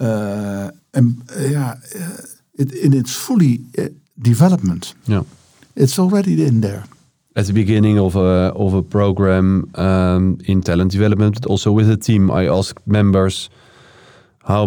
uh, 0.00 0.70
um, 0.94 1.24
yeah, 1.38 1.74
uh, 1.94 2.16
it, 2.58 2.72
in 2.72 2.92
its 2.92 3.14
fully 3.14 3.60
uh, 3.78 3.88
development. 4.18 4.94
Yeah. 5.06 5.22
It's 5.76 5.98
already 5.98 6.44
in 6.44 6.60
there. 6.60 6.84
At 7.34 7.46
the 7.46 7.52
beginning 7.52 7.98
of 7.98 8.16
a 8.16 8.52
of 8.54 8.74
a 8.74 8.82
program 8.82 9.70
um, 9.74 10.38
in 10.44 10.60
talent 10.62 10.92
development, 10.92 11.40
but 11.40 11.46
also 11.50 11.72
with 11.72 11.90
a 11.90 11.96
team, 11.96 12.30
I 12.30 12.46
asked 12.46 12.86
members 12.86 13.48
how 14.44 14.66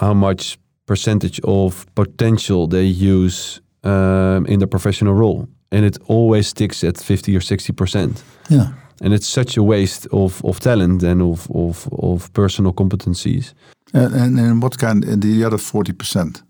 how 0.00 0.14
much 0.14 0.58
percentage 0.86 1.40
of 1.44 1.84
potential 1.94 2.68
they 2.68 2.84
use 2.84 3.60
um, 3.82 4.46
in 4.46 4.60
the 4.60 4.66
professional 4.66 5.14
role, 5.14 5.46
and 5.70 5.84
it 5.84 5.98
always 6.06 6.48
sticks 6.48 6.84
at 6.84 6.98
fifty 6.98 7.36
or 7.36 7.40
sixty 7.40 7.72
percent. 7.72 8.22
Yeah. 8.48 8.72
And 9.02 9.12
it's 9.12 9.26
such 9.26 9.58
a 9.58 9.62
waste 9.62 10.06
of, 10.10 10.42
of 10.42 10.58
talent 10.60 11.02
and 11.02 11.20
of, 11.20 11.50
of, 11.50 11.86
of 11.92 12.32
personal 12.32 12.72
competencies. 12.72 13.52
And, 13.92 14.14
and, 14.14 14.38
and 14.38 14.62
what 14.62 14.78
kind, 14.78 15.04
and 15.04 15.22
the 15.22 15.44
other 15.44 15.58
40%, 15.58 16.42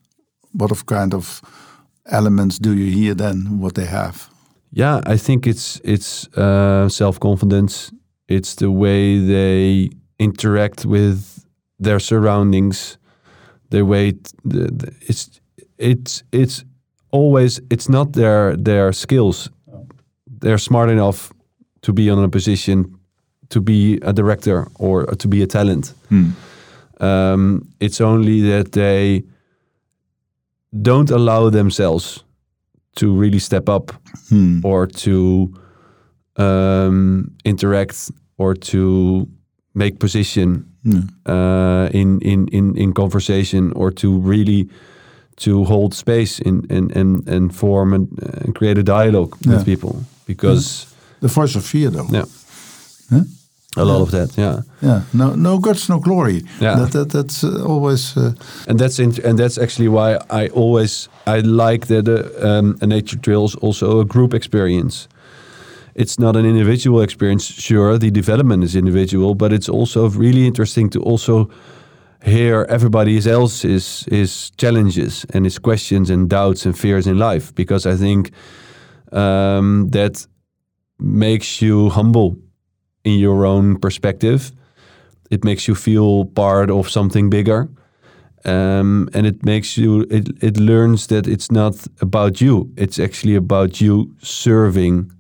what 0.53 0.71
of 0.71 0.87
kind 0.87 1.13
of 1.13 1.43
elements 2.07 2.59
do 2.59 2.73
you 2.73 2.91
hear 2.91 3.15
then 3.15 3.59
what 3.59 3.75
they 3.75 3.87
have? 3.87 4.31
Yeah, 4.73 5.01
I 5.07 5.17
think 5.17 5.47
it's 5.47 5.81
it's 5.85 6.29
uh, 6.37 6.89
self 6.89 7.19
confidence. 7.19 7.93
It's 8.29 8.55
the 8.57 8.71
way 8.71 9.19
they 9.19 9.91
interact 10.19 10.85
with 10.85 11.47
their 11.79 11.99
surroundings. 11.99 12.99
The 13.71 13.85
way 13.85 14.13
the, 14.45 14.71
the, 14.71 14.95
it's 15.01 15.41
it's 15.79 16.25
it's 16.33 16.65
always 17.17 17.61
it's 17.71 17.89
not 17.89 18.13
their 18.13 18.57
their 18.65 18.93
skills. 18.93 19.51
They're 20.41 20.59
smart 20.59 20.91
enough 20.91 21.33
to 21.81 21.93
be 21.93 22.11
on 22.11 22.25
a 22.25 22.29
position 22.29 22.85
to 23.49 23.61
be 23.61 23.99
a 24.03 24.13
director 24.13 24.67
or 24.79 25.07
to 25.17 25.29
be 25.29 25.43
a 25.43 25.47
talent. 25.47 25.95
Um, 27.01 27.69
it's 27.81 28.01
only 28.01 28.41
that 28.51 28.73
they 28.73 29.23
don't 30.83 31.11
allow 31.11 31.51
themselves 31.51 32.25
to 32.97 33.07
really 33.21 33.39
step 33.39 33.69
up 33.69 33.93
Hmm. 34.29 34.61
or 34.65 34.87
to 34.87 35.53
um, 36.37 37.31
interact 37.45 38.11
or 38.39 38.55
to 38.55 39.27
make 39.75 39.99
position 39.99 40.65
Yeah. 40.85 41.03
uh, 41.27 41.89
in, 41.93 42.21
in 42.21 42.49
in 42.53 42.77
in 42.77 42.93
conversation 42.93 43.73
or 43.75 43.91
to 43.93 44.09
really 44.31 44.69
to 45.37 45.65
hold 45.65 45.95
space 45.95 46.39
in 46.43 46.67
and 46.71 46.97
and 46.97 47.29
and 47.29 47.55
form 47.55 47.93
and, 47.93 48.07
and 48.45 48.55
create 48.55 48.79
a 48.79 48.83
dialogue 48.83 49.37
Yeah. 49.41 49.55
with 49.57 49.65
people 49.65 49.95
because 50.27 50.87
The 51.21 51.29
voice 51.29 51.59
of 51.59 51.65
fear, 51.65 51.91
though. 51.91 52.09
yeah 52.13 52.25
Huh? 53.11 53.23
a 53.79 53.85
lot 53.85 54.01
of 54.01 54.11
that 54.11 54.37
yeah 54.39 54.61
Yeah. 54.83 55.01
No, 55.13 55.35
no 55.37 55.59
guts, 55.59 55.89
no 55.89 55.99
glory. 55.99 56.43
Yeah. 56.61 56.79
That, 56.79 56.91
that, 56.93 57.09
that's 57.11 57.43
uh, 57.45 57.65
always. 57.69 58.17
Uh, 58.17 58.33
and 58.69 58.79
that's 58.81 58.99
and 58.99 59.39
that's 59.39 59.59
actually 59.59 59.89
why 59.89 60.19
I 60.31 60.49
always 60.55 61.09
I 61.27 61.41
like 61.41 61.87
that 61.87 62.09
uh, 62.09 62.49
um, 62.49 62.77
a 62.81 62.87
nature 62.87 63.19
trail 63.21 63.45
is 63.45 63.55
also 63.63 64.01
a 64.01 64.05
group 64.05 64.35
experience. 64.35 65.09
It's 65.95 66.17
not 66.19 66.37
an 66.37 66.45
individual 66.45 67.03
experience. 67.03 67.45
Sure, 67.63 67.99
the 67.99 68.11
development 68.11 68.65
is 68.65 68.75
individual, 68.75 69.35
but 69.35 69.53
it's 69.53 69.69
also 69.69 70.09
really 70.11 70.47
interesting 70.47 70.91
to 70.91 71.01
also 71.03 71.49
hear 72.27 72.67
everybody 72.69 73.19
else's 73.31 74.05
his 74.11 74.51
challenges 74.57 75.25
and 75.33 75.45
his 75.45 75.59
questions 75.59 76.11
and 76.11 76.29
doubts 76.29 76.67
and 76.67 76.77
fears 76.77 77.07
in 77.07 77.19
life 77.19 77.55
because 77.55 77.87
I 77.87 77.97
think 77.97 78.33
um, 79.13 79.89
that 79.91 80.27
makes 80.99 81.63
you 81.63 81.91
humble 81.91 82.37
in 83.05 83.19
your 83.19 83.47
own 83.47 83.79
perspective. 83.79 84.53
It 85.31 85.45
makes 85.45 85.69
you 85.69 85.75
feel 85.75 86.25
part 86.25 86.71
of 86.71 86.91
something 86.91 87.31
bigger 87.31 87.69
um, 88.47 89.09
and 89.13 89.27
it 89.27 89.45
makes 89.45 89.77
you 89.77 90.07
it, 90.11 90.29
it 90.43 90.57
learns 90.57 91.09
that 91.09 91.27
it's 91.27 91.51
not 91.51 91.75
about 92.01 92.41
you 92.41 92.73
it's 92.77 92.99
actually 92.99 93.35
about 93.35 93.81
you 93.81 94.15
serving 94.23 95.11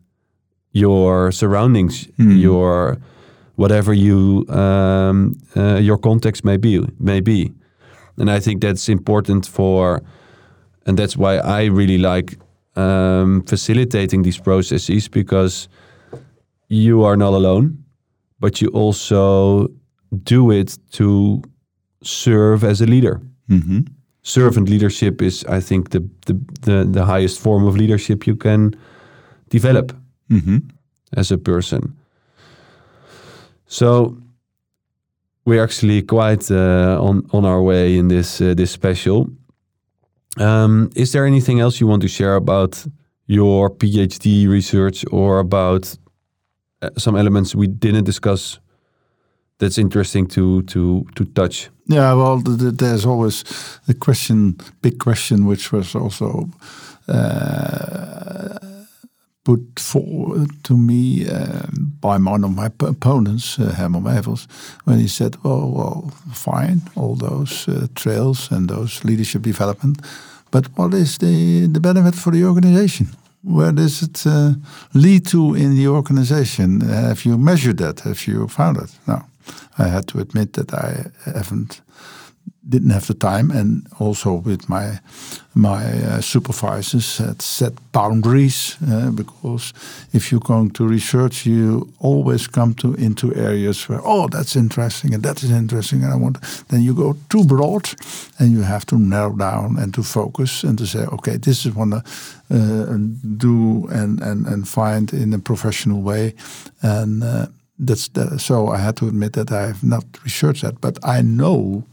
your 0.72 1.32
surroundings 1.32 2.09
your 2.18 2.98
whatever 3.57 3.92
you 3.92 4.44
um, 4.48 5.34
uh, 5.57 5.78
your 5.80 5.98
context 5.98 6.44
may 6.44 6.57
be 6.57 6.80
may 6.98 7.20
be 7.20 7.52
and 8.18 8.30
i 8.30 8.40
think 8.40 8.62
that's 8.62 8.88
important 8.88 9.46
for 9.46 10.02
and 10.86 10.98
that's 10.98 11.16
why 11.16 11.36
i 11.38 11.64
really 11.64 11.98
like 11.98 12.38
um, 12.76 13.42
facilitating 13.46 14.22
these 14.22 14.38
processes 14.38 15.09
because 15.09 15.68
you 16.68 17.02
are 17.04 17.16
not 17.16 17.32
alone 17.32 17.76
but 18.38 18.61
you 18.61 18.68
also 18.68 19.68
do 20.22 20.50
it 20.50 20.78
to 20.92 21.42
serve 22.02 22.62
as 22.64 22.80
a 22.80 22.86
leader 22.86 23.20
mhm. 23.48 23.86
servant 24.22 24.68
leadership 24.68 25.22
is 25.22 25.44
i 25.48 25.61
think 25.61 25.90
the 25.90 26.00
the 26.26 26.34
the, 26.62 26.84
the 26.84 27.04
highest 27.04 27.40
form 27.40 27.66
of 27.66 27.76
leadership 27.76 28.26
you 28.26 28.36
can 28.36 28.74
develop 29.48 29.92
Mhm. 30.28 30.62
as 31.16 31.30
a 31.32 31.38
person 31.38 31.94
so 33.66 34.16
we're 35.44 35.62
actually 35.62 36.02
quite 36.02 36.50
uh, 36.50 36.98
on 37.00 37.22
on 37.32 37.44
our 37.44 37.62
way 37.62 37.96
in 37.96 38.08
this 38.08 38.40
uh, 38.40 38.54
this 38.54 38.70
special. 38.70 39.28
Um, 40.38 40.90
is 40.94 41.12
there 41.12 41.26
anything 41.26 41.60
else 41.60 41.80
you 41.80 41.86
want 41.86 42.02
to 42.02 42.08
share 42.08 42.34
about 42.34 42.86
your 43.26 43.70
phd 43.70 44.48
research 44.48 45.04
or 45.10 45.38
about 45.38 45.96
uh, 46.82 46.90
some 46.98 47.16
elements 47.16 47.54
we 47.54 47.66
didn't 47.66 48.04
discuss 48.04 48.60
that's 49.58 49.78
interesting 49.78 50.26
to 50.26 50.62
to 50.62 51.06
to 51.14 51.24
touch? 51.24 51.70
Yeah, 51.88 52.14
well, 52.14 52.42
th- 52.42 52.58
th- 52.58 52.74
there's 52.74 53.06
always 53.06 53.44
the 53.86 53.94
question, 53.94 54.56
big 54.82 54.98
question, 54.98 55.46
which 55.46 55.72
was 55.72 55.94
also 55.94 56.50
uh, 57.08 58.58
put 59.47 59.80
forward 59.80 60.51
to 60.62 60.76
me 60.76 61.24
uh, 61.28 61.66
by 62.01 62.16
one 62.18 62.44
of 62.44 62.51
my 62.51 62.66
opponents, 62.80 63.59
uh, 63.59 63.72
Herman 63.76 64.03
Wijfels, 64.03 64.47
when 64.84 64.99
he 64.99 65.09
said, 65.09 65.36
"Well, 65.42 65.70
well, 65.70 66.12
fine, 66.32 66.80
all 66.97 67.16
those 67.16 67.68
uh, 67.68 67.86
trails 67.94 68.51
and 68.51 68.68
those 68.68 69.05
leadership 69.05 69.42
development, 69.42 70.03
but 70.51 70.66
what 70.76 70.94
is 70.94 71.18
the 71.18 71.68
the 71.72 71.80
benefit 71.80 72.14
for 72.14 72.32
the 72.32 72.44
organization?" 72.44 73.07
Where 73.42 73.72
does 73.72 74.03
it 74.03 74.26
uh, 74.26 74.55
lead 74.92 75.26
to 75.26 75.55
in 75.55 75.76
the 75.76 75.88
organization? 75.88 76.80
Have 76.80 77.24
you 77.24 77.38
measured 77.38 77.76
that? 77.76 78.01
Have 78.01 78.26
you 78.26 78.49
found 78.49 78.76
it? 78.76 78.99
No. 79.07 79.20
I 79.78 79.88
had 79.88 80.07
to 80.07 80.18
admit 80.18 80.53
that 80.53 80.72
I 80.74 81.05
haven't 81.24 81.80
didn't 82.68 82.90
have 82.90 83.06
the 83.06 83.14
time, 83.14 83.50
and 83.50 83.86
also 83.98 84.34
with 84.34 84.68
my 84.68 84.98
my 85.54 85.84
uh, 86.02 86.20
supervisors 86.20 87.18
had 87.18 87.40
set 87.40 87.72
boundaries 87.92 88.76
uh, 88.90 89.10
because 89.10 89.72
if 90.12 90.30
you're 90.30 90.40
going 90.40 90.70
to 90.70 90.86
research, 90.86 91.46
you 91.46 91.88
always 91.98 92.46
come 92.46 92.74
to 92.74 92.94
into 92.94 93.34
areas 93.34 93.88
where 93.88 94.00
oh 94.04 94.28
that's 94.28 94.56
interesting 94.56 95.14
and 95.14 95.22
that 95.22 95.42
is 95.42 95.50
interesting, 95.50 96.04
and 96.04 96.12
I 96.12 96.16
want. 96.16 96.38
Then 96.68 96.82
you 96.82 96.94
go 96.94 97.16
too 97.28 97.44
broad, 97.44 97.88
and 98.38 98.52
you 98.52 98.62
have 98.62 98.84
to 98.86 98.98
narrow 98.98 99.36
down 99.36 99.78
and 99.78 99.94
to 99.94 100.02
focus 100.02 100.64
and 100.64 100.78
to 100.78 100.86
say 100.86 101.06
okay 101.06 101.38
this 101.38 101.66
is 101.66 101.74
want 101.74 101.92
to 101.92 102.02
uh, 102.50 102.96
do 103.36 103.88
and 103.88 104.20
and 104.20 104.46
and 104.46 104.68
find 104.68 105.12
in 105.12 105.34
a 105.34 105.38
professional 105.38 106.02
way, 106.02 106.34
and. 106.82 107.22
Uh, 107.22 107.46
that's 107.78 108.08
the, 108.08 108.38
so 108.38 108.68
I 108.68 108.78
had 108.78 108.96
to 108.96 109.08
admit 109.08 109.34
that 109.34 109.52
I 109.52 109.66
have 109.66 109.84
not 109.84 110.04
researched 110.24 110.62
that, 110.62 110.80
but 110.80 110.98
I 111.04 111.22
know, 111.22 111.84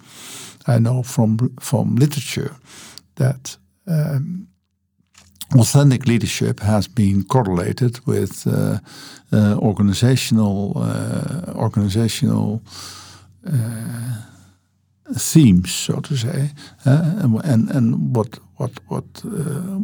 I 0.68 0.80
know 0.80 1.04
from 1.04 1.38
from 1.60 1.96
literature 1.96 2.56
that 3.16 3.58
um, 3.88 4.48
authentic 5.56 6.06
leadership 6.08 6.60
has 6.60 6.88
been 6.88 7.24
correlated 7.24 8.00
with 8.06 8.48
uh, 8.48 8.80
uh, 9.32 9.58
organizational 9.58 10.74
uh, 10.76 11.54
organizational 11.56 12.62
uh, 13.46 14.22
themes, 15.18 15.72
so 15.74 16.00
to 16.00 16.16
say, 16.16 16.52
uh, 16.86 17.22
and 17.24 17.42
and, 17.46 17.72
and 17.72 18.16
what 18.16 18.40
what 18.58 18.72
what 18.88 19.24
uh, 19.26 19.80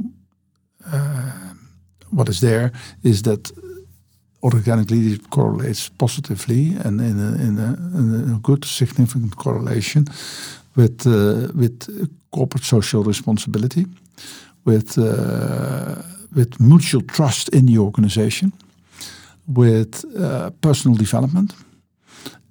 what 2.09 2.29
is 2.29 2.39
there 2.39 2.71
is 3.03 3.21
that 3.21 3.51
organic 4.41 4.89
leadership 4.89 5.29
correlates 5.29 5.89
positively 5.89 6.75
and 6.85 7.01
in 7.01 7.19
a, 7.19 7.35
in 7.43 7.59
a, 7.59 7.97
in 7.97 8.33
a 8.35 8.39
good 8.39 8.63
significant 8.65 9.35
correlation 9.35 10.05
with 10.79 11.05
uh, 11.05 11.51
with 11.55 11.87
corporate 12.29 12.65
social 12.65 13.03
responsibility, 13.03 13.85
with 14.63 14.97
uh, 14.97 15.95
with 16.35 16.59
mutual 16.59 17.01
trust 17.01 17.49
in 17.49 17.65
the 17.65 17.77
organization, 17.77 18.51
with 19.47 20.05
uh, 20.15 20.49
personal 20.61 20.97
development 20.97 21.55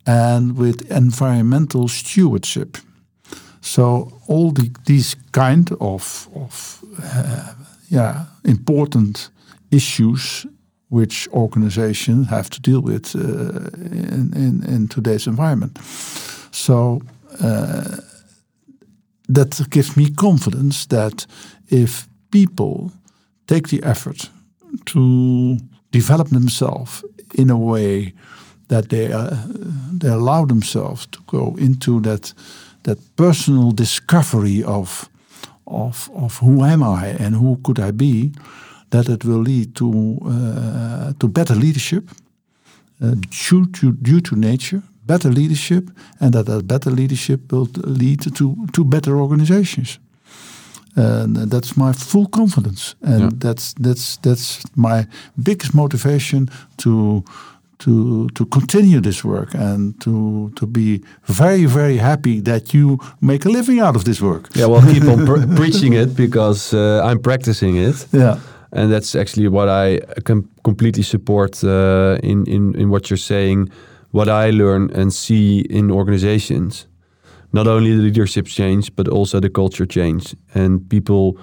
and 0.07 0.57
with 0.57 0.91
environmental 0.91 1.89
stewardship. 1.89 2.79
So 3.61 4.13
all 4.27 4.53
the, 4.53 4.71
these 4.85 5.17
kind 5.33 5.71
of, 5.81 6.29
of 6.35 6.83
yeah, 7.91 8.25
important 8.45 9.31
issues 9.71 10.47
which 10.89 11.29
organizations 11.33 12.29
have 12.29 12.49
to 12.49 12.61
deal 12.61 12.81
with 12.81 13.15
uh, 13.15 13.21
in, 13.21 14.33
in, 14.35 14.65
in, 14.75 14.89
today's 14.89 15.27
environment. 15.27 15.79
So 16.51 17.03
uh, 17.43 17.99
that 19.29 19.71
gives 19.71 19.97
me 19.97 20.11
confidence 20.11 20.87
that 20.87 21.27
if 21.69 22.09
people 22.31 22.93
take 23.47 23.69
the 23.69 23.83
effort 23.83 24.31
to 24.85 25.59
develop 25.91 26.29
themselves 26.29 27.05
in 27.35 27.51
a 27.51 27.57
way 27.57 28.13
that 28.69 28.89
they 28.89 29.13
uh, 29.13 29.37
they 29.99 30.09
allow 30.09 30.47
themselves 30.47 31.07
to 31.07 31.19
go 31.27 31.57
into 31.59 32.01
that 32.01 32.35
that 32.83 32.99
personal 33.17 33.73
discovery 33.73 34.63
of 34.65 35.09
of 35.67 36.11
of 36.15 36.39
who 36.39 36.65
am 36.65 36.83
I 36.83 37.17
and 37.19 37.35
who 37.35 37.57
could 37.63 37.79
I 37.79 37.93
be, 37.93 38.33
that 38.91 39.09
it 39.09 39.25
will 39.25 39.43
lead 39.43 39.75
to 39.75 40.19
uh, 40.27 41.13
to 41.19 41.29
better 41.29 41.55
leadership 41.55 42.11
uh, 43.03 43.15
due 43.31 43.67
to 43.67 43.93
due 43.93 44.21
to 44.21 44.37
nature, 44.37 44.83
better 45.09 45.33
leadership, 45.33 45.85
and 46.21 46.33
that 46.33 46.47
that 46.47 46.67
better 46.67 46.91
leadership 46.91 47.41
will 47.53 47.69
lead 47.85 48.21
to 48.37 48.55
to 48.73 48.85
better 48.85 49.13
organizations. 49.17 49.99
And 50.95 51.51
that's 51.51 51.77
my 51.77 51.93
full 51.93 52.27
confidence, 52.29 52.97
and 53.01 53.21
yeah. 53.21 53.31
that's 53.45 53.75
that's 53.81 54.19
that's 54.19 54.63
my 54.75 55.07
biggest 55.37 55.73
motivation 55.73 56.49
to 56.77 57.23
to 57.79 58.29
to 58.35 58.45
continue 58.47 59.01
this 59.01 59.25
work 59.25 59.55
and 59.55 59.95
to 60.01 60.51
to 60.57 60.67
be 60.67 61.01
very 61.25 61.67
very 61.67 61.97
happy 61.99 62.41
that 62.41 62.75
you 62.75 62.99
make 63.21 63.45
a 63.45 63.49
living 63.49 63.81
out 63.81 63.97
of 63.97 64.05
this 64.05 64.21
work. 64.21 64.49
Yeah, 64.55 64.67
well, 64.67 64.83
keep 64.83 65.05
on 65.05 65.57
preaching 65.57 65.95
it 65.95 66.15
because 66.15 66.75
uh, 66.75 67.03
I'm 67.05 67.21
practicing 67.21 67.77
it. 67.77 68.07
Yeah, 68.13 68.39
and 68.73 68.93
that's 68.93 69.15
actually 69.15 69.49
what 69.49 69.69
I 69.69 70.01
can 70.25 70.49
completely 70.63 71.03
support 71.03 71.63
uh, 71.65 72.19
in 72.23 72.45
in 72.47 72.75
in 72.75 72.91
what 72.91 73.09
you're 73.09 73.17
saying. 73.17 73.71
What 74.11 74.29
I 74.29 74.51
learn 74.51 74.91
and 74.95 75.13
see 75.13 75.61
in 75.71 75.91
organizations, 75.91 76.87
not 77.53 77.67
only 77.67 77.95
the 77.95 78.03
leadership 78.03 78.47
change, 78.47 78.95
but 78.97 79.09
also 79.09 79.41
the 79.41 79.51
culture 79.51 79.87
change, 79.87 80.35
and 80.55 80.89
people 80.89 81.39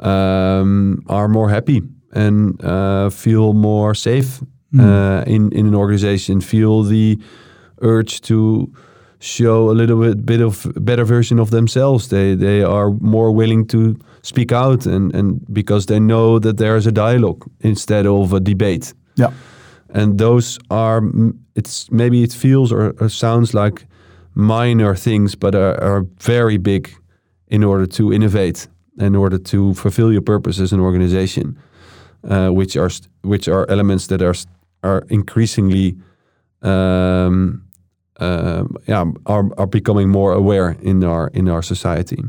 um, 0.00 1.02
are 1.08 1.28
more 1.28 1.48
happy 1.48 1.82
and 2.12 2.62
uh, 2.64 3.10
feel 3.10 3.52
more 3.52 3.94
safe 3.94 4.40
mm. 4.74 4.80
uh, 4.80 5.24
in 5.26 5.50
in 5.52 5.66
an 5.66 5.74
organization 5.74 6.40
feel 6.40 6.82
the 6.82 7.18
urge 7.80 8.20
to 8.20 8.72
show 9.18 9.70
a 9.70 9.72
little 9.72 10.00
bit 10.00 10.26
bit 10.26 10.40
of 10.40 10.66
better 10.76 11.04
version 11.04 11.38
of 11.38 11.50
themselves. 11.50 12.08
They 12.08 12.36
they 12.36 12.62
are 12.62 12.90
more 13.00 13.32
willing 13.32 13.66
to 13.68 13.96
speak 14.22 14.52
out 14.52 14.86
and 14.86 15.14
and 15.14 15.40
because 15.52 15.86
they 15.86 16.00
know 16.00 16.38
that 16.38 16.56
there 16.56 16.76
is 16.76 16.86
a 16.86 16.92
dialogue 16.92 17.44
instead 17.60 18.06
of 18.06 18.32
a 18.32 18.40
debate. 18.40 18.94
Yeah, 19.16 19.32
and 19.94 20.18
those 20.18 20.58
are 20.70 21.02
it's 21.54 21.90
maybe 21.90 22.22
it 22.22 22.32
feels 22.32 22.72
or, 22.72 22.94
or 23.00 23.08
sounds 23.08 23.54
like 23.54 23.86
minor 24.34 24.96
things, 24.96 25.36
but 25.36 25.54
are, 25.54 25.80
are 25.82 26.06
very 26.18 26.58
big 26.58 26.90
in 27.46 27.64
order 27.64 27.86
to 27.86 28.12
innovate, 28.12 28.68
in 28.98 29.14
order 29.14 29.38
to 29.38 29.74
fulfill 29.74 30.12
your 30.12 30.22
purpose 30.22 30.58
as 30.62 30.72
an 30.72 30.80
organization, 30.80 31.56
uh, 32.28 32.48
which 32.48 32.76
are 32.76 32.90
which 33.22 33.48
are 33.48 33.70
elements 33.70 34.08
that 34.08 34.20
are 34.20 34.34
are 34.82 35.04
increasingly 35.08 35.96
um, 36.62 37.62
uh, 38.20 38.64
yeah 38.86 39.04
are, 39.26 39.48
are 39.56 39.66
becoming 39.68 40.10
more 40.10 40.32
aware 40.32 40.76
in 40.82 41.04
our 41.04 41.28
in 41.28 41.48
our 41.48 41.62
society. 41.62 42.22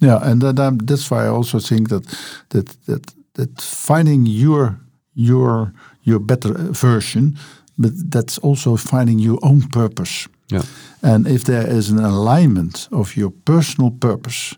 Yeah, 0.00 0.18
and 0.22 0.40
that, 0.40 0.58
um, 0.58 0.78
that's 0.78 1.10
why 1.10 1.26
I 1.26 1.28
also 1.28 1.58
think 1.60 1.88
that 1.88 2.04
that 2.48 2.66
that 2.86 3.14
that 3.34 3.60
finding 3.60 4.26
your 4.26 4.78
your 5.14 5.72
your 6.02 6.20
better 6.20 6.52
version, 6.72 7.36
but 7.78 7.92
that's 8.10 8.38
also 8.38 8.76
finding 8.76 9.18
your 9.18 9.38
own 9.42 9.68
purpose. 9.68 10.28
Yeah. 10.48 10.62
And 11.00 11.26
if 11.26 11.44
there 11.44 11.66
is 11.66 11.90
an 11.90 11.98
alignment 11.98 12.88
of 12.90 13.16
your 13.16 13.32
personal 13.44 13.90
purpose 13.90 14.56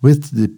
with 0.00 0.30
the 0.30 0.50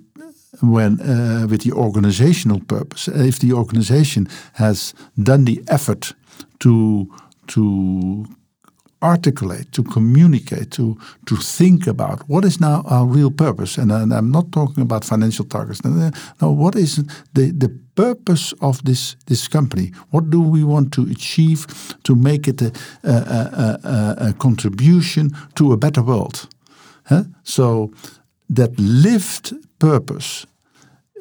when 0.62 1.00
uh, 1.00 1.46
with 1.48 1.62
the 1.62 1.72
organizational 1.72 2.60
purpose. 2.60 3.08
If 3.08 3.38
the 3.38 3.52
organization 3.52 4.28
has 4.52 4.94
done 5.14 5.44
the 5.44 5.62
effort 5.68 6.14
to 6.58 7.06
to 7.48 8.26
articulate, 9.02 9.72
to 9.72 9.82
communicate, 9.82 10.70
to 10.70 10.96
to 11.26 11.36
think 11.36 11.86
about 11.86 12.28
what 12.28 12.44
is 12.44 12.60
now 12.60 12.82
our 12.86 13.06
real 13.06 13.30
purpose, 13.30 13.78
and, 13.78 13.92
and 13.92 14.12
I'm 14.12 14.30
not 14.30 14.52
talking 14.52 14.82
about 14.82 15.04
financial 15.04 15.44
targets. 15.44 15.84
No, 15.84 16.50
what 16.50 16.74
is 16.76 16.96
the 17.34 17.52
the 17.52 17.68
purpose 17.96 18.54
of 18.60 18.82
this 18.84 19.16
this 19.26 19.48
company? 19.48 19.92
What 20.10 20.30
do 20.30 20.40
we 20.40 20.64
want 20.64 20.92
to 20.92 21.02
achieve 21.10 21.66
to 22.02 22.14
make 22.14 22.48
it 22.48 22.62
a, 22.62 22.72
a, 23.02 23.78
a, 23.84 24.28
a 24.28 24.32
contribution 24.32 25.30
to 25.54 25.72
a 25.72 25.76
better 25.76 26.02
world? 26.02 26.48
Huh? 27.04 27.24
So 27.42 27.90
that 28.54 28.78
lived 28.78 29.54
purpose, 29.78 30.46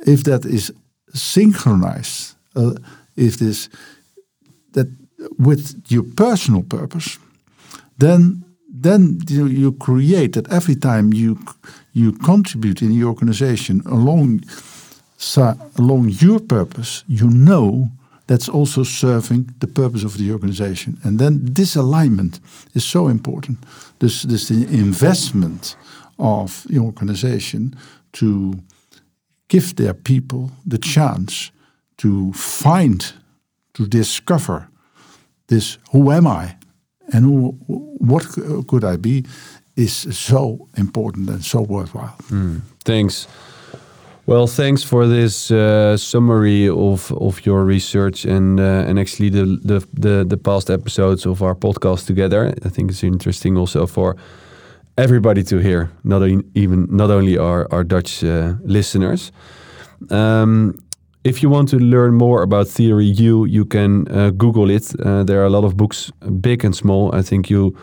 if 0.05 0.23
that 0.23 0.45
is 0.45 0.71
synchronized, 1.13 2.35
uh, 2.55 2.73
if 3.15 3.37
this 3.37 3.69
that 4.73 4.87
with 5.37 5.83
your 5.87 6.03
personal 6.15 6.63
purpose, 6.63 7.19
then 7.97 8.43
then 8.81 9.19
you, 9.29 9.47
you 9.47 9.71
create 9.71 10.33
that 10.33 10.51
every 10.51 10.75
time 10.75 11.13
you 11.13 11.37
you 11.93 12.11
contribute 12.11 12.81
in 12.81 12.89
the 12.89 13.05
organization 13.05 13.81
along 13.85 14.41
along 15.77 16.09
your 16.09 16.39
purpose, 16.39 17.03
you 17.07 17.29
know 17.29 17.89
that's 18.27 18.49
also 18.49 18.83
serving 18.83 19.53
the 19.59 19.67
purpose 19.67 20.03
of 20.03 20.17
the 20.17 20.31
organization. 20.31 20.97
And 21.03 21.19
then 21.19 21.53
this 21.53 21.75
alignment 21.75 22.39
is 22.73 22.83
so 22.83 23.07
important. 23.07 23.57
This 23.99 24.23
this 24.23 24.47
the 24.47 24.65
investment 24.79 25.75
of 26.17 26.65
the 26.69 26.79
organization 26.79 27.75
to 28.11 28.53
give 29.47 29.75
their 29.75 29.93
people 29.93 30.49
the 30.69 30.77
chance 30.77 31.51
to 31.97 32.33
find, 32.33 33.13
to 33.73 33.87
discover 33.87 34.67
this 35.47 35.77
who 35.91 36.11
am 36.11 36.25
I 36.25 36.55
and 37.13 37.25
who, 37.25 37.51
what 37.99 38.23
could 38.67 38.83
I 38.83 38.97
be 38.97 39.23
is 39.75 40.07
so 40.17 40.67
important 40.77 41.29
and 41.29 41.43
so 41.43 41.61
worthwhile. 41.61 42.15
Mm, 42.29 42.61
thanks. 42.83 43.27
Well, 44.27 44.47
thanks 44.47 44.83
for 44.83 45.05
this 45.05 45.51
uh, 45.51 45.97
summary 45.97 46.67
of, 46.67 47.11
of 47.11 47.45
your 47.45 47.63
research 47.63 48.25
and 48.25 48.59
uh, 48.59 48.89
and 48.89 48.97
actually 48.97 49.29
the, 49.29 49.45
the, 49.63 49.87
the 49.93 50.25
the 50.27 50.37
past 50.37 50.69
episodes 50.69 51.27
of 51.27 51.41
our 51.43 51.53
podcast 51.55 52.07
together. 52.07 52.51
I 52.65 52.69
think 52.69 52.89
it's 52.89 53.03
interesting 53.03 53.55
also 53.55 53.85
for 53.85 54.15
everybody 54.97 55.43
to 55.43 55.57
hear, 55.59 55.91
not 56.03 56.23
even 56.55 56.87
not 56.89 57.11
only 57.11 57.37
our 57.37 57.67
our 57.71 57.83
Dutch 57.83 58.23
uh, 58.23 58.53
listeners. 58.63 59.31
Um, 60.09 60.73
if 61.23 61.43
you 61.43 61.51
want 61.51 61.69
to 61.69 61.77
learn 61.77 62.15
more 62.15 62.41
about 62.41 62.67
Theory 62.67 63.05
U, 63.05 63.45
you 63.45 63.65
can 63.65 64.07
uh, 64.07 64.31
Google 64.31 64.71
it. 64.71 64.91
Uh, 64.99 65.23
there 65.23 65.39
are 65.41 65.45
a 65.45 65.51
lot 65.51 65.63
of 65.65 65.75
books, 65.75 66.11
big 66.41 66.65
and 66.65 66.75
small. 66.75 67.13
I 67.13 67.21
think 67.21 67.49
you 67.51 67.75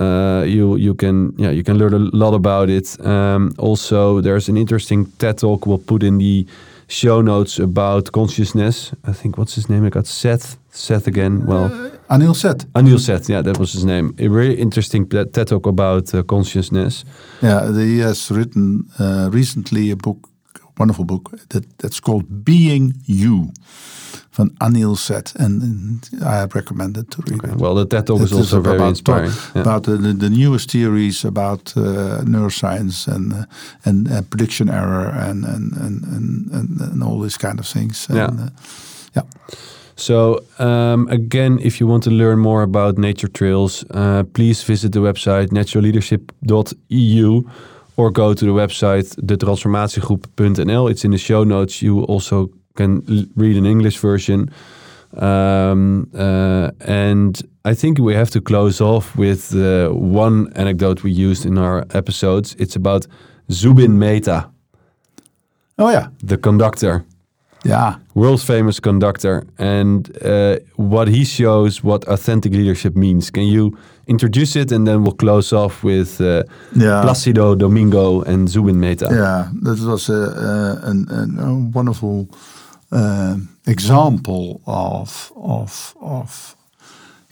uh, 0.00 0.44
you 0.46 0.76
you 0.76 0.94
can 0.94 1.34
yeah 1.36 1.50
you 1.50 1.62
can 1.62 1.78
learn 1.78 1.94
a 1.94 1.98
lot 1.98 2.34
about 2.34 2.68
it. 2.68 2.98
Um, 3.04 3.52
also, 3.58 4.20
there's 4.20 4.48
an 4.48 4.56
interesting 4.56 5.06
TED 5.18 5.38
talk 5.38 5.66
we'll 5.66 5.78
put 5.78 6.02
in 6.02 6.18
the 6.18 6.46
show 6.88 7.22
notes 7.22 7.58
about 7.58 8.12
consciousness. 8.12 8.92
I 9.04 9.12
think 9.12 9.38
what's 9.38 9.54
his 9.54 9.68
name? 9.68 9.86
I 9.86 9.90
got 9.90 10.06
Seth. 10.06 10.56
Seth 10.70 11.06
again. 11.06 11.46
Well, 11.46 11.64
uh, 11.64 12.16
Anil 12.16 12.34
Seth. 12.34 12.66
Anil 12.74 12.98
Seth. 12.98 13.28
Yeah, 13.28 13.42
that 13.42 13.58
was 13.58 13.72
his 13.72 13.84
name. 13.84 14.14
A 14.18 14.28
very 14.28 14.54
interesting 14.54 15.08
TED 15.08 15.46
talk 15.46 15.66
about 15.66 16.14
uh, 16.14 16.22
consciousness. 16.22 17.04
Yeah, 17.40 17.72
he 17.72 18.00
has 18.00 18.30
written 18.30 18.88
uh, 18.98 19.30
recently 19.32 19.90
a 19.90 19.96
book 19.96 20.28
wonderful 20.78 21.04
book 21.04 21.30
that, 21.50 21.78
that's 21.78 22.00
called 22.00 22.44
Being 22.44 22.94
You 23.04 23.52
van 24.32 24.50
Anil 24.60 24.96
Seth. 24.96 25.34
And, 25.36 25.62
and 25.62 26.24
I 26.24 26.46
recommend 26.54 26.96
it 26.96 27.10
to 27.10 27.22
read 27.22 27.44
okay. 27.44 27.54
Well, 27.56 27.74
the 27.74 27.86
TED 27.86 28.06
Talk 28.06 28.20
is 28.20 28.32
also 28.32 28.60
very 28.60 28.76
about, 28.76 28.88
inspiring. 28.88 29.32
Yeah. 29.54 29.62
About 29.62 29.84
the, 29.84 29.96
the, 29.96 30.12
the, 30.12 30.30
newest 30.30 30.70
theories 30.70 31.24
about 31.24 31.76
uh, 31.76 32.22
neuroscience 32.24 33.06
and 33.06 33.32
uh, 33.32 33.44
and 33.84 34.10
uh, 34.10 34.22
prediction 34.22 34.68
error 34.68 35.08
and 35.08 35.44
and, 35.44 35.72
and, 35.76 36.50
and, 36.52 36.80
and, 36.80 37.02
all 37.02 37.20
these 37.20 37.36
kind 37.36 37.58
of 37.58 37.66
things. 37.66 38.08
And, 38.08 38.16
yeah. 38.16 38.26
Uh, 38.26 38.48
yeah. 39.14 39.22
So 39.96 40.42
um, 40.58 41.08
again, 41.08 41.58
if 41.62 41.80
you 41.80 41.86
want 41.86 42.02
to 42.04 42.10
learn 42.10 42.38
more 42.38 42.62
about 42.62 42.98
nature 42.98 43.28
trails, 43.28 43.84
uh, 43.90 44.24
please 44.32 44.64
visit 44.64 44.92
the 44.92 45.00
website 45.00 45.48
naturalleadership.eu 45.48 47.50
or 47.96 48.10
go 48.10 48.34
to 48.34 48.44
the 48.44 48.52
website 48.52 49.14
thetransformatiegroep.nl. 49.20 50.90
It's 50.90 51.04
in 51.04 51.10
the 51.10 51.18
show 51.18 51.44
notes. 51.44 51.82
You 51.82 52.04
also 52.04 52.50
can 52.74 53.02
read 53.36 53.56
an 53.56 53.66
English 53.66 53.98
version. 53.98 54.50
Um, 55.16 56.08
uh, 56.14 56.70
and 56.80 57.40
I 57.64 57.74
think 57.74 57.98
we 57.98 58.14
have 58.14 58.30
to 58.30 58.40
close 58.40 58.80
off 58.80 59.14
with 59.16 59.54
uh, 59.54 59.90
one 59.90 60.50
anecdote 60.56 61.02
we 61.02 61.12
used 61.12 61.44
in 61.46 61.58
our 61.58 61.84
episodes. 61.94 62.54
It's 62.58 62.76
about 62.76 63.06
Zubin 63.50 63.98
Mehta, 63.98 64.48
Oh 65.78 65.90
yeah, 65.90 66.08
the 66.22 66.36
conductor, 66.36 67.04
yeah, 67.64 67.96
world 68.14 68.40
famous 68.42 68.78
conductor, 68.80 69.42
and 69.58 70.08
uh, 70.24 70.56
what 70.76 71.08
he 71.08 71.24
shows 71.24 71.82
what 71.82 72.04
authentic 72.08 72.52
leadership 72.52 72.94
means. 72.94 73.30
Can 73.30 73.44
you 73.44 73.76
introduce 74.06 74.54
it 74.54 74.70
and 74.72 74.86
then 74.86 75.02
we'll 75.02 75.14
close 75.16 75.52
off 75.52 75.82
with 75.82 76.20
uh, 76.20 76.42
yeah. 76.76 77.02
Placido 77.02 77.54
Domingo 77.58 78.20
and 78.22 78.48
Zubin 78.48 78.78
Mehta? 78.80 79.08
Yeah, 79.10 79.48
that 79.62 79.78
was 79.86 80.08
a, 80.08 80.12
a, 80.14 80.90
an- 80.90 81.06
an- 81.10 81.38
a 81.38 81.54
wonderful 81.74 82.28
uh, 82.30 82.36
example 83.66 84.60
of 84.66 85.32
of 85.36 85.94
of 86.00 86.56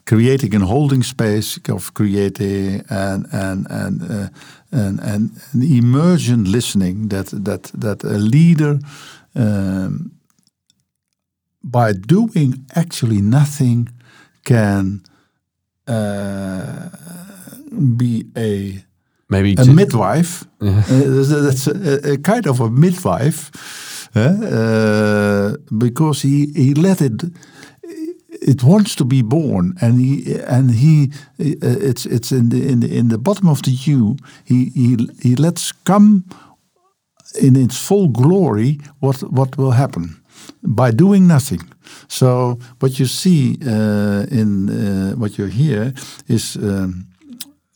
creating 0.05 0.55
a 0.55 0.67
holding 0.67 1.03
space, 1.05 1.59
of 1.69 1.93
creating 1.93 2.85
and 2.89 3.27
an 3.33 3.67
an 3.71 4.01
uh, 4.03 4.29
an, 4.73 4.99
an, 5.01 5.31
an 5.53 5.63
emergent 5.63 6.49
listening 6.49 7.09
that 7.09 7.27
that 7.45 7.71
that 7.81 8.05
a 8.05 8.19
leader. 8.19 8.79
Um, 9.35 10.13
by 11.63 11.93
doing 11.93 12.65
actually 12.75 13.21
nothing 13.21 13.89
can 14.45 15.03
uh, 15.87 16.89
be 17.97 18.25
a 18.37 18.83
Maybe 19.29 19.55
a 19.59 19.65
midwife. 19.67 20.45
Uh, 20.61 20.83
that's 21.47 21.67
a, 21.69 22.13
a 22.13 22.19
kind 22.19 22.47
of 22.47 22.61
a 22.61 22.69
midwife, 22.69 24.00
uh, 24.15 25.57
because 25.79 26.23
he 26.23 26.47
he 26.55 26.75
let 26.75 27.01
it. 27.01 27.25
It 28.43 28.63
wants 28.65 28.95
to 28.97 29.05
be 29.05 29.23
born, 29.23 29.75
and 29.81 30.01
he 30.01 30.41
and 30.49 30.71
he. 30.71 31.13
Uh, 31.39 31.89
it's 31.89 32.07
it's 32.07 32.33
in 32.33 32.49
the 32.49 32.67
in 32.67 32.81
the 32.81 32.89
in 32.89 33.09
the 33.09 33.19
bottom 33.19 33.49
of 33.49 33.63
the 33.63 33.71
U. 33.71 34.17
He 34.45 34.71
he 34.75 34.97
he 35.23 35.37
lets 35.37 35.73
come 35.85 36.25
in 37.41 37.57
its 37.57 37.79
full 37.79 38.09
glory 38.09 38.79
what 39.01 39.21
what 39.31 39.57
will 39.57 39.73
happen 39.73 40.23
by 40.63 40.91
doing 40.91 41.27
nothing. 41.27 41.63
So 42.09 42.59
what 42.81 42.99
you 42.99 43.07
see 43.07 43.59
uh, 43.67 44.27
in 44.31 44.69
what 45.19 45.39
you 45.39 45.47
hear 45.47 45.93
is 46.29 46.57
um, 46.57 47.07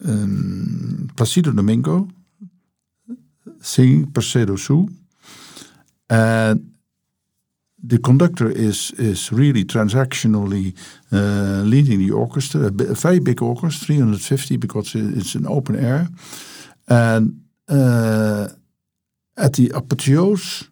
um, 0.05 1.11
Placido 1.15 1.53
Domingo 1.53 2.09
singing 3.61 4.07
Percedo 4.13 4.57
Su, 4.57 4.89
and 6.09 6.75
the 7.87 7.99
conductor 7.99 8.51
is 8.51 8.93
is 8.93 9.31
really 9.33 9.65
transactionally 9.65 10.75
uh, 11.13 11.63
leading 11.65 11.99
the 11.99 12.11
orchestra, 12.11 12.67
a, 12.67 12.71
very 12.95 13.19
big 13.21 13.43
orchestra, 13.43 13.87
350 13.87 14.57
because 14.57 14.95
it's 14.95 15.35
an 15.35 15.47
open 15.47 15.77
air, 15.77 16.09
and 16.89 17.41
uh, 17.69 18.49
at 19.37 19.55
the 19.55 19.69
apotheose, 19.69 20.69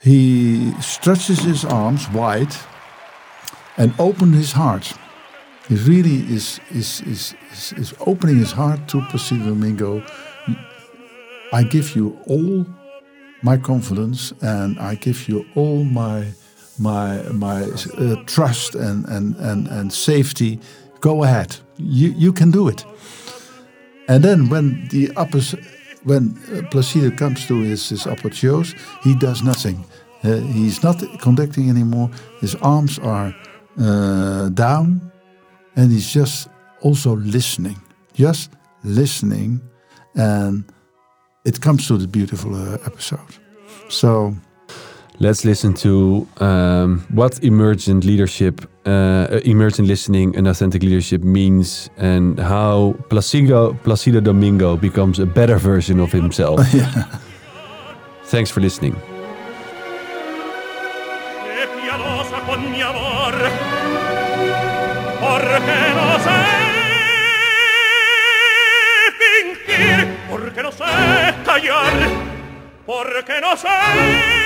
he 0.00 0.72
stretches 0.80 1.44
his 1.44 1.64
arms 1.64 2.08
wide 2.10 2.54
and 3.76 3.94
opens 3.98 4.36
his 4.36 4.52
heart. 4.52 4.92
He 5.68 5.76
really 5.76 6.26
is 6.34 6.60
is 6.70 7.00
is 7.02 7.34
is, 7.52 7.72
is 7.72 7.94
opening 8.00 8.36
his 8.36 8.52
heart 8.52 8.88
to 8.88 9.00
Placido 9.10 9.46
Domingo. 9.46 10.02
I 11.52 11.62
give 11.64 11.96
you 11.96 12.18
all 12.26 12.66
my 13.42 13.56
confidence, 13.56 14.32
and 14.40 14.78
I 14.78 14.94
give 14.94 15.28
you 15.28 15.44
all 15.54 15.84
my 15.84 16.26
my 16.78 17.22
my 17.32 17.62
uh, 17.64 18.16
trust 18.26 18.74
and, 18.74 19.04
and 19.06 19.36
and 19.36 19.68
and 19.68 19.92
safety. 19.92 20.58
Go 21.00 21.24
ahead, 21.24 21.56
you 21.76 22.14
you 22.16 22.32
can 22.32 22.50
do 22.50 22.68
it. 22.68 22.84
And 24.08 24.22
then 24.24 24.48
when 24.48 24.88
the 24.88 25.10
upper, 25.16 25.40
when 26.04 26.36
uh, 26.52 26.62
Placido 26.70 27.16
comes 27.16 27.46
to 27.46 27.60
his, 27.60 27.88
his 27.88 28.04
apotheose, 28.04 28.74
he 29.02 29.14
does 29.14 29.42
nothing. 29.42 29.84
Uh, 30.24 30.36
he's 30.36 30.82
not 30.82 31.02
conducting 31.20 31.68
anymore. 31.70 32.10
His 32.40 32.54
arms 32.56 32.98
are 32.98 33.34
uh, 33.80 34.48
down, 34.50 35.12
and 35.76 35.90
he's 35.90 36.12
just 36.12 36.48
also 36.80 37.16
listening, 37.16 37.80
just 38.12 38.50
listening, 38.84 39.60
and 40.14 40.64
it 41.44 41.60
comes 41.60 41.86
to 41.88 41.98
the 41.98 42.06
beautiful 42.06 42.54
uh, 42.54 42.78
episode. 42.86 43.38
So 43.88 44.34
Let's 45.22 45.44
listen 45.44 45.74
to 45.74 46.26
um, 46.40 47.06
what 47.10 47.38
emergent 47.44 48.04
leadership, 48.04 48.68
uh, 48.86 49.40
emergent 49.44 49.86
listening, 49.86 50.34
and 50.34 50.48
authentic 50.48 50.82
leadership 50.82 51.22
means, 51.22 51.90
and 51.96 52.40
how 52.40 52.96
Placido, 53.08 53.74
Placido 53.84 54.20
Domingo 54.20 54.76
becomes 54.76 55.20
a 55.20 55.26
better 55.26 55.58
version 55.58 56.00
of 56.00 56.10
himself. 56.10 56.60
Thanks 58.24 58.50
for 58.50 58.60
listening. 58.60 58.96
Porque 72.86 73.38
no 73.42 73.54
sé 73.58 74.41